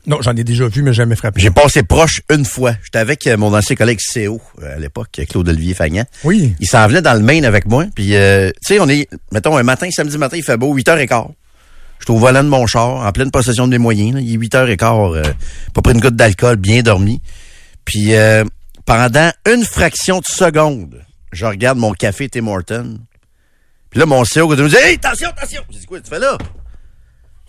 Non, 0.05 0.21
j'en 0.21 0.35
ai 0.35 0.43
déjà 0.43 0.67
vu, 0.67 0.83
mais 0.83 0.91
jamais 0.93 1.15
frappé. 1.15 1.39
J'ai 1.39 1.49
passé 1.49 1.83
proche 1.83 2.21
une 2.29 2.43
fois. 2.43 2.73
J'étais 2.83 2.99
avec 2.99 3.25
euh, 3.25 3.37
mon 3.37 3.53
ancien 3.55 3.75
collègue 3.75 3.99
CO 4.13 4.41
euh, 4.61 4.75
à 4.75 4.79
l'époque, 4.79 5.21
Claude-Olivier 5.29 5.73
Fagnan. 5.73 6.03
Oui. 6.25 6.55
Il 6.59 6.67
s'en 6.67 6.85
venait 6.87 7.01
dans 7.01 7.13
le 7.13 7.21
Maine 7.21 7.45
avec 7.45 7.65
moi. 7.67 7.85
Puis, 7.95 8.15
euh, 8.15 8.49
tu 8.65 8.73
sais, 8.73 8.79
on 8.81 8.89
est, 8.89 9.07
mettons, 9.31 9.55
un 9.55 9.63
matin, 9.63 9.89
samedi 9.91 10.17
matin, 10.17 10.35
il 10.35 10.43
fait 10.43 10.57
beau, 10.57 10.75
8h15. 10.77 11.29
Je 11.99 12.05
suis 12.05 12.13
au 12.13 12.17
volant 12.17 12.43
de 12.43 12.49
mon 12.49 12.67
char, 12.67 13.05
en 13.05 13.11
pleine 13.13 13.31
possession 13.31 13.65
de 13.65 13.71
mes 13.71 13.77
moyens. 13.77 14.15
là. 14.15 14.19
Il 14.19 14.33
est 14.33 14.37
8h15, 14.37 15.15
euh, 15.15 15.23
pas 15.73 15.81
pris 15.81 15.93
une 15.93 16.01
goutte 16.01 16.17
d'alcool, 16.17 16.57
bien 16.57 16.81
dormi. 16.81 17.21
Puis, 17.85 18.13
euh, 18.13 18.43
pendant 18.85 19.31
une 19.49 19.63
fraction 19.63 20.19
de 20.19 20.25
seconde, 20.25 21.01
je 21.31 21.45
regarde 21.45 21.77
mon 21.77 21.93
café 21.93 22.27
Tim 22.27 22.47
Horton. 22.47 22.97
Puis 23.89 23.99
là, 24.01 24.05
mon 24.05 24.23
CO 24.25 24.49
me 24.49 24.67
dit 24.67 24.75
Hey, 24.75 24.95
attention, 24.95 25.29
attention! 25.29 25.61
J'ai 25.69 25.79
dit, 25.79 25.85
quoi, 25.85 26.01
tu 26.01 26.09
fais 26.09 26.19
là? 26.19 26.37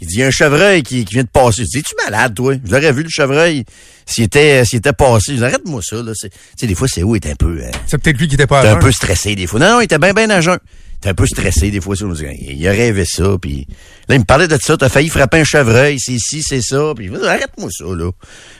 Il 0.04 0.08
dit, 0.08 0.14
il 0.16 0.20
y 0.20 0.22
a 0.22 0.26
un 0.26 0.30
chevreuil 0.30 0.82
qui, 0.82 1.04
qui 1.06 1.14
vient 1.14 1.22
de 1.22 1.28
passer. 1.28 1.62
Je 1.64 1.68
dis, 1.70 1.78
es-tu 1.78 1.94
malade, 2.04 2.34
toi? 2.34 2.54
Je 2.62 2.70
l'aurais 2.70 2.92
vu, 2.92 3.02
le 3.04 3.08
chevreuil, 3.08 3.64
s'il 4.04 4.24
était, 4.24 4.62
s'il 4.66 4.78
était 4.80 4.92
passé. 4.92 5.32
Je 5.32 5.38
dis, 5.38 5.44
arrête-moi 5.44 5.80
ça, 5.82 5.96
là. 6.02 6.12
C'est- 6.14 6.28
Tu 6.28 6.36
sais, 6.58 6.66
des 6.66 6.74
fois, 6.74 6.86
c'est 6.88 7.02
où? 7.02 7.16
Est 7.16 7.26
un 7.26 7.34
peu, 7.34 7.58
euh, 7.62 7.70
C'est 7.86 7.96
peut-être 7.96 8.18
lui 8.18 8.28
qui 8.28 8.34
était 8.34 8.46
pas 8.46 8.60
à 8.60 8.72
un 8.72 8.76
peu 8.76 8.92
stressé 8.92 9.34
des 9.34 9.46
fois. 9.46 9.58
Non, 9.60 9.70
non, 9.70 9.80
il 9.80 9.84
était 9.84 9.98
bien, 9.98 10.12
bien 10.12 10.28
à 10.28 10.42
jeun. 10.42 10.58
Il 10.62 10.96
était 10.98 11.08
un 11.08 11.14
peu 11.14 11.26
stressé 11.26 11.70
des 11.70 11.80
fois. 11.80 11.96
ça. 11.96 12.04
Me 12.04 12.14
Il 12.52 12.68
a 12.68 12.70
rêvé 12.70 13.04
ça, 13.06 13.36
puis 13.40 13.66
là, 14.08 14.14
il 14.14 14.20
me 14.20 14.24
parlait 14.24 14.46
de 14.48 14.58
ça. 14.62 14.76
T'as 14.76 14.88
failli 14.90 15.08
frapper 15.08 15.40
un 15.40 15.44
chevreuil, 15.44 15.98
c'est 15.98 16.12
ici, 16.12 16.42
c'est 16.42 16.60
ça. 16.62 16.92
Puis 16.94 17.10
arrête-moi 17.14 17.70
ça, 17.72 17.84
là. 17.86 18.10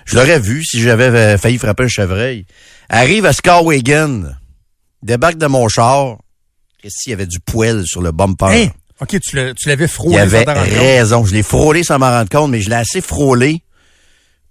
Je 0.07 0.17
l'aurais 0.17 0.41
vu 0.41 0.65
si 0.65 0.81
j'avais 0.81 1.05
euh, 1.09 1.37
failli 1.39 1.59
frapper 1.59 1.85
un 1.85 1.89
chevreuil. 1.89 2.47
Arrive 2.89 3.27
à 3.27 3.33
Skowhegan, 3.35 4.23
débarque 5.03 5.37
de 5.39 5.47
mon 5.47 5.69
char. 5.69 6.17
Qu'est-ce 6.83 7.03
qu'il 7.03 7.11
y 7.11 7.15
avait 7.15 7.27
du 7.27 7.41
poêle 7.41 7.85
sur 7.87 8.03
le 8.03 8.13
bumper? 8.13 8.47
Hein? 8.47 8.69
OK, 9.01 9.19
tu 9.21 9.37
l'avais 9.67 9.89
frôlé. 9.89 10.15
Il 10.17 10.21
avait 10.21 10.45
sans 10.45 10.55
raison. 10.55 11.25
Je 11.25 11.35
l'ai 11.35 11.43
frôlé 11.43 11.83
sans 11.83 11.99
m'en 11.99 12.11
rendre 12.11 12.29
compte, 12.31 12.51
mais 12.51 12.61
je 12.61 12.71
l'ai 12.71 12.77
assez 12.77 13.01
frôlé 13.01 13.63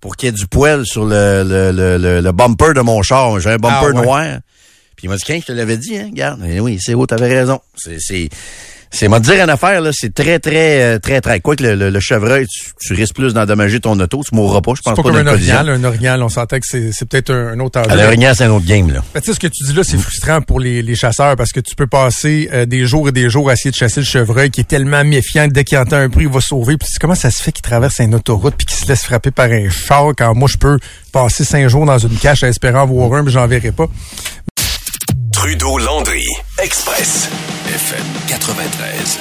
pour 0.02 0.18
qu'il 0.18 0.28
y 0.28 0.30
ait 0.30 0.34
du 0.34 0.48
poêle 0.48 0.86
sur 0.86 1.06
le, 1.06 1.44
le, 1.44 1.72
le, 1.98 2.20
le, 2.22 2.32
bumper 2.34 2.74
de 2.74 2.82
mon 2.82 3.02
char. 3.04 3.40
J'ai 3.40 3.52
un 3.52 3.58
bumper 3.58 3.78
Ah 3.80 3.86
ouais. 3.86 3.94
noir. 3.94 4.40
Puis 4.98 5.08
il 5.08 5.10
m'a 5.10 5.16
dit, 5.16 5.24
que 5.24 5.34
je 5.34 5.46
te 5.46 5.52
l'avais 5.54 5.78
dit, 5.78 5.98
hein? 5.98 6.08
Regarde. 6.12 6.42
Oui, 6.60 6.78
c'est 6.82 6.94
où, 6.94 7.06
t'avais 7.08 7.34
raison. 7.34 7.62
C'est, 7.76 8.30
c'est, 8.94 9.00
c'est, 9.00 9.08
m'a 9.10 9.20
dire 9.20 9.44
une 9.44 9.50
affaire, 9.50 9.82
là, 9.82 9.90
c'est 9.92 10.14
très, 10.14 10.40
très, 10.40 10.82
euh, 10.96 11.00
très, 11.00 11.20
très. 11.20 11.40
Quoi 11.42 11.56
que 11.56 11.64
le, 11.64 11.76
le, 11.76 11.90
le 11.90 12.00
chevreuil, 12.00 12.48
tu, 12.48 12.72
tu 12.80 12.94
risques 12.94 13.16
plus 13.16 13.34
d'endommager 13.34 13.80
ton 13.80 14.00
auto, 14.00 14.22
tu 14.24 14.36
mourras 14.36 14.62
pas, 14.62 14.72
je 14.76 14.78
C'est 14.78 14.84
pense 14.92 14.96
pas 14.96 15.04
pas, 15.04 15.10
comme 15.10 15.28
un 15.28 15.32
orignal. 15.32 15.70
Un 15.70 15.84
orignal, 15.84 16.22
on 16.24 16.30
s'entend 16.30 16.60
que 16.60 16.66
c'est 16.68 16.92
c'est 16.94 17.06
peut-être 17.08 17.32
un, 17.34 17.60
autre 17.60 17.80
À 17.80 17.88
enjeu. 17.88 17.98
l'orignal, 18.04 18.36
c'est 18.36 18.44
un 18.46 18.52
autre 18.52 18.66
game, 18.66 18.92
là. 18.92 19.04
Ben, 19.14 19.20
tu 19.22 19.28
sais, 19.28 19.34
ce 19.34 19.40
que 19.40 19.48
tu 19.48 19.64
dis 19.66 19.74
là, 19.74 19.84
c'est 19.84 19.98
frustrant 19.98 20.42
pour 20.42 20.60
les, 20.60 20.82
les 20.82 20.96
chasseurs 20.96 21.36
parce 21.36 21.52
que 21.52 21.60
tu 21.60 21.76
peux 21.76 21.88
passer 21.88 22.50
euh, 22.54 22.66
des 22.66 22.86
jours 22.86 23.10
et 23.10 23.12
des 23.12 23.30
jours 23.30 23.50
à 23.50 23.54
essayer 23.54 23.72
de 23.72 23.76
chasser 23.76 24.00
le 24.00 24.06
chevreuil 24.06 24.50
qui 24.52 24.62
est 24.62 24.68
tellement 24.68 25.04
méfiant 25.04 25.48
que 25.48 25.54
dès 25.54 25.64
qu'il 25.64 25.78
entend 25.78 25.98
un 25.98 26.08
bruit, 26.10 26.26
il 26.26 26.32
va 26.32 26.42
sauver. 26.42 26.78
Puis 26.78 26.88
comment 27.02 27.16
ça 27.16 27.32
se 27.32 27.42
fait 27.42 27.52
qu'il 27.52 27.64
traverse 27.64 28.00
une 28.00 28.16
autoroute 28.16 28.56
puis 28.58 28.66
qu'il 28.66 28.78
se 28.78 28.88
laisse 28.88 29.04
frapper 29.04 29.32
par 29.32 29.48
un 29.52 29.70
char 29.70 30.10
quand 30.18 30.34
moi 30.36 30.48
je 30.52 30.58
peux 30.58 30.78
passer 31.12 31.44
cinq 31.44 31.68
jours 31.68 31.86
dans 31.86 31.98
une 31.98 32.16
cache 32.18 32.44
en 32.44 32.48
espérant 32.48 32.82
en 32.82 32.86
voir 32.86 33.14
un, 33.14 33.24
mais 33.24 33.32
j'en 33.32 33.48
verrai 33.48 33.72
pas. 33.72 33.88
Trudeau 35.44 35.78
Landry, 35.78 36.26
Express, 36.58 37.28
FM 37.68 38.06
93. 38.30 39.20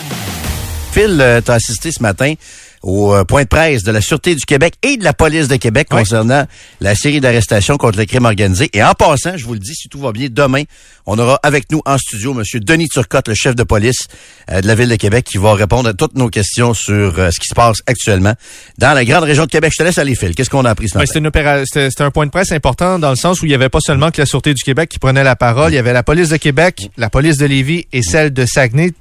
Phil, 0.92 1.20
euh, 1.20 1.40
t'as 1.40 1.54
assisté 1.54 1.90
ce 1.90 2.00
matin 2.00 2.34
au 2.82 3.14
euh, 3.14 3.24
point 3.24 3.42
de 3.42 3.48
presse 3.48 3.82
de 3.82 3.92
la 3.92 4.00
Sûreté 4.00 4.34
du 4.34 4.44
Québec 4.44 4.74
et 4.82 4.96
de 4.96 5.04
la 5.04 5.12
Police 5.12 5.48
de 5.48 5.56
Québec 5.56 5.88
concernant 5.90 6.46
la 6.80 6.94
série 6.94 7.20
d'arrestations 7.20 7.76
contre 7.76 7.98
le 7.98 8.04
crime 8.06 8.24
organisé. 8.24 8.68
Et 8.72 8.82
en 8.82 8.94
passant, 8.94 9.36
je 9.36 9.44
vous 9.44 9.54
le 9.54 9.58
dis, 9.60 9.74
si 9.74 9.88
tout 9.88 9.98
va 10.00 10.12
bien, 10.12 10.28
demain, 10.30 10.62
on 11.06 11.18
aura 11.18 11.38
avec 11.42 11.70
nous 11.70 11.80
en 11.84 11.98
studio 11.98 12.32
M. 12.36 12.42
Denis 12.60 12.88
Turcotte, 12.88 13.28
le 13.28 13.34
chef 13.34 13.54
de 13.54 13.62
police 13.62 14.06
euh, 14.50 14.60
de 14.60 14.66
la 14.66 14.74
Ville 14.74 14.88
de 14.88 14.96
Québec, 14.96 15.24
qui 15.24 15.38
va 15.38 15.54
répondre 15.54 15.88
à 15.88 15.94
toutes 15.94 16.14
nos 16.14 16.28
questions 16.28 16.74
sur 16.74 17.18
euh, 17.18 17.30
ce 17.30 17.38
qui 17.40 17.48
se 17.48 17.54
passe 17.54 17.78
actuellement 17.86 18.34
dans 18.78 18.92
la 18.94 19.04
grande 19.04 19.24
région 19.24 19.44
de 19.44 19.50
Québec. 19.50 19.72
Je 19.72 19.82
te 19.82 19.86
laisse 19.86 19.98
aller, 19.98 20.14
Phil. 20.14 20.34
Qu'est-ce 20.34 20.50
qu'on 20.50 20.64
a 20.64 20.70
appris 20.70 20.88
ce 20.88 20.94
Ben, 20.94 21.00
matin? 21.00 21.64
c'était, 21.64 22.02
un 22.02 22.10
point 22.10 22.26
de 22.26 22.30
presse 22.30 22.52
important 22.52 22.98
dans 22.98 23.10
le 23.10 23.16
sens 23.16 23.42
où 23.42 23.46
il 23.46 23.48
n'y 23.48 23.54
avait 23.54 23.68
pas 23.68 23.80
seulement 23.80 24.10
que 24.10 24.20
la 24.20 24.26
Sûreté 24.26 24.54
du 24.54 24.62
Québec 24.62 24.88
qui 24.90 24.98
prenait 24.98 25.24
la 25.24 25.36
parole, 25.36 25.72
il 25.72 25.76
y 25.76 25.78
avait 25.78 25.92
la 25.92 26.02
police 26.02 26.30
de 26.30 26.36
Québec, 26.36 26.88
la 26.96 27.10
police 27.10 27.36
de 27.36 27.46
Lévis 27.46 27.86
et 27.92 28.02
celle 28.02 28.32
de 28.32 28.44
Saguenay. 28.44 28.92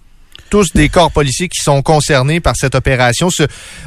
Tous 0.52 0.74
des 0.74 0.90
corps 0.90 1.14
policiers 1.14 1.48
qui 1.48 1.64
sont 1.64 1.82
concernés 1.82 2.42
par 2.42 2.58
cette 2.58 2.76
opération. 2.76 3.30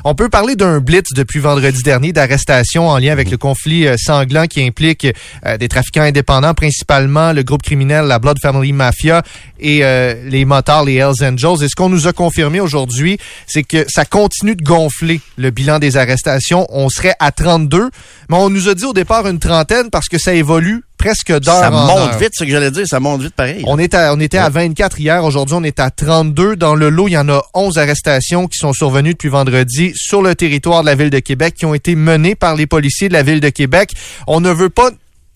On 0.03 0.15
peut 0.15 0.31
parler 0.31 0.57
d'un 0.57 0.81
blitz 0.81 1.09
depuis 1.15 1.39
vendredi 1.39 1.83
dernier 1.83 2.15
d'arrestation 2.15 2.89
en 2.89 2.97
lien 2.97 3.13
avec 3.13 3.31
le 3.31 3.37
conflit 3.37 3.87
euh, 3.87 3.97
sanglant 3.99 4.47
qui 4.47 4.65
implique 4.67 5.07
euh, 5.45 5.59
des 5.59 5.69
trafiquants 5.69 6.05
indépendants, 6.05 6.55
principalement 6.55 7.35
le 7.35 7.43
groupe 7.43 7.63
criminel, 7.63 8.07
la 8.07 8.19
Blood 8.19 8.39
Family 8.41 8.73
Mafia 8.73 9.23
et 9.61 9.85
euh, 9.85 10.15
les 10.25 10.47
motards, 10.47 10.87
les 10.87 10.95
Hells 10.95 11.23
Angels. 11.23 11.63
Et 11.63 11.69
ce 11.69 11.77
qu'on 11.77 11.91
nous 11.91 12.09
a 12.09 12.15
confirmé 12.15 12.61
aujourd'hui, 12.61 13.19
c'est 13.47 13.63
que 13.63 13.85
ça 13.87 14.07
continue 14.07 14.57
de 14.57 14.65
gonfler 14.65 15.21
le 15.37 15.51
bilan 15.51 15.79
des 15.79 15.99
arrestations. 15.99 16.67
On 16.71 16.89
serait 16.89 17.15
à 17.21 17.31
32, 17.31 17.91
mais 18.31 18.37
on 18.39 18.49
nous 18.49 18.71
a 18.71 18.75
dit 18.75 18.87
au 18.87 18.95
départ 18.95 19.27
une 19.27 19.39
trentaine 19.39 19.91
parce 19.91 20.09
que 20.09 20.17
ça 20.17 20.33
évolue 20.33 20.83
presque 21.05 21.39
d'heure 21.39 21.61
Ça 21.61 21.71
en 21.71 21.87
monte 21.87 22.13
heure. 22.13 22.19
vite, 22.19 22.31
ce 22.33 22.45
que 22.45 22.51
j'allais 22.51 22.71
dire. 22.71 22.87
Ça 22.87 22.99
monte 22.99 23.21
vite 23.21 23.35
pareil. 23.35 23.63
On, 23.67 23.79
est 23.79 23.93
à, 23.93 24.15
on 24.15 24.21
était 24.21 24.39
à 24.39 24.49
24 24.49 24.99
hier. 24.99 25.23
Aujourd'hui, 25.23 25.55
on 25.55 25.63
est 25.63 25.79
à 25.79 25.91
32. 25.91 26.57
Dans 26.57 26.75
le 26.75 26.89
lot, 26.89 27.09
il 27.09 27.13
y 27.13 27.19
en 27.19 27.29
a 27.29 27.43
11 27.53 27.77
arrestations 27.77 28.47
qui 28.47 28.57
sont 28.59 28.73
survenues 28.73 29.13
depuis 29.13 29.29
vendredi 29.29 29.93
sur 29.95 30.23
le 30.23 30.35
territoire 30.35 30.81
de 30.81 30.87
la 30.87 30.95
Ville 30.95 31.11
de 31.11 31.19
Québec 31.19 31.55
qui 31.59 31.67
ont 31.67 31.75
été 31.75 31.95
menées 31.95 32.35
par 32.35 32.57
les 32.57 32.67
policiers 32.67 33.09
de 33.09 33.13
la 33.13 33.23
Ville 33.23 33.41
de 33.41 33.51
Québec. 33.51 33.93
On 34.27 34.41
ne 34.41 34.51
veut 34.51 34.71
pas 34.71 34.91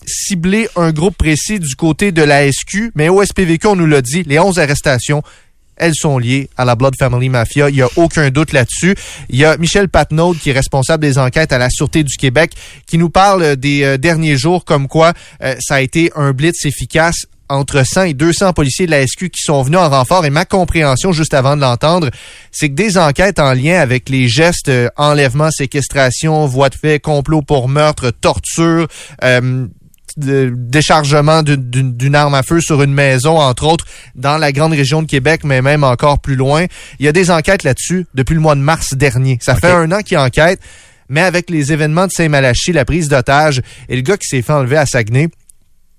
cibler 0.07 0.67
un 0.75 0.91
groupe 0.91 1.15
précis 1.15 1.59
du 1.59 1.75
côté 1.75 2.11
de 2.11 2.23
la 2.23 2.51
SQ, 2.51 2.91
mais 2.95 3.09
au 3.09 3.23
SPVQ, 3.23 3.67
on 3.67 3.75
nous 3.75 3.85
l'a 3.85 4.01
dit, 4.01 4.23
les 4.23 4.39
11 4.39 4.57
arrestations, 4.57 5.21
elles 5.79 5.95
sont 5.95 6.17
liées 6.17 6.49
à 6.57 6.65
la 6.65 6.75
Blood 6.75 6.93
Family 6.97 7.29
Mafia. 7.29 7.69
Il 7.69 7.75
n'y 7.75 7.81
a 7.81 7.89
aucun 7.95 8.29
doute 8.29 8.51
là-dessus. 8.51 8.95
Il 9.29 9.37
y 9.37 9.45
a 9.45 9.57
Michel 9.57 9.89
Patnaud, 9.89 10.33
qui 10.33 10.51
est 10.51 10.53
responsable 10.53 11.01
des 11.01 11.17
enquêtes 11.17 11.51
à 11.51 11.57
la 11.57 11.69
Sûreté 11.69 12.03
du 12.03 12.15
Québec, 12.17 12.51
qui 12.85 12.97
nous 12.97 13.09
parle 13.09 13.55
des 13.55 13.83
euh, 13.83 13.97
derniers 13.97 14.37
jours 14.37 14.65
comme 14.65 14.87
quoi 14.87 15.13
euh, 15.41 15.55
ça 15.59 15.75
a 15.75 15.81
été 15.81 16.11
un 16.15 16.31
blitz 16.31 16.65
efficace 16.65 17.25
entre 17.49 17.83
100 17.83 18.03
et 18.03 18.13
200 18.13 18.53
policiers 18.53 18.85
de 18.85 18.91
la 18.91 19.05
SQ 19.05 19.29
qui 19.29 19.41
sont 19.41 19.61
venus 19.63 19.79
en 19.79 19.89
renfort. 19.89 20.25
Et 20.25 20.29
ma 20.29 20.45
compréhension, 20.45 21.11
juste 21.11 21.33
avant 21.33 21.55
de 21.55 21.61
l'entendre, 21.61 22.09
c'est 22.51 22.69
que 22.69 22.75
des 22.75 22.97
enquêtes 22.97 23.39
en 23.39 23.53
lien 23.53 23.79
avec 23.79 24.09
les 24.09 24.27
gestes 24.27 24.69
euh, 24.69 24.89
enlèvement, 24.95 25.49
séquestration, 25.51 26.47
de 26.47 26.75
fait, 26.75 26.99
complot 26.99 27.41
pour 27.41 27.67
meurtre, 27.67 28.11
torture, 28.11 28.87
euh, 29.23 29.67
de 30.17 30.53
déchargement 30.55 31.43
d'une- 31.43 32.15
arme 32.15 32.33
à 32.33 32.43
feu 32.43 32.61
sur 32.61 32.81
une 32.81 32.93
maison, 32.93 33.37
entre 33.39 33.65
autres, 33.65 33.85
dans 34.15 34.37
la 34.37 34.51
grande 34.51 34.73
région 34.73 35.01
de 35.01 35.07
Québec, 35.07 35.41
mais 35.43 35.61
même 35.61 35.83
encore 35.83 36.19
plus 36.19 36.35
loin. 36.35 36.65
Il 36.99 37.05
y 37.05 37.09
a 37.09 37.11
des 37.11 37.29
enquêtes 37.31 37.63
là-dessus 37.63 38.05
depuis 38.15 38.33
le 38.33 38.39
mois 38.41 38.55
de 38.55 38.61
mars 38.61 38.93
dernier. 38.95 39.37
Ça 39.41 39.55
fait 39.55 39.71
un 39.71 39.91
an 39.91 39.99
qu'ils 39.99 40.17
enquêtent, 40.17 40.59
mais 41.09 41.21
avec 41.21 41.49
les 41.49 41.71
événements 41.73 42.07
de 42.07 42.11
Saint-Malachie, 42.11 42.71
la 42.71 42.85
prise 42.85 43.07
d'otage 43.09 43.61
et 43.89 43.95
le 43.95 44.01
gars 44.01 44.17
qui 44.17 44.27
s'est 44.27 44.41
fait 44.41 44.53
enlever 44.53 44.77
à 44.77 44.85
Saguenay, 44.85 45.29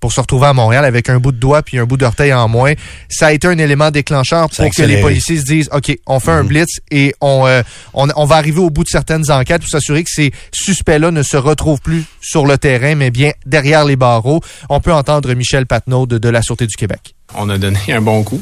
pour 0.01 0.11
se 0.11 0.19
retrouver 0.19 0.47
à 0.47 0.53
Montréal 0.53 0.83
avec 0.83 1.07
un 1.09 1.19
bout 1.19 1.31
de 1.31 1.37
doigt 1.37 1.61
puis 1.61 1.77
un 1.77 1.85
bout 1.85 1.95
d'orteil 1.95 2.33
en 2.33 2.49
moins. 2.49 2.73
Ça 3.07 3.27
a 3.27 3.31
été 3.31 3.47
un 3.47 3.57
élément 3.57 3.91
déclencheur 3.91 4.49
pour 4.49 4.69
que 4.69 4.81
les 4.81 4.99
policiers 4.99 5.37
se 5.37 5.45
disent, 5.45 5.69
OK, 5.71 5.97
on 6.07 6.19
fait 6.19 6.31
un 6.31 6.43
blitz 6.43 6.79
et 6.91 7.15
on, 7.21 7.47
euh, 7.47 7.61
on, 7.93 8.09
on 8.17 8.25
va 8.25 8.35
arriver 8.35 8.59
au 8.59 8.69
bout 8.69 8.83
de 8.83 8.89
certaines 8.89 9.31
enquêtes 9.31 9.61
pour 9.61 9.69
s'assurer 9.69 10.03
que 10.03 10.09
ces 10.11 10.33
suspects-là 10.51 11.11
ne 11.11 11.23
se 11.23 11.37
retrouvent 11.37 11.79
plus 11.79 12.03
sur 12.19 12.45
le 12.45 12.57
terrain, 12.57 12.95
mais 12.95 13.11
bien 13.11 13.31
derrière 13.45 13.85
les 13.85 13.95
barreaux. 13.95 14.41
On 14.69 14.81
peut 14.81 14.91
entendre 14.91 15.33
Michel 15.33 15.65
Patnaud 15.65 16.05
de, 16.05 16.17
de 16.17 16.29
la 16.29 16.41
Sûreté 16.41 16.67
du 16.67 16.75
Québec. 16.75 17.15
On 17.35 17.49
a 17.49 17.57
donné 17.57 17.79
un 17.89 18.01
bon 18.01 18.23
coup, 18.23 18.41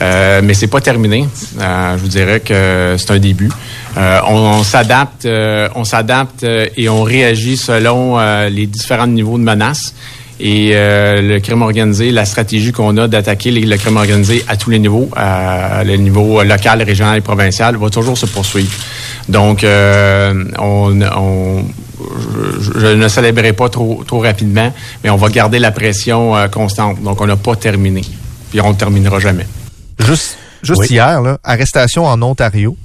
euh, 0.00 0.40
mais 0.42 0.54
c'est 0.54 0.66
pas 0.68 0.80
terminé. 0.80 1.28
Euh, 1.60 1.98
je 1.98 2.02
vous 2.02 2.08
dirais 2.08 2.40
que 2.40 2.96
c'est 2.98 3.10
un 3.10 3.18
début. 3.18 3.50
Euh, 3.98 4.20
on, 4.26 4.62
s'adapte, 4.62 5.26
euh, 5.26 5.68
on 5.74 5.84
s'adapte 5.84 6.44
euh, 6.44 6.66
et 6.76 6.88
on 6.88 7.02
réagit 7.02 7.58
selon 7.58 8.18
euh, 8.18 8.48
les 8.48 8.66
différents 8.66 9.06
niveaux 9.06 9.36
de 9.36 9.42
menaces. 9.42 9.94
Et 10.44 10.70
euh, 10.72 11.22
le 11.22 11.38
crime 11.38 11.62
organisé, 11.62 12.10
la 12.10 12.24
stratégie 12.24 12.72
qu'on 12.72 12.96
a 12.96 13.06
d'attaquer 13.06 13.52
le 13.52 13.76
crime 13.76 13.96
organisé 13.96 14.44
à 14.48 14.56
tous 14.56 14.70
les 14.70 14.80
niveaux, 14.80 15.08
à 15.14 15.84
le 15.84 15.94
niveau 15.96 16.42
local, 16.42 16.82
régional 16.82 17.18
et 17.18 17.20
provincial, 17.20 17.76
va 17.76 17.90
toujours 17.90 18.18
se 18.18 18.26
poursuivre. 18.26 18.72
Donc, 19.28 19.62
euh, 19.62 20.44
on, 20.58 21.00
on- 21.00 21.64
je, 22.60 22.80
je 22.80 22.86
ne 22.88 23.06
célébrerai 23.06 23.52
pas 23.52 23.68
trop, 23.68 24.02
trop 24.04 24.18
rapidement, 24.18 24.72
mais 25.04 25.10
on 25.10 25.16
va 25.16 25.28
garder 25.28 25.60
la 25.60 25.70
pression 25.70 26.34
euh, 26.36 26.48
constante. 26.48 27.00
Donc, 27.02 27.20
on 27.20 27.26
n'a 27.26 27.36
pas 27.36 27.54
terminé. 27.54 28.02
Puis 28.50 28.60
on 28.60 28.70
ne 28.70 28.74
terminera 28.74 29.20
jamais. 29.20 29.46
Juste, 30.04 30.36
juste 30.64 30.80
Oui. 30.80 30.86
hier, 30.90 31.22
là, 31.22 31.38
arrestation 31.44 32.04
en 32.04 32.20
Ontario, 32.20 32.76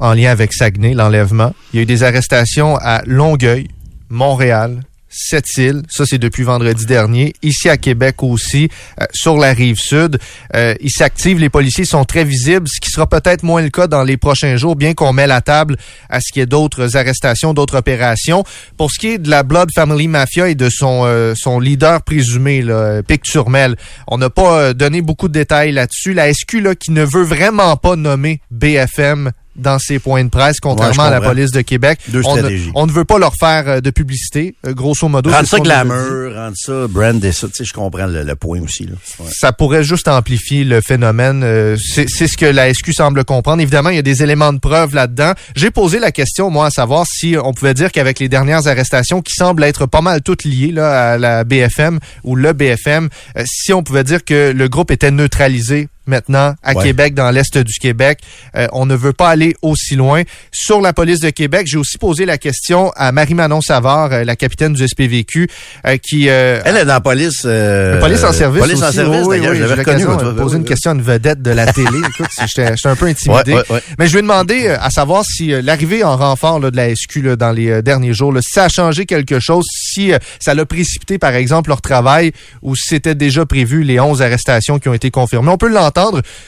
en 0.00 0.14
lien 0.14 0.32
avec 0.32 0.52
Saguenay, 0.52 0.94
l'enlèvement. 0.94 1.54
Il 1.72 1.76
y 1.76 1.78
a 1.78 1.82
eu 1.84 1.86
des 1.86 2.02
arrestations 2.02 2.76
à 2.82 3.02
Longueuil, 3.06 3.68
Montréal, 4.10 4.80
Sept-Îles. 5.14 5.82
Ça, 5.88 6.04
c'est 6.06 6.18
depuis 6.18 6.42
vendredi 6.42 6.86
dernier. 6.86 7.32
Ici 7.42 7.68
à 7.68 7.76
Québec 7.76 8.22
aussi, 8.22 8.68
euh, 9.00 9.06
sur 9.12 9.36
la 9.36 9.52
rive 9.52 9.78
sud. 9.78 10.18
Euh, 10.54 10.74
ils 10.80 10.90
s'activent, 10.90 11.38
les 11.38 11.48
policiers 11.48 11.84
sont 11.84 12.04
très 12.04 12.24
visibles, 12.24 12.66
ce 12.68 12.80
qui 12.80 12.90
sera 12.90 13.06
peut-être 13.06 13.42
moins 13.42 13.62
le 13.62 13.70
cas 13.70 13.86
dans 13.86 14.02
les 14.02 14.16
prochains 14.16 14.56
jours, 14.56 14.76
bien 14.76 14.94
qu'on 14.94 15.12
met 15.12 15.26
la 15.26 15.40
table 15.40 15.76
à 16.10 16.20
ce 16.20 16.32
qu'il 16.32 16.40
y 16.40 16.42
ait 16.42 16.46
d'autres 16.46 16.96
arrestations, 16.96 17.54
d'autres 17.54 17.76
opérations. 17.76 18.44
Pour 18.76 18.90
ce 18.90 18.98
qui 18.98 19.06
est 19.08 19.18
de 19.18 19.30
la 19.30 19.42
Blood 19.42 19.70
Family 19.74 20.08
Mafia 20.08 20.48
et 20.48 20.54
de 20.54 20.68
son, 20.68 21.02
euh, 21.04 21.34
son 21.36 21.60
leader 21.60 22.02
présumé, 22.02 22.62
là, 22.62 23.02
Turmel, 23.22 23.76
on 24.06 24.18
n'a 24.18 24.30
pas 24.30 24.58
euh, 24.58 24.72
donné 24.74 25.00
beaucoup 25.00 25.28
de 25.28 25.32
détails 25.32 25.72
là-dessus. 25.72 26.12
La 26.14 26.32
SQ, 26.32 26.60
là, 26.60 26.74
qui 26.74 26.90
ne 26.90 27.04
veut 27.04 27.22
vraiment 27.22 27.76
pas 27.76 27.96
nommer 27.96 28.40
BFM 28.50 29.32
dans 29.56 29.78
ses 29.78 29.98
points 29.98 30.24
de 30.24 30.30
presse, 30.30 30.60
contrairement 30.60 31.04
Ouais, 31.04 31.08
à 31.08 31.10
la 31.10 31.20
police 31.20 31.50
de 31.50 31.60
Québec. 31.60 31.98
Deux 32.08 32.22
on, 32.24 32.36
stratégies. 32.36 32.70
on 32.74 32.86
ne 32.86 32.92
veut 32.92 33.04
pas 33.04 33.18
leur 33.18 33.34
faire 33.34 33.68
euh, 33.68 33.80
de 33.80 33.90
publicité, 33.90 34.54
euh, 34.66 34.72
grosso 34.72 35.08
modo. 35.08 35.30
Rendre 35.30 35.46
ça 35.46 35.58
glamour, 35.58 36.34
rendre 36.34 36.56
ça 36.56 36.86
brand 36.88 37.24
et 37.24 37.32
ça. 37.32 37.46
Tu 37.48 37.54
sais, 37.56 37.64
je 37.64 37.72
comprends 37.72 38.06
le, 38.06 38.22
le 38.22 38.36
point 38.36 38.60
aussi. 38.60 38.84
Là. 38.86 38.92
Ouais. 39.18 39.30
ça 39.30 39.52
pourrait 39.52 39.84
juste 39.84 40.08
amplifier 40.08 40.64
le 40.64 40.80
phénomène. 40.80 41.42
Euh, 41.44 41.76
c'est 41.76 42.08
c'est 42.08 42.26
ce 42.28 42.36
que 42.36 42.46
la 42.46 42.72
SQ 42.72 42.92
semble 42.92 43.24
comprendre. 43.24 43.60
Évidemment, 43.62 43.90
il 43.90 43.96
y 43.96 43.98
a 43.98 44.02
des 44.02 44.22
éléments 44.22 44.52
de 44.52 44.58
preuve 44.58 44.94
là-dedans. 44.94 45.32
J'ai 45.56 45.70
posé 45.70 45.98
la 45.98 46.12
question, 46.12 46.50
moi, 46.50 46.66
à 46.66 46.70
savoir 46.70 47.04
si 47.06 47.36
on 47.42 47.52
pouvait 47.52 47.74
dire 47.74 47.92
qu'avec 47.92 48.18
les 48.18 48.28
dernières 48.28 48.66
arrestations, 48.66 49.22
qui 49.22 49.34
semblent 49.34 49.64
être 49.64 49.86
pas 49.86 50.00
mal 50.00 50.22
toutes 50.22 50.44
liées 50.44 50.72
là, 50.72 51.12
à 51.12 51.18
la 51.18 51.44
BFM 51.44 51.98
ou 52.22 52.36
le 52.36 52.52
BFM, 52.52 53.08
euh, 53.36 53.44
si 53.46 53.72
on 53.72 53.82
pouvait 53.82 54.04
dire 54.04 54.24
que 54.24 54.52
le 54.52 54.68
groupe 54.68 54.90
était 54.90 55.10
neutralisé 55.10 55.88
maintenant 56.06 56.54
à 56.62 56.74
Ouais. 56.74 56.82
Québec, 56.84 57.14
dans 57.14 57.30
l'est 57.30 57.56
du 57.58 57.78
Québec. 57.78 58.18
Euh, 58.56 58.66
on 58.72 58.84
ne 58.86 58.94
veut 58.94 59.12
pas 59.12 59.28
aller 59.30 59.56
aussi 59.62 59.94
loin. 59.96 60.22
Sur 60.52 60.80
la 60.80 60.92
police 60.92 61.20
de 61.20 61.30
Québec, 61.30 61.66
j'ai 61.66 61.76
aussi 61.78 61.98
posé 61.98 62.26
la 62.26 62.38
question 62.38 62.90
à 62.96 63.12
Marie-Manon 63.12 63.60
Savard, 63.60 64.12
euh, 64.12 64.24
la 64.24 64.36
capitaine 64.36 64.72
du 64.72 64.86
SPVQ, 64.86 65.48
euh, 65.86 65.96
qui... 65.98 66.28
euh, 66.28 66.60
Elle 66.64 66.76
est 66.76 66.84
dans 66.84 66.94
la 66.94 67.00
police. 67.00 67.42
Euh, 67.44 68.00
police 68.00 68.24
en 68.24 68.32
service 68.32 68.60
Police 68.60 68.82
en 68.82 68.86
aussi, 68.88 68.96
service, 68.96 69.26
oui, 69.26 69.38
d'ailleurs. 69.38 69.52
oui, 69.52 69.58
je 69.58 69.62
l'avais 69.64 69.84
j'ai 69.98 70.04
reconnu. 70.04 70.36
poser 70.36 70.56
une 70.56 70.62
oui. 70.62 70.68
question 70.68 70.90
à 70.90 70.94
une 70.94 71.02
vedette 71.02 71.42
de 71.42 71.50
la 71.50 71.72
télé. 71.72 71.86
Écoute, 72.08 72.26
j'étais 72.46 72.74
j'étais 72.76 72.88
un 72.88 72.96
peu 72.96 73.06
intimidé. 73.06 73.52
Ouais, 73.54 73.58
ouais, 73.58 73.64
ouais. 73.74 73.82
Mais 73.98 74.06
je 74.06 74.12
lui 74.12 74.18
ai 74.18 74.22
demandé 74.22 74.66
euh, 74.66 74.76
à 74.80 74.90
savoir 74.90 75.24
si 75.24 75.52
euh, 75.52 75.62
l'arrivée 75.62 76.02
en 76.04 76.16
renfort 76.16 76.58
là, 76.60 76.70
de 76.70 76.76
la 76.76 76.94
SQ 76.94 77.16
là, 77.22 77.36
dans 77.36 77.52
les 77.52 77.82
derniers 77.82 78.14
jours, 78.14 78.32
là, 78.32 78.40
si 78.42 78.52
ça 78.52 78.64
a 78.64 78.68
changé 78.68 79.06
quelque 79.06 79.38
chose, 79.40 79.64
si 79.70 80.12
euh, 80.12 80.18
ça 80.40 80.54
l'a 80.54 80.66
précipité, 80.66 81.18
par 81.18 81.34
exemple, 81.34 81.70
leur 81.70 81.80
travail, 81.80 82.32
ou 82.62 82.74
si 82.76 82.82
c'était 82.88 83.14
déjà 83.14 83.46
prévu 83.46 83.82
les 83.82 84.00
11 84.00 84.22
arrestations 84.22 84.78
qui 84.78 84.88
ont 84.88 84.94
été 84.94 85.10
confirmées. 85.10 85.50
On 85.50 85.58
peut 85.58 85.68
l'entendre, 85.68 85.93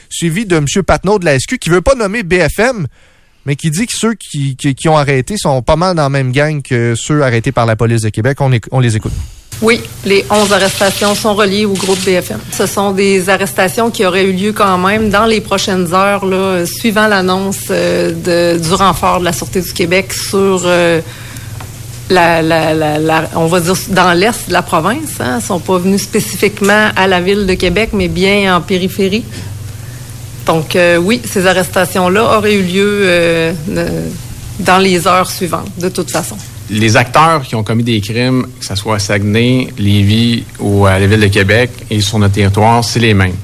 suivi 0.09 0.45
de 0.45 0.57
M. 0.57 0.65
Patnaud 0.85 1.19
de 1.19 1.25
la 1.25 1.39
SQ, 1.39 1.57
qui 1.57 1.69
veut 1.69 1.81
pas 1.81 1.95
nommer 1.95 2.23
BFM, 2.23 2.87
mais 3.45 3.55
qui 3.55 3.71
dit 3.71 3.87
que 3.87 3.93
ceux 3.95 4.13
qui, 4.13 4.55
qui, 4.55 4.89
ont 4.89 4.97
arrêté 4.97 5.37
sont 5.37 5.61
pas 5.61 5.75
mal 5.75 5.95
dans 5.95 6.03
la 6.03 6.09
même 6.09 6.31
gang 6.31 6.61
que 6.61 6.95
ceux 6.95 7.21
arrêtés 7.21 7.51
par 7.51 7.65
la 7.65 7.75
police 7.75 8.01
de 8.01 8.09
Québec. 8.09 8.39
On, 8.41 8.51
on 8.71 8.79
les 8.79 8.95
écoute. 8.95 9.13
Oui, 9.61 9.81
les 10.05 10.23
11 10.29 10.53
arrestations 10.53 11.15
sont 11.15 11.33
reliées 11.33 11.65
au 11.65 11.73
groupe 11.73 11.99
BFM. 12.05 12.39
Ce 12.51 12.67
sont 12.67 12.91
des 12.91 13.27
arrestations 13.27 13.89
qui 13.89 14.05
auraient 14.05 14.25
eu 14.25 14.31
lieu 14.31 14.53
quand 14.53 14.77
même 14.77 15.09
dans 15.09 15.25
les 15.25 15.41
prochaines 15.41 15.93
heures, 15.95 16.23
suivant 16.67 17.07
l'annonce 17.07 17.65
euh, 17.71 18.57
du 18.57 18.73
renfort 18.73 19.19
de 19.19 19.25
la 19.25 19.33
Sûreté 19.33 19.61
du 19.61 19.73
Québec 19.73 20.13
sur 20.13 20.61
euh, 20.65 21.01
on 22.09 23.47
va 23.47 23.59
dire 23.59 23.75
dans 23.89 24.13
l'est 24.13 24.47
de 24.47 24.53
la 24.53 24.61
province. 24.61 25.19
Hein, 25.19 25.39
sont 25.39 25.59
pas 25.59 25.77
venus 25.77 26.03
spécifiquement 26.03 26.89
à 26.95 27.07
la 27.07 27.21
ville 27.21 27.45
de 27.45 27.53
Québec, 27.53 27.89
mais 27.93 28.07
bien 28.07 28.55
en 28.55 28.61
périphérie. 28.61 29.23
Donc 30.45 30.75
euh, 30.75 30.97
oui, 30.97 31.21
ces 31.25 31.45
arrestations-là 31.45 32.37
auraient 32.37 32.55
eu 32.55 32.63
lieu 32.63 33.01
euh, 33.03 33.53
dans 34.59 34.77
les 34.77 35.05
heures 35.05 35.29
suivantes, 35.29 35.69
de 35.77 35.89
toute 35.89 36.09
façon. 36.09 36.37
Les 36.69 36.97
acteurs 36.97 37.43
qui 37.43 37.55
ont 37.55 37.63
commis 37.63 37.83
des 37.83 38.01
crimes, 38.01 38.45
que 38.59 38.65
ce 38.65 38.75
soit 38.75 38.95
à 38.95 38.99
Saguenay, 38.99 39.67
Lévis 39.77 40.43
ou 40.59 40.85
à 40.85 40.99
la 40.99 41.07
ville 41.07 41.19
de 41.19 41.27
Québec 41.27 41.71
et 41.89 42.01
sur 42.01 42.19
notre 42.19 42.33
territoire, 42.33 42.83
c'est 42.83 42.99
les 42.99 43.13
mêmes. 43.13 43.35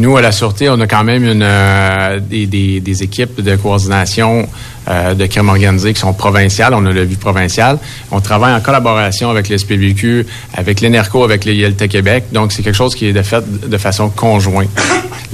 Nous, 0.00 0.16
à 0.16 0.22
la 0.22 0.32
Sûreté, 0.32 0.70
on 0.70 0.80
a 0.80 0.86
quand 0.86 1.04
même 1.04 1.24
une, 1.24 1.42
euh, 1.42 2.20
des, 2.20 3.02
équipes 3.02 3.42
de 3.42 3.54
coordination 3.56 4.48
euh, 4.88 5.12
de 5.12 5.26
crimes 5.26 5.50
organisés 5.50 5.92
qui 5.92 6.00
sont 6.00 6.14
provinciales. 6.14 6.72
On 6.72 6.86
a 6.86 6.90
le 6.90 7.04
vue 7.04 7.16
provinciale. 7.16 7.78
On 8.10 8.22
travaille 8.22 8.54
en 8.54 8.62
collaboration 8.62 9.28
avec 9.28 9.50
le 9.50 9.58
SPVQ, 9.58 10.26
avec 10.54 10.80
l'ENERCO, 10.80 11.22
avec 11.22 11.44
l'ILT 11.44 11.86
Québec. 11.86 12.24
Donc, 12.32 12.52
c'est 12.52 12.62
quelque 12.62 12.78
chose 12.78 12.94
qui 12.94 13.08
est 13.08 13.12
de 13.12 13.20
fait 13.20 13.44
de 13.68 13.76
façon 13.76 14.08
conjointe. 14.08 14.70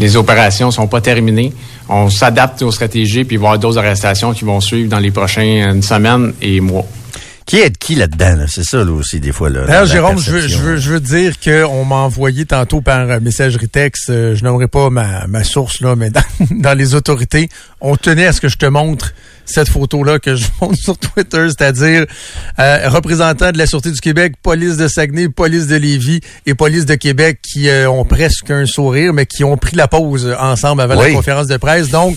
Les 0.01 0.17
opérations 0.17 0.73
sont 0.73 0.89
pas 0.89 1.01
terminées. 1.01 1.53
On 1.89 2.11
s'adapte 2.11 2.61
aux 2.63 2.73
stratégies, 2.73 3.23
puis 3.23 3.37
il 3.37 3.39
va 3.39 3.45
y 3.45 3.47
avoir 3.47 3.59
d'autres 3.61 3.79
arrestations 3.79 4.33
qui 4.33 4.45
vont 4.45 4.61
suivre 4.61 4.91
dans 4.91 4.99
les 4.99 5.13
prochaines 5.13 5.81
semaines 5.81 6.33
et 6.43 6.61
mois. 6.61 6.87
Qui 7.47 7.59
est 7.59 7.71
de 7.71 7.79
qui 7.79 7.95
là-dedans? 7.95 8.35
là? 8.37 8.47
C'est 8.49 8.65
ça, 8.65 8.79
là, 8.79 8.91
aussi, 8.91 9.21
des 9.21 9.31
fois. 9.33 9.49
Là, 9.51 9.67
D'ailleurs, 9.67 9.87
Jérôme, 9.87 10.19
je 10.19 10.31
veux, 10.33 10.41
je, 10.49 10.59
veux, 10.59 10.77
je 10.77 10.91
veux 10.91 11.01
dire 11.01 11.39
qu'on 11.39 11.85
m'a 11.85 11.95
envoyé 11.97 12.45
tantôt 12.45 12.81
par 12.81 13.09
euh, 13.09 13.21
messagerie 13.21 13.69
texte, 13.69 14.11
euh, 14.11 14.35
je 14.35 14.43
n'aimerais 14.43 14.67
pas 14.67 14.91
ma, 14.91 15.27
ma 15.29 15.45
source, 15.45 15.81
là, 15.81 15.95
mais 15.95 16.11
dans, 16.11 16.23
dans 16.51 16.75
les 16.77 16.95
autorités, 16.97 17.49
on 17.81 17.97
tenait 17.97 18.27
à 18.27 18.33
ce 18.33 18.41
que 18.41 18.49
je 18.49 18.57
te 18.57 18.67
montre 18.67 19.13
cette 19.45 19.69
photo-là 19.69 20.19
que 20.19 20.35
je 20.35 20.47
montre 20.61 20.75
sur 20.77 20.99
Twitter, 20.99 21.47
c'est-à-dire 21.49 22.05
euh, 22.59 22.89
représentants 22.89 23.53
de 23.53 23.59
la 23.59 23.67
Sûreté 23.67 23.93
du 23.93 24.01
Québec, 24.01 24.35
police 24.43 24.77
de 24.77 24.89
Saguenay, 24.89 25.29
police 25.29 25.69
de 25.69 25.77
Lévis 25.77 26.21
et 26.47 26.55
police 26.55 26.85
de 26.85 26.97
Québec 26.97 27.39
qui 27.43 27.69
euh, 27.69 27.89
ont 27.89 28.05
presque 28.05 28.51
un 28.51 28.67
sourire, 28.67 29.13
mais 29.13 29.25
qui 29.25 29.45
ont 29.45 29.57
pris 29.57 29.77
la 29.77 29.87
pause 29.87 30.35
ensemble 30.41 30.83
avant 30.83 30.99
Oui. 31.01 31.11
la 31.11 31.15
conférence 31.15 31.47
de 31.47 31.57
presse. 31.59 31.91
Donc, 31.91 32.17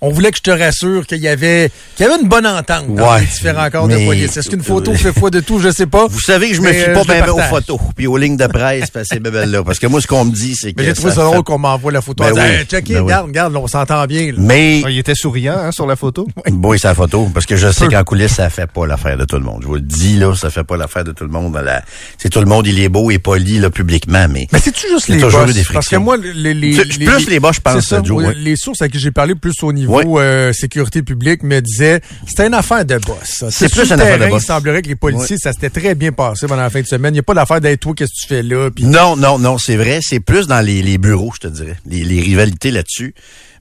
on 0.00 0.10
voulait 0.10 0.30
que 0.30 0.36
je 0.38 0.42
te 0.42 0.50
rassure 0.50 1.06
qu'il 1.06 1.18
y 1.18 1.28
avait, 1.28 1.70
qu'il 1.96 2.06
y 2.06 2.08
avait 2.08 2.20
une 2.22 2.28
bonne 2.28 2.46
entente 2.46 2.94
dans 2.94 3.12
Ouais, 3.14 3.20
les 3.20 3.26
différents 3.26 3.68
corps 3.70 3.88
de 3.88 3.96
police. 4.06 4.36
Est-ce 4.36 4.48
qu'une 4.48 4.62
photo 4.62 4.94
fait 4.94 5.12
foi 5.12 5.30
de 5.30 5.40
tout? 5.40 5.58
Je 5.58 5.70
sais 5.70 5.86
pas. 5.86 6.06
Vous 6.06 6.20
savez 6.20 6.50
que 6.50 6.54
je 6.56 6.60
me 6.60 6.72
fie 6.72 6.84
euh, 6.88 6.94
pas 6.94 7.00
le 7.00 7.04
bien 7.06 7.20
ben 7.26 7.30
aux 7.32 7.38
photos 7.40 7.78
puis 7.96 8.06
aux 8.06 8.16
lignes 8.16 8.36
de 8.36 8.46
presse 8.46 8.90
puis 8.90 9.00
à 9.00 9.04
ces 9.04 9.18
bébelles-là. 9.18 9.64
Parce 9.64 9.78
que 9.78 9.86
moi, 9.88 10.00
ce 10.00 10.06
qu'on 10.06 10.24
me 10.24 10.30
dit, 10.32 10.54
c'est 10.54 10.72
que. 10.72 10.80
Mais 10.80 10.86
j'ai 10.86 10.94
trouvé 10.94 11.12
ça 11.12 11.22
drôle 11.24 11.42
qu'on 11.42 11.58
m'envoie 11.58 11.90
la 11.92 12.00
photo. 12.00 12.22
Ben 12.22 12.30
en 12.30 12.34
disant, 12.34 12.46
oui, 12.46 12.54
Hey, 12.58 12.64
checkez, 12.64 12.94
ben 12.94 13.00
oui. 13.00 13.04
regarde, 13.06 13.26
regarde, 13.26 13.56
on 13.56 13.66
s'entend 13.66 14.04
bien. 14.06 14.26
là. 14.32 14.38
Mais, 14.38 14.82
Ah, 14.84 14.90
Il 14.90 14.98
était 14.98 15.14
souriant 15.16 15.56
hein, 15.58 15.72
sur 15.72 15.86
la 15.86 15.96
photo. 15.96 16.28
oui, 16.50 16.78
c'est 16.78 16.88
la 16.88 16.94
photo. 16.94 17.28
Parce 17.34 17.46
que 17.46 17.56
je 17.56 17.70
sais 17.72 17.88
qu'en 17.88 18.04
coulisses, 18.04 18.34
ça 18.34 18.50
fait 18.50 18.70
pas 18.70 18.86
l'affaire 18.86 19.16
de 19.16 19.24
tout 19.24 19.36
le 19.36 19.42
monde. 19.44 19.60
Je 19.62 19.66
vous 19.66 19.74
le 19.74 19.80
dis, 19.80 20.16
là, 20.16 20.34
ça 20.36 20.50
fait 20.50 20.64
pas 20.64 20.76
l'affaire 20.76 21.04
de 21.04 21.12
tout 21.12 21.24
le 21.24 21.30
monde. 21.30 21.60
La... 21.64 21.82
C'est 22.18 22.28
tout 22.28 22.40
le 22.40 22.46
monde, 22.46 22.66
il 22.68 22.78
est 22.80 22.88
beau 22.88 23.10
et 23.10 23.18
poli, 23.18 23.58
là, 23.58 23.70
publiquement, 23.70 24.26
mais. 24.30 24.46
Mais 24.52 24.60
c'est-tu 24.60 24.86
juste 24.88 25.08
les 25.08 25.18
boss? 25.18 25.32
des 25.32 25.38
Parce 25.38 25.56
que 25.56 25.62
frictions. 25.64 26.00
moi, 26.02 26.16
les, 26.16 26.54
plus 26.54 27.28
les 27.28 27.40
boss, 27.40 27.56
je 27.56 27.60
pense. 27.60 27.92
Les 28.36 28.54
sources 28.56 28.82
à 28.82 28.88
qui 28.88 28.98
j'ai 29.00 29.10
parlé 29.10 29.34
plus 29.34 29.54
au 29.62 29.72
niveau 29.72 29.87
euh, 29.88 30.52
sécurité 30.52 31.02
publique 31.02 31.42
me 31.42 31.60
disaient 31.60 32.00
c'était 32.26 32.46
une 32.46 32.54
affaire 32.54 32.84
de 32.84 32.98
boss. 32.98 33.44
C'est 33.50 33.70
plus 33.70 33.90
une 33.90 34.00
affaire 34.00 34.18
de 34.18 34.26
boss. 34.26 34.42
Il 34.42 34.46
semblerait 34.46 34.82
que 34.82 34.88
les 34.88 34.96
policiers, 34.96 35.36
ça 35.38 35.52
s'était 35.52 35.70
très 35.70 35.94
bien 35.94 36.12
passé 36.12 36.46
pendant 36.46 36.62
la 36.62 36.70
fin 36.70 36.80
de 36.80 36.86
semaine. 36.86 37.12
Il 37.14 37.16
n'y 37.16 37.20
a 37.20 37.24
pas 37.24 37.34
d'affaire 37.34 37.60
d'être 37.60 37.80
toi, 37.80 37.94
qu'est-ce 37.96 38.12
que 38.12 38.20
tu 38.20 38.26
fais 38.28 38.42
là? 38.42 38.70
Non, 38.80 39.16
non, 39.16 39.38
non, 39.38 39.58
c'est 39.58 39.76
vrai. 39.76 40.00
C'est 40.02 40.20
plus 40.20 40.46
dans 40.46 40.64
les, 40.64 40.82
les 40.82 40.98
bureaux, 40.98 41.32
je 41.34 41.48
te 41.48 41.52
dirais. 41.52 41.76
Les, 41.86 42.04
les 42.04 42.20
rivalités 42.20 42.70
là-dessus. 42.70 43.14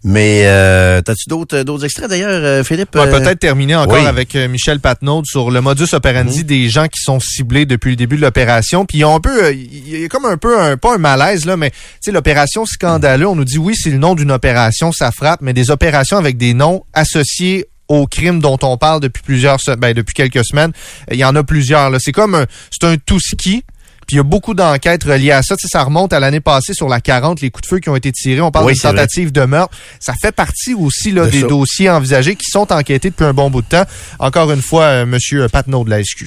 Mais 0.09 0.43
euh, 0.45 1.01
t'as-tu 1.01 1.27
d'autres 1.27 1.63
d'autres 1.63 1.83
extraits 1.83 2.09
d'ailleurs, 2.09 2.29
euh, 2.31 2.63
Philippe? 2.63 2.95
Ouais, 2.95 3.01
Euh, 3.01 3.19
Peut-être 3.19 3.39
terminer 3.39 3.75
encore 3.75 3.99
oui. 3.99 4.05
avec 4.05 4.35
euh, 4.35 4.47
Michel 4.47 4.79
Patnaud 4.79 5.23
sur 5.25 5.51
le 5.51 5.59
modus 5.59 5.93
operandi 5.93 6.39
Mhm. 6.39 6.43
des 6.45 6.69
gens 6.69 6.85
qui 6.87 7.01
sont 7.01 7.19
ciblés 7.19 7.65
depuis 7.65 7.89
le 7.89 7.97
début 7.97 8.15
de 8.15 8.21
l'opération. 8.21 8.85
Puis 8.85 8.99
ils 8.99 9.03
ont 9.05 9.15
un 9.15 9.19
peu, 9.19 9.43
euh, 9.43 9.51
il 9.53 9.99
y 10.01 10.05
a 10.05 10.07
comme 10.07 10.23
un 10.25 10.37
peu, 10.37 10.57
un, 10.59 10.77
pas 10.77 10.95
un 10.95 10.97
malaise 10.97 11.45
là, 11.45 11.57
mais 11.57 11.71
tu 11.71 11.75
sais 12.01 12.11
l'opération 12.13 12.65
scandaleux. 12.65 13.27
On 13.27 13.35
nous 13.35 13.43
dit 13.43 13.57
oui, 13.57 13.75
c'est 13.75 13.89
le 13.89 13.97
nom 13.97 14.15
d'une 14.15 14.31
opération, 14.31 14.93
ça 14.93 15.11
frappe, 15.11 15.41
mais 15.41 15.51
des 15.51 15.71
opérations 15.71 16.15
avec 16.17 16.37
des 16.37 16.53
noms 16.53 16.83
associés 16.93 17.65
au 17.89 18.07
crime 18.07 18.39
dont 18.39 18.57
on 18.63 18.77
parle 18.77 19.01
depuis 19.01 19.23
plusieurs, 19.23 19.57
ben, 19.77 19.93
depuis 19.93 20.13
quelques 20.13 20.45
semaines. 20.45 20.71
Euh, 21.11 21.15
Il 21.15 21.17
y 21.19 21.25
en 21.25 21.35
a 21.35 21.43
plusieurs. 21.43 21.89
là. 21.89 21.97
C'est 22.01 22.11
comme, 22.13 22.35
un- 22.35 22.45
c'est 22.71 22.85
un 22.87 22.95
tout 22.97 23.19
ski. 23.19 23.63
Puis 24.07 24.15
il 24.15 24.17
y 24.17 24.19
a 24.19 24.23
beaucoup 24.23 24.53
d'enquêtes 24.53 25.03
reliées 25.03 25.31
à 25.31 25.43
ça. 25.43 25.55
Tu 25.57 25.67
sais, 25.67 25.71
ça 25.71 25.83
remonte 25.83 26.13
à 26.13 26.19
l'année 26.21 26.39
passée 26.39 26.73
sur 26.73 26.87
la 26.87 27.01
40, 27.01 27.41
les 27.41 27.49
coups 27.51 27.63
de 27.63 27.75
feu 27.75 27.79
qui 27.79 27.89
ont 27.89 27.95
été 27.97 28.11
tirés. 28.13 28.39
On 28.41 28.51
parle 28.51 28.65
Oui, 28.67 28.73
de 28.73 28.77
c'est 28.79 28.87
vrai. 28.87 28.95
tentative 28.97 29.31
de 29.33 29.41
meurtre. 29.45 29.75
Ça 29.99 30.13
fait 30.19 30.31
partie 30.31 30.73
aussi 30.73 31.11
là, 31.11 31.25
De 31.25 31.31
des 31.31 31.41
ça. 31.41 31.47
dossiers 31.47 31.89
envisagés 31.89 32.35
qui 32.35 32.49
sont 32.49 32.71
enquêtés 32.71 33.09
depuis 33.09 33.25
un 33.25 33.33
bon 33.33 33.49
bout 33.49 33.61
de 33.61 33.67
temps. 33.67 33.83
Encore 34.19 34.51
une 34.51 34.61
fois, 34.61 34.83
euh, 34.83 35.05
Monsieur 35.05 35.47
Patnaud 35.49 35.83
de 35.83 35.89
la 35.89 36.01
SQ. 36.03 36.25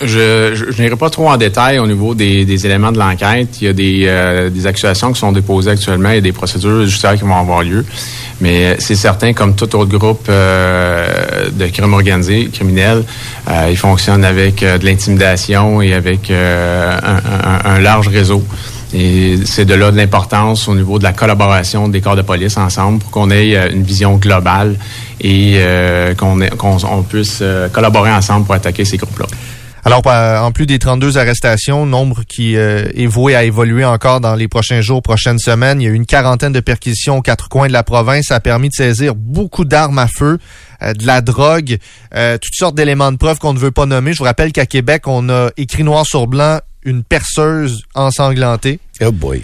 Je, 0.00 0.52
je, 0.54 0.72
je 0.72 0.82
n'irai 0.82 0.96
pas 0.96 1.08
trop 1.08 1.28
en 1.30 1.36
détail 1.36 1.78
au 1.78 1.86
niveau 1.86 2.14
des, 2.14 2.44
des 2.44 2.66
éléments 2.66 2.90
de 2.92 2.98
l'enquête. 2.98 3.60
Il 3.60 3.64
y 3.66 3.68
a 3.68 3.72
des, 3.72 4.04
euh, 4.06 4.50
des 4.50 4.66
accusations 4.66 5.12
qui 5.12 5.20
sont 5.20 5.30
déposées 5.32 5.70
actuellement 5.70 6.10
et 6.10 6.20
des 6.20 6.32
procédures 6.32 6.80
judiciaires 6.84 7.14
qui 7.14 7.22
vont 7.22 7.38
avoir 7.38 7.62
lieu. 7.62 7.84
Mais 8.40 8.76
c'est 8.80 8.96
certain, 8.96 9.32
comme 9.32 9.54
tout 9.54 9.74
autre 9.76 9.96
groupe 9.96 10.26
euh, 10.28 11.48
de 11.50 11.66
crime 11.68 11.92
organisé, 11.94 12.48
criminel, 12.52 13.04
euh, 13.48 13.68
ils 13.70 13.76
fonctionnent 13.76 14.24
avec 14.24 14.62
euh, 14.62 14.78
de 14.78 14.84
l'intimidation 14.84 15.80
et 15.80 15.94
avec 15.94 16.30
euh, 16.30 16.98
un, 17.02 17.16
un- 17.70 17.76
un 17.76 17.78
large 17.78 18.08
réseau. 18.08 18.42
Et 18.92 19.36
c'est 19.44 19.64
de 19.64 19.74
là 19.74 19.90
de 19.90 19.96
l'importance 19.96 20.68
au 20.68 20.74
niveau 20.74 20.98
de 20.98 21.04
la 21.04 21.12
collaboration 21.12 21.88
des 21.88 22.00
corps 22.00 22.16
de 22.16 22.22
police 22.22 22.56
ensemble 22.56 22.98
pour 22.98 23.10
qu'on 23.10 23.30
ait 23.30 23.56
euh, 23.56 23.70
une 23.72 23.82
vision 23.84 24.16
globale 24.16 24.76
et 25.20 25.58
qu'on 26.18 27.02
puisse 27.08 27.42
collaborer 27.72 28.12
ensemble 28.12 28.44
pour 28.44 28.54
attaquer 28.56 28.84
ces 28.84 28.96
groupes-là. 28.98 29.26
Alors, 29.86 30.02
en 30.06 30.50
plus 30.50 30.64
des 30.64 30.78
32 30.78 31.18
arrestations, 31.18 31.84
nombre 31.84 32.22
qui 32.26 32.56
euh, 32.56 32.86
est 32.94 33.04
voué 33.04 33.34
à 33.34 33.44
évoluer 33.44 33.84
encore 33.84 34.18
dans 34.18 34.34
les 34.34 34.48
prochains 34.48 34.80
jours, 34.80 35.02
prochaines 35.02 35.38
semaines, 35.38 35.82
il 35.82 35.84
y 35.84 35.88
a 35.88 35.90
eu 35.90 35.94
une 35.94 36.06
quarantaine 36.06 36.54
de 36.54 36.60
perquisitions 36.60 37.18
aux 37.18 37.22
quatre 37.22 37.50
coins 37.50 37.68
de 37.68 37.72
la 37.74 37.82
province. 37.82 38.26
Ça 38.28 38.36
a 38.36 38.40
permis 38.40 38.70
de 38.70 38.74
saisir 38.74 39.14
beaucoup 39.14 39.66
d'armes 39.66 39.98
à 39.98 40.06
feu, 40.06 40.38
euh, 40.82 40.94
de 40.94 41.06
la 41.06 41.20
drogue, 41.20 41.76
euh, 42.14 42.38
toutes 42.38 42.54
sortes 42.54 42.74
d'éléments 42.74 43.12
de 43.12 43.18
preuve 43.18 43.38
qu'on 43.38 43.52
ne 43.52 43.58
veut 43.58 43.72
pas 43.72 43.84
nommer. 43.84 44.14
Je 44.14 44.18
vous 44.18 44.24
rappelle 44.24 44.52
qu'à 44.52 44.64
Québec, 44.64 45.06
on 45.06 45.28
a 45.28 45.50
écrit 45.58 45.84
noir 45.84 46.06
sur 46.06 46.26
blanc 46.28 46.60
une 46.86 47.04
perceuse 47.04 47.82
ensanglantée. 47.94 48.80
Oh 49.02 49.12
boy. 49.12 49.42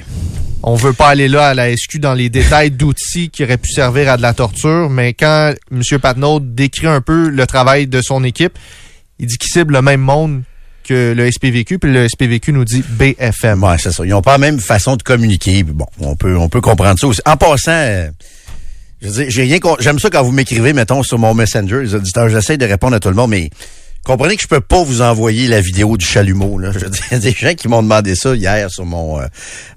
On 0.63 0.75
veut 0.75 0.95
pas 0.95 1.09
aller 1.09 1.29
là 1.29 1.49
à 1.49 1.55
la 1.55 1.75
SQ 1.75 1.99
dans 1.99 2.15
les 2.15 2.31
détails 2.31 2.71
d'outils 2.71 3.29
qui 3.29 3.45
auraient 3.45 3.59
pu 3.59 3.71
servir 3.71 4.11
à 4.11 4.17
de 4.17 4.23
la 4.23 4.33
torture, 4.33 4.89
mais 4.89 5.13
quand 5.13 5.53
M. 5.71 5.83
Patnaud 6.01 6.41
décrit 6.41 6.87
un 6.87 7.03
peu 7.03 7.29
le 7.29 7.47
travail 7.47 7.87
de 7.87 8.01
son 8.01 8.25
équipe, 8.25 8.59
il 9.21 9.27
dit 9.27 9.37
qu'il 9.39 9.53
cible 9.53 9.75
le 9.75 9.83
même 9.83 10.01
monde 10.01 10.43
que 10.83 11.13
le 11.13 11.31
SPVQ, 11.31 11.79
puis 11.79 11.93
le 11.93 12.09
SPVQ 12.09 12.53
nous 12.53 12.65
dit 12.65 12.83
BFM. 12.83 13.63
Ouais, 13.63 13.77
c'est 13.79 13.93
ça. 13.93 14.05
Ils 14.05 14.15
ont 14.15 14.23
pas 14.23 14.33
la 14.33 14.39
même 14.39 14.59
façon 14.59 14.97
de 14.97 15.03
communiquer. 15.03 15.63
Bon, 15.63 15.87
on 16.01 16.17
peut, 16.17 16.37
on 16.37 16.49
peut 16.49 16.63
comprendre 16.63 16.99
ça 16.99 17.07
aussi. 17.07 17.21
En 17.27 17.37
passant, 17.37 17.71
euh, 17.71 18.09
je 19.03 19.09
veux 19.09 19.13
dire, 19.13 19.27
j'ai 19.29 19.43
rien 19.43 19.59
J'aime 19.79 19.99
ça 19.99 20.09
quand 20.09 20.23
vous 20.23 20.33
m'écrivez, 20.33 20.73
mettons, 20.73 21.03
sur 21.03 21.19
mon 21.19 21.35
Messenger, 21.35 21.83
les 21.83 21.95
auditeurs. 21.95 22.29
J'essaie 22.31 22.57
de 22.57 22.65
répondre 22.65 22.97
à 22.97 23.01
tout 23.01 23.11
le 23.11 23.15
monde, 23.15 23.31
mais 23.31 23.51
comprenez 24.05 24.37
que 24.37 24.43
je 24.43 24.49
peux 24.49 24.63
pas 24.63 24.83
vous 24.83 25.03
envoyer 25.03 25.49
la 25.49 25.61
vidéo 25.61 25.99
du 25.99 26.07
chalumeau. 26.07 26.59
Là. 26.59 26.73
Je 26.73 26.79
veux 26.79 26.91
dire, 26.91 27.05
il 27.11 27.15
y 27.15 27.17
a 27.17 27.21
des 27.21 27.33
gens 27.33 27.55
qui 27.55 27.69
m'ont 27.69 27.83
demandé 27.83 28.17
ça 28.17 28.35
hier 28.35 28.71
sur 28.71 28.87
mon, 28.87 29.21
euh, 29.21 29.27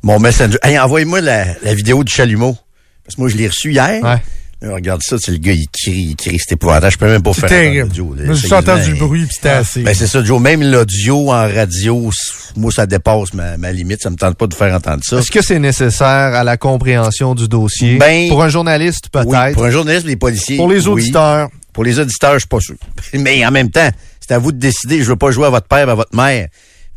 mon 0.03 0.19
Messenger. 0.19 0.57
Hey, 0.63 0.79
envoyez-moi 0.79 1.19
la, 1.19 1.45
la 1.63 1.73
vidéo 1.73 2.05
du 2.05 2.13
chalumeau. 2.13 2.57
Parce 3.03 3.15
que 3.15 3.21
moi, 3.21 3.29
je 3.29 3.35
l'ai 3.35 3.47
reçu 3.47 3.73
hier. 3.73 4.01
Ouais. 4.01 4.21
Là, 4.63 4.73
regarde 4.75 5.01
ça, 5.03 5.17
c'est 5.19 5.31
le 5.33 5.39
gars, 5.39 5.51
il 5.51 5.67
crie, 5.67 5.91
il 6.11 6.15
crie, 6.15 6.37
c'est 6.39 6.53
épouvantable. 6.53 6.91
Je 6.93 6.97
peux 6.97 7.05
même 7.07 7.21
pas 7.21 7.33
faire 7.33 7.83
l'audio, 7.83 8.15
J'ai 8.33 8.53
entendu 8.53 8.79
quasiment- 8.79 9.07
bruit, 9.07 9.25
puis 9.25 9.35
c'était 9.35 9.49
assez. 9.49 9.81
ben 9.83 9.93
c'est 9.93 10.07
ça, 10.07 10.23
Joe. 10.23 10.39
Même 10.41 10.63
l'audio 10.63 11.31
en 11.31 11.47
radio, 11.53 12.09
moi, 12.55 12.71
ça 12.71 12.85
dépasse 12.85 13.33
ma, 13.33 13.57
ma 13.57 13.73
limite. 13.73 14.01
Ça 14.01 14.09
me 14.09 14.15
tente 14.15 14.37
pas 14.37 14.47
de 14.47 14.53
faire 14.53 14.73
entendre 14.73 15.01
ça. 15.03 15.17
Est-ce 15.17 15.29
que 15.31 15.41
c'est 15.41 15.59
nécessaire 15.59 16.07
à 16.07 16.45
la 16.45 16.55
compréhension 16.55 17.35
du 17.35 17.49
dossier? 17.49 17.97
Ben, 17.97 18.29
pour 18.29 18.41
un 18.41 18.47
journaliste, 18.47 19.09
Oui, 19.13 19.25
peut-être. 19.25 19.53
pour 19.53 19.65
un 19.65 19.69
journaliste, 19.71 20.07
les 20.07 20.15
policiers. 20.15 20.55
pour 20.55 20.69
les 20.71 20.87
oui. 20.87 21.01
auditeurs. 21.01 21.49
Pour 21.73 21.83
les 21.83 21.99
auditeurs, 21.99 22.33
je 22.35 22.39
suis 22.39 22.47
pas 22.47 22.59
sûr. 22.61 22.75
Mais 23.13 23.45
en 23.45 23.51
même 23.51 23.69
temps, 23.69 23.89
c'est 24.21 24.33
à 24.33 24.37
vous 24.39 24.53
de 24.53 24.59
décider. 24.59 24.99
Je 24.99 25.09
veux 25.09 25.15
pas 25.17 25.31
jouer 25.31 25.47
à 25.47 25.49
votre 25.49 25.67
père, 25.67 25.89
à 25.89 25.95
votre 25.95 26.15
mère. 26.15 26.47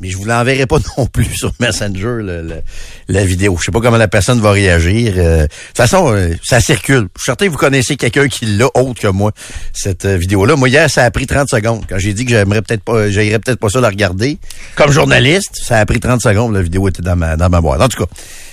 Mais 0.00 0.10
je 0.10 0.16
vous 0.18 0.24
l'enverrai 0.26 0.66
pas 0.66 0.78
non 0.98 1.06
plus 1.06 1.24
sur 1.34 1.52
Messenger, 1.58 2.18
le- 2.22 2.42
le- 2.42 2.62
la 3.08 3.24
vidéo. 3.24 3.56
Je 3.58 3.64
sais 3.64 3.72
pas 3.72 3.80
comment 3.80 3.96
la 3.96 4.08
personne 4.08 4.40
va 4.40 4.50
réagir. 4.50 5.14
Euh, 5.16 5.42
de 5.42 5.46
toute 5.46 5.76
façon, 5.76 6.12
euh, 6.12 6.34
ça 6.44 6.60
circule. 6.60 7.08
Je 7.16 7.22
suis 7.22 7.26
certain 7.26 7.46
que 7.46 7.50
vous 7.50 7.56
connaissez 7.56 7.96
quelqu'un 7.96 8.28
qui 8.28 8.44
l'a 8.44 8.66
autre 8.74 9.00
que 9.00 9.08
moi, 9.08 9.32
cette 9.72 10.04
euh, 10.04 10.16
vidéo-là. 10.18 10.54
Moi, 10.56 10.68
hier, 10.68 10.90
ça 10.90 11.04
a 11.04 11.10
pris 11.10 11.26
30 11.26 11.48
secondes. 11.48 11.84
Quand 11.88 11.98
j'ai 11.98 12.12
dit 12.12 12.24
que 12.26 12.30
j'aimerais 12.32 12.60
peut-être 12.62 12.82
pas, 12.82 13.08
j'aimerais 13.10 13.38
peut-être 13.38 13.58
pas 13.58 13.70
ça 13.70 13.80
la 13.80 13.88
regarder. 13.88 14.38
Comme 14.74 14.90
journaliste, 14.92 15.56
ça 15.62 15.78
a 15.78 15.86
pris 15.86 15.98
30 16.00 16.20
secondes. 16.20 16.52
La 16.54 16.60
vidéo 16.62 16.86
était 16.88 17.02
dans 17.02 17.16
ma, 17.16 17.36
dans 17.36 17.48
ma 17.48 17.60
boîte. 17.62 17.80
En 17.80 17.88
tout 17.88 18.04
cas, 18.04 18.10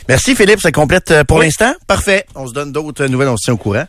merci 0.08 0.36
Philippe. 0.36 0.62
Ça 0.62 0.72
complète 0.72 1.12
euh, 1.12 1.24
pour 1.26 1.40
l'instant. 1.42 1.74
Parfait. 1.88 2.26
On 2.36 2.48
se 2.48 2.54
donne 2.54 2.72
d'autres 2.72 3.06
nouvelles. 3.08 3.28
On 3.28 3.36
se 3.38 3.44
tient 3.46 3.54
au 3.56 3.58
courant. 3.58 3.86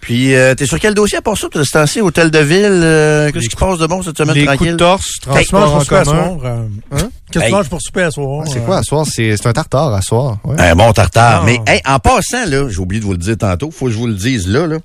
Puis, 0.00 0.34
euh, 0.36 0.54
t'es 0.54 0.66
sur 0.66 0.78
quel 0.78 0.94
dossier 0.94 1.18
à 1.18 1.22
part 1.22 1.36
ça? 1.36 1.48
T'as 1.52 1.64
ce 1.64 1.70
temps-ci, 1.72 2.00
hôtel 2.00 2.30
de 2.30 2.38
ville? 2.38 2.64
euh, 2.66 3.32
Qu'est-ce 3.32 3.46
qui 3.46 3.50
se 3.50 3.56
passe 3.56 3.78
de 3.78 3.86
bon 3.86 4.02
cette 4.02 4.16
semaine 4.16 4.34
Les 4.36 4.44
coups 4.44 4.56
tranquille? 4.56 4.72
de 4.72 4.76
torse, 4.76 5.06
Qu'est-ce 5.24 5.40
que 5.40 5.48
tu 5.48 5.54
manges 5.56 5.64
transport 5.70 5.72
en 5.72 5.74
pour 5.74 5.82
souper 5.82 5.96
à 5.96 6.04
commun. 6.04 6.24
soir? 6.24 6.38
euh, 6.44 6.56
Hein? 6.92 7.08
Qu'est-ce 7.32 7.32
que 7.32 7.38
Hey. 7.40 7.46
tu 7.50 7.54
manges 7.56 7.68
pour 7.68 7.82
souper 7.82 8.02
à 8.02 8.10
soir? 8.12 8.44
C'est 8.46 8.58
euh? 8.58 8.62
quoi 8.62 8.76
à 8.78 8.82
soir? 8.84 9.06
C'est 9.10 9.36
c'est 9.36 9.46
un 9.48 9.52
tartare 9.52 9.92
à 9.94 10.02
soir. 10.02 10.38
ouais. 10.44 10.60
Un 10.60 10.76
bon 10.76 10.92
tartare. 10.92 11.40
Ah. 11.42 11.44
Mais 11.44 11.60
hey, 11.66 11.80
en 11.84 11.98
passant, 11.98 12.44
là, 12.46 12.68
j'ai 12.68 12.78
oublié 12.78 13.00
de 13.00 13.06
vous 13.06 13.12
le 13.12 13.18
dire 13.18 13.36
tantôt, 13.36 13.70
faut 13.72 13.86
que 13.86 13.92
je 13.92 13.96
vous 13.96 14.06
le 14.06 14.14
dise 14.14 14.46
là, 14.46 14.66
là. 14.68 14.76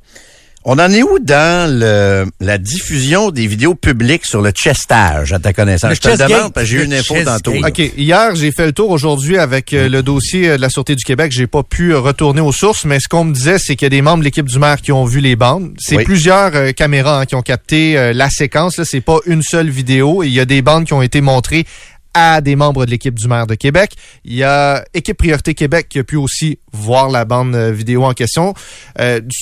On 0.64 0.78
en 0.78 0.92
est 0.92 1.02
où 1.02 1.18
dans 1.18 1.68
le, 1.80 2.28
la 2.40 2.60
diffusion 2.60 3.32
des 3.32 3.48
vidéos 3.48 3.74
publiques 3.74 4.26
sur 4.28 4.42
le 4.44 4.52
chestage, 4.56 5.34
à 5.34 5.40
ta 5.40 5.54
connaissance? 5.54 5.90
Le 5.90 5.96
je 5.96 6.02
te 6.02 6.10
le 6.10 6.18
demande 6.18 6.54
parce 6.54 6.68
que 6.68 6.72
j'ai 6.72 6.82
eu 6.84 6.86
une 6.86 6.94
info 6.94 7.16
tantôt. 7.26 7.54
OK. 7.56 7.80
Hier, 7.98 8.36
j'ai 8.36 8.52
fait 8.52 8.68
le 8.68 8.72
tour. 8.72 8.92
Aujourd'hui, 8.92 9.40
avec 9.40 9.74
euh, 9.74 9.90
le 9.90 10.04
dossier 10.04 10.50
euh, 10.50 10.58
de 10.58 10.62
la 10.62 10.70
Sûreté 10.70 10.96
du 10.96 11.04
Québec, 11.04 11.32
j'ai 11.32 11.48
pas 11.48 11.64
pu 11.64 11.94
euh, 11.94 12.00
retourner 12.00 12.42
aux 12.42 12.52
sources, 12.52 12.86
mais 12.86 13.00
ce 13.00 13.08
qu'on 13.08 13.24
me 13.24 13.34
disait, 13.34 13.58
c'est 13.58 13.76
qu'il 13.76 13.88
y 13.88 13.88
a 13.88 13.90
des 13.90 14.04
membres 14.04 14.20
de 14.20 14.26
l'équipe 14.26 14.46
du 14.48 14.60
maire 14.60 14.80
qui 14.82 14.92
ont 14.92 15.04
vu 15.04 15.20
les 15.20 15.36
bandes. 15.36 15.74
C'est 15.80 15.98
Oui. 15.98 16.04
plusieurs 16.04 16.56
euh, 16.56 16.72
caméras 16.74 17.22
hein, 17.22 17.26
qui 17.26 17.34
ont 17.34 17.42
capté 17.42 18.14
la 18.14 18.30
séquence. 18.30 18.84
C'est 18.84 19.02
pas 19.02 19.18
une 19.26 19.42
seule 19.42 19.70
vidéo. 19.70 20.22
Il 20.22 20.30
y 20.32 20.40
a 20.40 20.46
des 20.46 20.62
bandes 20.62 20.86
qui 20.86 20.94
ont 20.94 21.02
été 21.02 21.22
montrées 21.22 21.66
à 22.14 22.40
des 22.42 22.56
membres 22.56 22.86
de 22.86 22.92
l'équipe 22.92 23.16
du 23.18 23.28
maire 23.28 23.48
de 23.48 23.56
Québec. 23.56 23.94
Il 24.26 24.36
y 24.36 24.44
a 24.44 24.86
Équipe 24.94 25.18
Priorité 25.18 25.56
Québec 25.56 25.88
qui 25.90 25.98
a 25.98 26.04
pu 26.04 26.18
aussi 26.18 26.60
voir 26.72 27.10
la 27.10 27.26
bande 27.26 27.56
vidéo 27.56 28.04
en 28.04 28.14
question. 28.14 28.54
Euh, 29.00 29.22
du- 29.22 29.36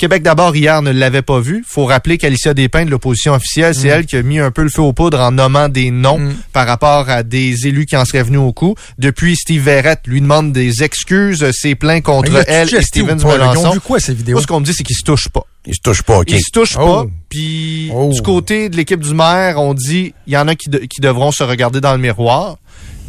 Québec 0.00 0.22
d'abord 0.22 0.56
hier 0.56 0.80
ne 0.80 0.92
l'avait 0.92 1.20
pas 1.20 1.40
vu. 1.40 1.62
Faut 1.68 1.84
rappeler 1.84 2.16
qu'Alicia 2.16 2.54
Despins 2.54 2.86
de 2.86 2.90
l'opposition 2.90 3.34
officielle, 3.34 3.74
c'est 3.74 3.88
elle 3.88 4.06
qui 4.06 4.16
a 4.16 4.22
mis 4.22 4.38
un 4.38 4.50
peu 4.50 4.62
le 4.62 4.70
feu 4.70 4.80
aux 4.80 4.94
poudres 4.94 5.20
en 5.20 5.30
nommant 5.30 5.68
des 5.68 5.90
noms 5.90 6.18
Mm. 6.18 6.34
par 6.54 6.66
rapport 6.66 7.10
à 7.10 7.22
des 7.22 7.66
élus 7.66 7.84
qui 7.84 7.96
en 7.98 8.06
seraient 8.06 8.22
venus 8.22 8.40
au 8.40 8.54
coup. 8.54 8.74
Depuis, 8.98 9.36
Steve 9.36 9.62
Verrette 9.62 10.00
lui 10.06 10.22
demande 10.22 10.52
des 10.52 10.82
excuses, 10.82 11.42
euh, 11.42 11.52
s'est 11.52 11.74
plaint 11.74 12.02
contre 12.02 12.32
elle 12.48 12.74
et 12.74 12.80
Stevens? 12.82 13.18
Ils 13.20 13.26
ont 13.26 13.32
Melançon. 13.32 13.72
vu 13.72 13.80
quoi, 13.80 14.00
ces 14.00 14.14
vidéos? 14.14 14.36
Moi, 14.36 14.42
ce 14.42 14.46
qu'on 14.46 14.60
me 14.60 14.64
dit, 14.64 14.72
c'est 14.72 14.84
qu'ils 14.84 14.96
se 14.96 15.04
touchent 15.04 15.28
pas. 15.28 15.44
Ils 15.66 15.74
se 15.74 15.80
touchent 15.84 16.02
pas, 16.02 16.20
OK. 16.20 16.30
Ils 16.30 16.40
se 16.40 16.50
touchent 16.50 16.76
Oh. 16.80 16.86
pas. 16.86 17.04
Puis 17.28 17.90
Oh. 17.94 18.10
du 18.10 18.22
côté 18.22 18.70
de 18.70 18.76
l'équipe 18.78 19.00
du 19.00 19.12
maire, 19.12 19.58
on 19.60 19.74
dit 19.74 20.14
il 20.26 20.32
y 20.32 20.36
en 20.38 20.48
a 20.48 20.54
qui, 20.54 20.70
de- 20.70 20.78
qui 20.78 21.02
devront 21.02 21.30
se 21.30 21.42
regarder 21.42 21.82
dans 21.82 21.92
le 21.92 21.98
miroir. 21.98 22.56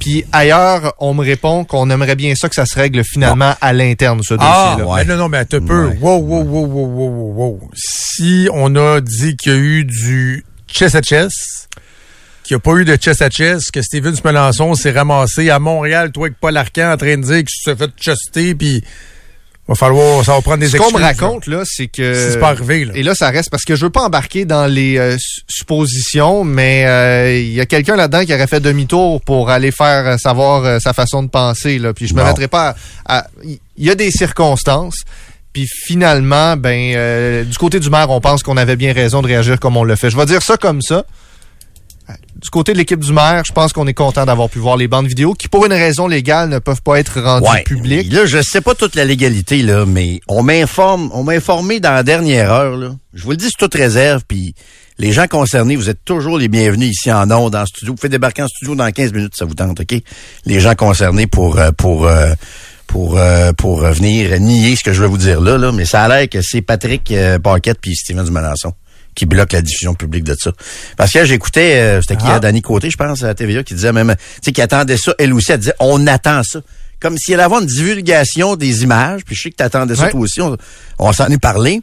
Puis 0.01 0.25
ailleurs, 0.33 0.93
on 0.99 1.13
me 1.13 1.23
répond 1.23 1.63
qu'on 1.63 1.89
aimerait 1.91 2.15
bien 2.17 2.33
ça 2.35 2.49
que 2.49 2.55
ça 2.55 2.65
se 2.65 2.75
règle 2.75 3.03
finalement 3.05 3.55
à 3.61 3.71
l'interne, 3.71 4.19
ce 4.23 4.33
Ah, 4.39 4.73
dossier-là. 4.75 4.91
ouais. 4.91 5.05
mais 5.05 5.13
non, 5.13 5.19
non, 5.19 5.29
mais 5.29 5.37
un 5.37 5.45
peu. 5.45 5.87
Ouais. 5.89 5.97
Wow, 6.01 6.17
wow, 6.17 6.43
wow, 6.43 6.65
wow, 6.65 6.85
wow, 6.87 7.09
wow, 7.09 7.33
wow. 7.35 7.71
Si 7.75 8.49
on 8.51 8.75
a 8.75 8.99
dit 8.99 9.37
qu'il 9.37 9.51
y 9.51 9.55
a 9.55 9.59
eu 9.59 9.85
du 9.85 10.43
chess 10.67 10.95
à 10.95 11.01
chess, 11.01 11.67
qu'il 12.43 12.55
n'y 12.55 12.57
a 12.57 12.59
pas 12.61 12.73
eu 12.79 12.83
de 12.85 12.97
chess 12.99 13.21
à 13.21 13.29
chess, 13.29 13.69
que 13.71 13.81
Steven 13.81 14.15
Melançon 14.25 14.73
s'est 14.73 14.91
ramassé 14.91 15.49
à 15.51 15.59
Montréal, 15.59 16.11
toi 16.11 16.25
avec 16.25 16.39
Paul 16.39 16.57
Arcan, 16.57 16.91
en 16.93 16.97
train 16.97 17.17
de 17.17 17.23
dire 17.23 17.43
que 17.43 17.49
tu 17.49 17.63
t'es 17.63 17.75
fait 17.75 17.91
chester, 17.99 18.55
puis... 18.55 18.83
Va 19.71 19.75
falloir, 19.75 20.25
ça 20.25 20.33
va 20.33 20.41
prendre 20.41 20.57
des 20.59 20.67
Ce 20.67 20.75
qu'on 20.75 20.91
me 20.91 21.01
raconte, 21.01 21.47
là, 21.47 21.61
c'est 21.63 21.87
que... 21.87 22.13
Si 22.13 22.31
c'est 22.33 22.39
pas 22.39 22.49
arrivé, 22.49 22.83
là. 22.83 22.91
Et 22.93 23.03
là, 23.03 23.15
ça 23.15 23.29
reste 23.29 23.49
parce 23.49 23.63
que 23.63 23.77
je 23.77 23.85
veux 23.85 23.89
pas 23.89 24.01
embarquer 24.01 24.43
dans 24.43 24.65
les 24.65 24.97
euh, 24.97 25.15
su- 25.17 25.41
suppositions, 25.47 26.43
mais 26.43 26.85
euh, 26.87 27.37
il 27.37 27.53
y 27.53 27.61
a 27.61 27.65
quelqu'un 27.65 27.95
là-dedans 27.95 28.25
qui 28.25 28.33
aurait 28.33 28.47
fait 28.47 28.59
demi-tour 28.59 29.21
pour 29.21 29.49
aller 29.49 29.71
faire 29.71 30.05
euh, 30.07 30.17
savoir 30.17 30.65
euh, 30.65 30.79
sa 30.79 30.91
façon 30.91 31.23
de 31.23 31.29
penser. 31.29 31.79
Là. 31.79 31.93
Puis 31.93 32.07
je 32.07 32.13
me 32.13 32.19
Bon. 32.19 32.25
mettrai 32.27 32.49
pas 32.49 32.75
à... 33.05 33.27
Il 33.45 33.59
y 33.77 33.89
a 33.89 33.95
des 33.95 34.11
circonstances. 34.11 35.03
Puis 35.53 35.67
finalement, 35.85 36.57
ben 36.57 37.45
du 37.45 37.57
côté 37.57 37.79
du 37.79 37.89
maire, 37.89 38.09
on 38.09 38.19
pense 38.19 38.43
qu'on 38.43 38.57
avait 38.57 38.75
bien 38.75 38.91
raison 38.93 39.21
de 39.21 39.27
réagir 39.27 39.57
comme 39.59 39.77
on 39.77 39.83
le 39.85 39.95
fait. 39.95 40.09
Je 40.09 40.17
vais 40.17 40.25
dire 40.25 40.41
ça 40.41 40.57
comme 40.57 40.81
ça. 40.81 41.05
Du 42.41 42.49
côté 42.49 42.73
de 42.73 42.77
l'équipe 42.79 42.99
du 42.99 43.13
maire, 43.13 43.43
je 43.45 43.51
pense 43.51 43.71
qu'on 43.71 43.85
est 43.85 43.93
content 43.93 44.25
d'avoir 44.25 44.49
pu 44.49 44.57
voir 44.57 44.75
les 44.75 44.87
bandes 44.87 45.05
vidéo 45.05 45.33
qui, 45.35 45.47
pour 45.47 45.63
une 45.67 45.73
raison 45.73 46.07
légale, 46.07 46.49
ne 46.49 46.57
peuvent 46.57 46.81
pas 46.81 46.99
être 46.99 47.21
rendues 47.21 47.47
Ouais. 47.47 47.61
publiques. 47.63 48.11
Là, 48.11 48.25
je 48.25 48.41
sais 48.41 48.61
pas 48.61 48.73
toute 48.73 48.95
la 48.95 49.05
légalité, 49.05 49.61
là, 49.61 49.85
mais 49.85 50.21
on 50.27 50.41
m'informe, 50.41 51.11
on 51.13 51.23
m'a 51.23 51.33
informé 51.33 51.79
dans 51.79 51.91
la 51.93 52.01
dernière 52.01 52.51
heure, 52.51 52.77
là. 52.77 52.95
Je 53.13 53.23
vous 53.23 53.31
le 53.31 53.37
dis 53.37 53.45
sous 53.45 53.57
toute 53.59 53.75
réserve, 53.75 54.23
puis 54.27 54.55
les 54.97 55.11
gens 55.11 55.27
concernés, 55.27 55.75
vous 55.75 55.89
êtes 55.91 56.03
toujours 56.03 56.39
les 56.39 56.47
bienvenus 56.47 56.89
ici 56.89 57.11
en 57.11 57.29
ondes, 57.29 57.51
dans 57.53 57.59
le 57.61 57.65
studio. 57.67 57.93
Vous 57.93 58.01
faites 58.01 58.11
débarquer 58.11 58.41
en 58.41 58.47
studio 58.47 58.73
dans 58.73 58.89
15 58.89 59.13
minutes, 59.13 59.33
ça 59.37 59.45
vous 59.45 59.53
tente, 59.53 59.79
OK? 59.79 60.01
Les 60.47 60.59
gens 60.59 60.73
concernés 60.73 61.27
pour, 61.27 61.59
euh, 61.59 61.71
pour, 61.71 62.07
euh, 62.07 62.33
pour, 62.87 63.17
euh, 63.19 63.51
pour 63.53 63.81
venir 63.81 64.39
nier 64.39 64.75
ce 64.75 64.83
que 64.83 64.93
je 64.93 65.01
vais 65.01 65.07
vous 65.07 65.17
dire 65.19 65.41
là, 65.41 65.59
là. 65.59 65.71
Mais 65.71 65.85
ça 65.85 66.01
a 66.03 66.07
l'air 66.07 66.27
que 66.27 66.41
c'est 66.41 66.61
Patrick 66.63 67.13
Paquette 67.43 67.77
puis 67.79 67.95
Steven 67.95 68.25
Dumalançon 68.25 68.73
qui 69.15 69.25
bloquent 69.25 69.55
la 69.55 69.61
diffusion 69.61 69.93
publique 69.93 70.23
de 70.23 70.35
ça. 70.39 70.51
Parce 70.97 71.11
que 71.11 71.25
j'écoutais, 71.25 71.75
euh, 71.81 72.01
c'était 72.01 72.15
qui, 72.17 72.25
Ah. 72.27 72.35
à 72.35 72.39
Danny 72.39 72.61
Côté, 72.61 72.89
je 72.89 72.97
pense, 72.97 73.23
à 73.23 73.27
la 73.27 73.35
TVA, 73.35 73.63
qui 73.63 73.73
disait 73.75 73.91
même, 73.91 74.15
tu 74.17 74.23
sais, 74.45 74.51
qui 74.51 74.61
attendait 74.61 74.97
ça, 74.97 75.13
elle 75.19 75.33
aussi, 75.33 75.51
elle 75.51 75.59
disait, 75.59 75.73
on 75.79 76.07
attend 76.07 76.41
ça. 76.43 76.61
Comme 76.99 77.17
s'il 77.17 77.33
allait 77.33 77.43
avoir 77.43 77.61
une 77.61 77.67
divulgation 77.67 78.55
des 78.55 78.83
images, 78.83 79.21
puis 79.25 79.35
je 79.35 79.41
sais 79.43 79.49
que 79.51 79.55
tu 79.57 79.63
attendais 79.63 79.95
ça 79.95 80.03
Ouais. 80.05 80.11
toi 80.11 80.19
aussi, 80.21 80.39
on, 80.41 80.55
on 80.99 81.11
s'en 81.13 81.27
est 81.27 81.41
parlé. 81.41 81.81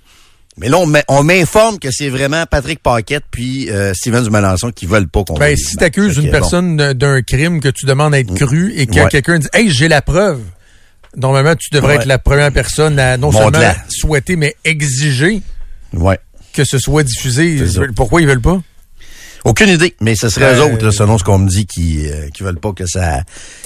Mais 0.61 0.68
là, 0.68 0.79
on 0.79 0.87
m'in- 0.87 1.03
on 1.09 1.22
m'informe 1.22 1.79
que 1.79 1.91
c'est 1.93 2.09
vraiment 2.09 2.45
Patrick 2.47 2.81
Paquette 2.83 3.22
puis 3.31 3.70
euh, 3.70 3.93
Steven 3.95 4.24
Dumalançon 4.24 4.70
qui 4.72 4.87
veulent 4.87 5.07
pas 5.09 5.22
qu'on 5.22 5.35
Ben, 5.39 5.57
si 5.57 5.76
t'accuses 5.76 6.16
une 6.16 6.24
bon. 6.26 6.31
personne 6.33 6.76
d'un- 6.95 7.22
crime 7.22 7.61
que 7.61 7.68
tu 7.68 7.87
demandes 7.87 8.12
à 8.14 8.18
être 8.18 8.35
cru 8.35 8.72
et 8.76 8.87
que 8.87 8.95
Ouais. 9.01 9.09
quelqu'un 9.09 9.39
dit 9.39 9.47
Hey, 9.53 9.70
j'ai 9.70 9.87
la 9.87 10.03
preuve. 10.03 10.41
Normalement, 11.16 11.55
tu 11.57 11.68
devrais 11.72 11.95
Ouais. 11.97 12.01
être 12.03 12.07
la 12.07 12.18
première 12.18 12.51
personne 12.53 12.99
à 12.99 13.16
non 13.16 13.31
seulement 13.33 13.72
souhaiter, 13.89 14.35
mais 14.37 14.57
exiger 14.64 15.43
Ouais. 15.93 16.18
Que 16.59 16.64
ce 16.64 16.78
soit 16.78 17.04
diffusé. 17.04 17.62
Pourquoi 17.94 18.20
ils 18.20 18.26
veulent 18.26 18.40
pas? 18.40 18.61
Aucune 19.44 19.68
idée, 19.68 19.94
mais 20.00 20.16
ce 20.16 20.28
serait 20.28 20.54
eux 20.56 20.61
Euh, 20.62 20.72
autres, 20.74 20.84
là, 20.86 20.90
selon 20.90 21.16
ce 21.16 21.22
qu'on 21.22 21.38
me 21.38 21.48
dit, 21.48 21.64
qui, 21.66 22.09
euh, 22.09 22.28
qui 22.34 22.42
veulent 22.42 22.59
pas 22.59 22.72
que 22.72 22.86
ça, 22.86 23.22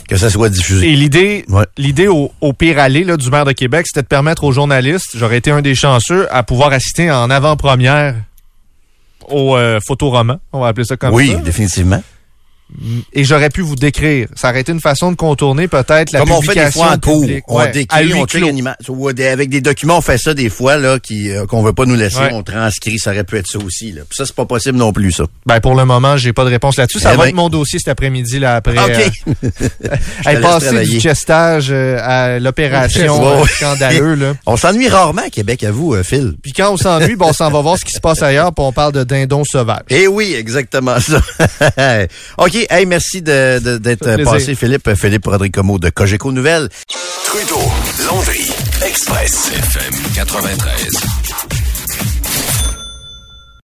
que 0.07 0.17
ça 0.19 0.29
soit 0.29 0.51
diffusé. 0.51 0.91
Et 0.91 0.95
l'idée, 0.97 1.47
Ouais. 1.49 1.65
l'idée 1.79 2.09
au, 2.09 2.31
au 2.43 2.53
pire 2.53 2.79
aller 2.79 3.03
là, 3.05 3.17
du 3.17 3.31
maire 3.31 3.47
de 3.47 3.53
Québec, 3.53 3.87
c'était 3.87 4.03
de 4.03 4.07
permettre 4.07 4.45
aux 4.45 4.53
journalistes, 4.53 5.13
j'aurais 5.15 5.39
été 5.39 5.51
un 5.51 5.63
des 5.63 5.75
chanceux, 5.75 6.29
à 6.31 6.43
pouvoir 6.43 6.73
assister 6.73 7.11
en 7.11 7.31
avant-première 7.31 8.17
au 9.29 9.57
euh, 9.57 9.79
photoroman, 9.87 10.39
on 10.53 10.61
va 10.61 10.69
appeler 10.69 10.85
ça 10.85 10.99
comme 10.99 11.15
oui, 11.15 11.31
ça. 11.33 11.37
définitivement. 11.39 12.03
Et 13.13 13.25
j'aurais 13.25 13.51
pu 13.51 13.61
vous 13.61 13.77
décrire. 13.77 14.29
Ça 14.35 14.51
aurait 14.51 14.61
été 14.63 14.73
une 14.73 14.81
façon 14.81 15.11
de 15.11 15.17
contourner 15.17 15.69
peut-être 15.69 16.13
la 16.13 16.21
Comme 16.21 16.33
on 16.33 16.43
fait 16.43 16.55
des 16.55 16.71
fois 16.71 16.93
en 16.93 16.99
cours, 16.99 17.25
on 17.49 17.65
décrit, 17.71 18.13
on 18.15 19.07
avec 19.33 19.49
des 19.51 19.61
documents, 19.61 19.99
on 19.99 20.01
fait 20.01 20.19
ça 20.19 20.35
des 20.35 20.49
fois 20.49 20.77
là, 20.77 20.99
qui 20.99 21.31
euh, 21.31 21.47
qu'on 21.47 21.63
veut 21.63 21.73
pas 21.73 21.85
nous 21.85 21.95
laisser, 21.95 22.19
Ouais. 22.19 22.31
on 22.33 22.43
transcrit, 22.43 22.99
ça 22.99 23.11
aurait 23.11 23.25
pu 23.25 23.37
être 23.39 23.47
ça 23.47 23.59
aussi. 23.59 23.93
Là. 23.93 24.03
Puis 24.09 24.17
ça, 24.17 24.27
c'est 24.27 24.35
pas 24.35 24.45
possible 24.47 24.79
non 24.79 24.93
plus, 24.93 25.13
ça. 25.13 25.25
Ben 25.47 25.61
pour 25.61 25.75
le 25.75 25.85
moment, 25.85 26.17
j'ai 26.17 26.33
pas 26.33 26.45
de 26.45 26.51
réponse 26.51 26.77
là-dessus. 26.77 27.01
Ça 27.01 27.13
Eh 27.15 27.17
va 27.17 27.25
ben. 27.25 27.29
être 27.31 27.35
mon 27.35 27.49
dossier 27.49 27.79
cet 27.79 27.89
après-midi 27.89 28.39
là 28.39 28.57
après. 28.57 28.79
OK. 28.79 29.13
euh, 29.45 30.41
passer 30.43 30.85
du 30.85 31.01
chestage 31.01 31.69
euh, 31.71 31.99
à 32.03 32.39
l'opération 32.39 33.43
euh, 33.43 33.47
scandaleux 33.47 34.15
là. 34.15 34.35
on 34.47 34.57
s'ennuie 34.57 34.89
rarement 34.89 35.23
à 35.27 35.31
Québec, 35.31 35.63
à 35.65 35.71
vous, 35.71 35.95
Phil. 36.03 36.35
Puis 36.43 36.53
quand 36.53 36.73
on 36.73 36.77
s'ennuie, 36.77 37.17
ben, 37.17 37.27
on 37.29 37.33
s'en 37.33 37.51
va 37.51 37.61
voir 37.61 37.79
ce 37.79 37.85
qui 37.85 37.93
se 37.93 38.01
passe 38.01 38.23
ailleurs, 38.23 38.53
puis 38.55 38.65
on 38.65 38.73
parle 38.73 38.93
de 38.93 39.05
dindon 39.05 39.43
sauvage. 39.45 39.83
Eh 39.91 40.07
oui, 40.09 40.35
exactement 40.37 40.97
ça. 41.01 41.21
OK, 42.39 42.62
hey, 42.71 42.87
merci 42.87 43.23
de- 43.23 43.59
de- 43.59 43.79
d'être 43.79 44.07
euh, 44.07 44.25
passé, 44.25 44.55
Philippe. 44.55 44.95
Philippe 44.95 45.27
Rodricomo 45.27 45.79
de 45.79 45.91
Cogeco 45.91 46.33
Nouvelles. 46.33 46.69
Trudeau, 47.25 47.63
Landry, 48.07 48.51
Express, 48.85 49.51
FM 49.55 49.95
93. 50.15 51.62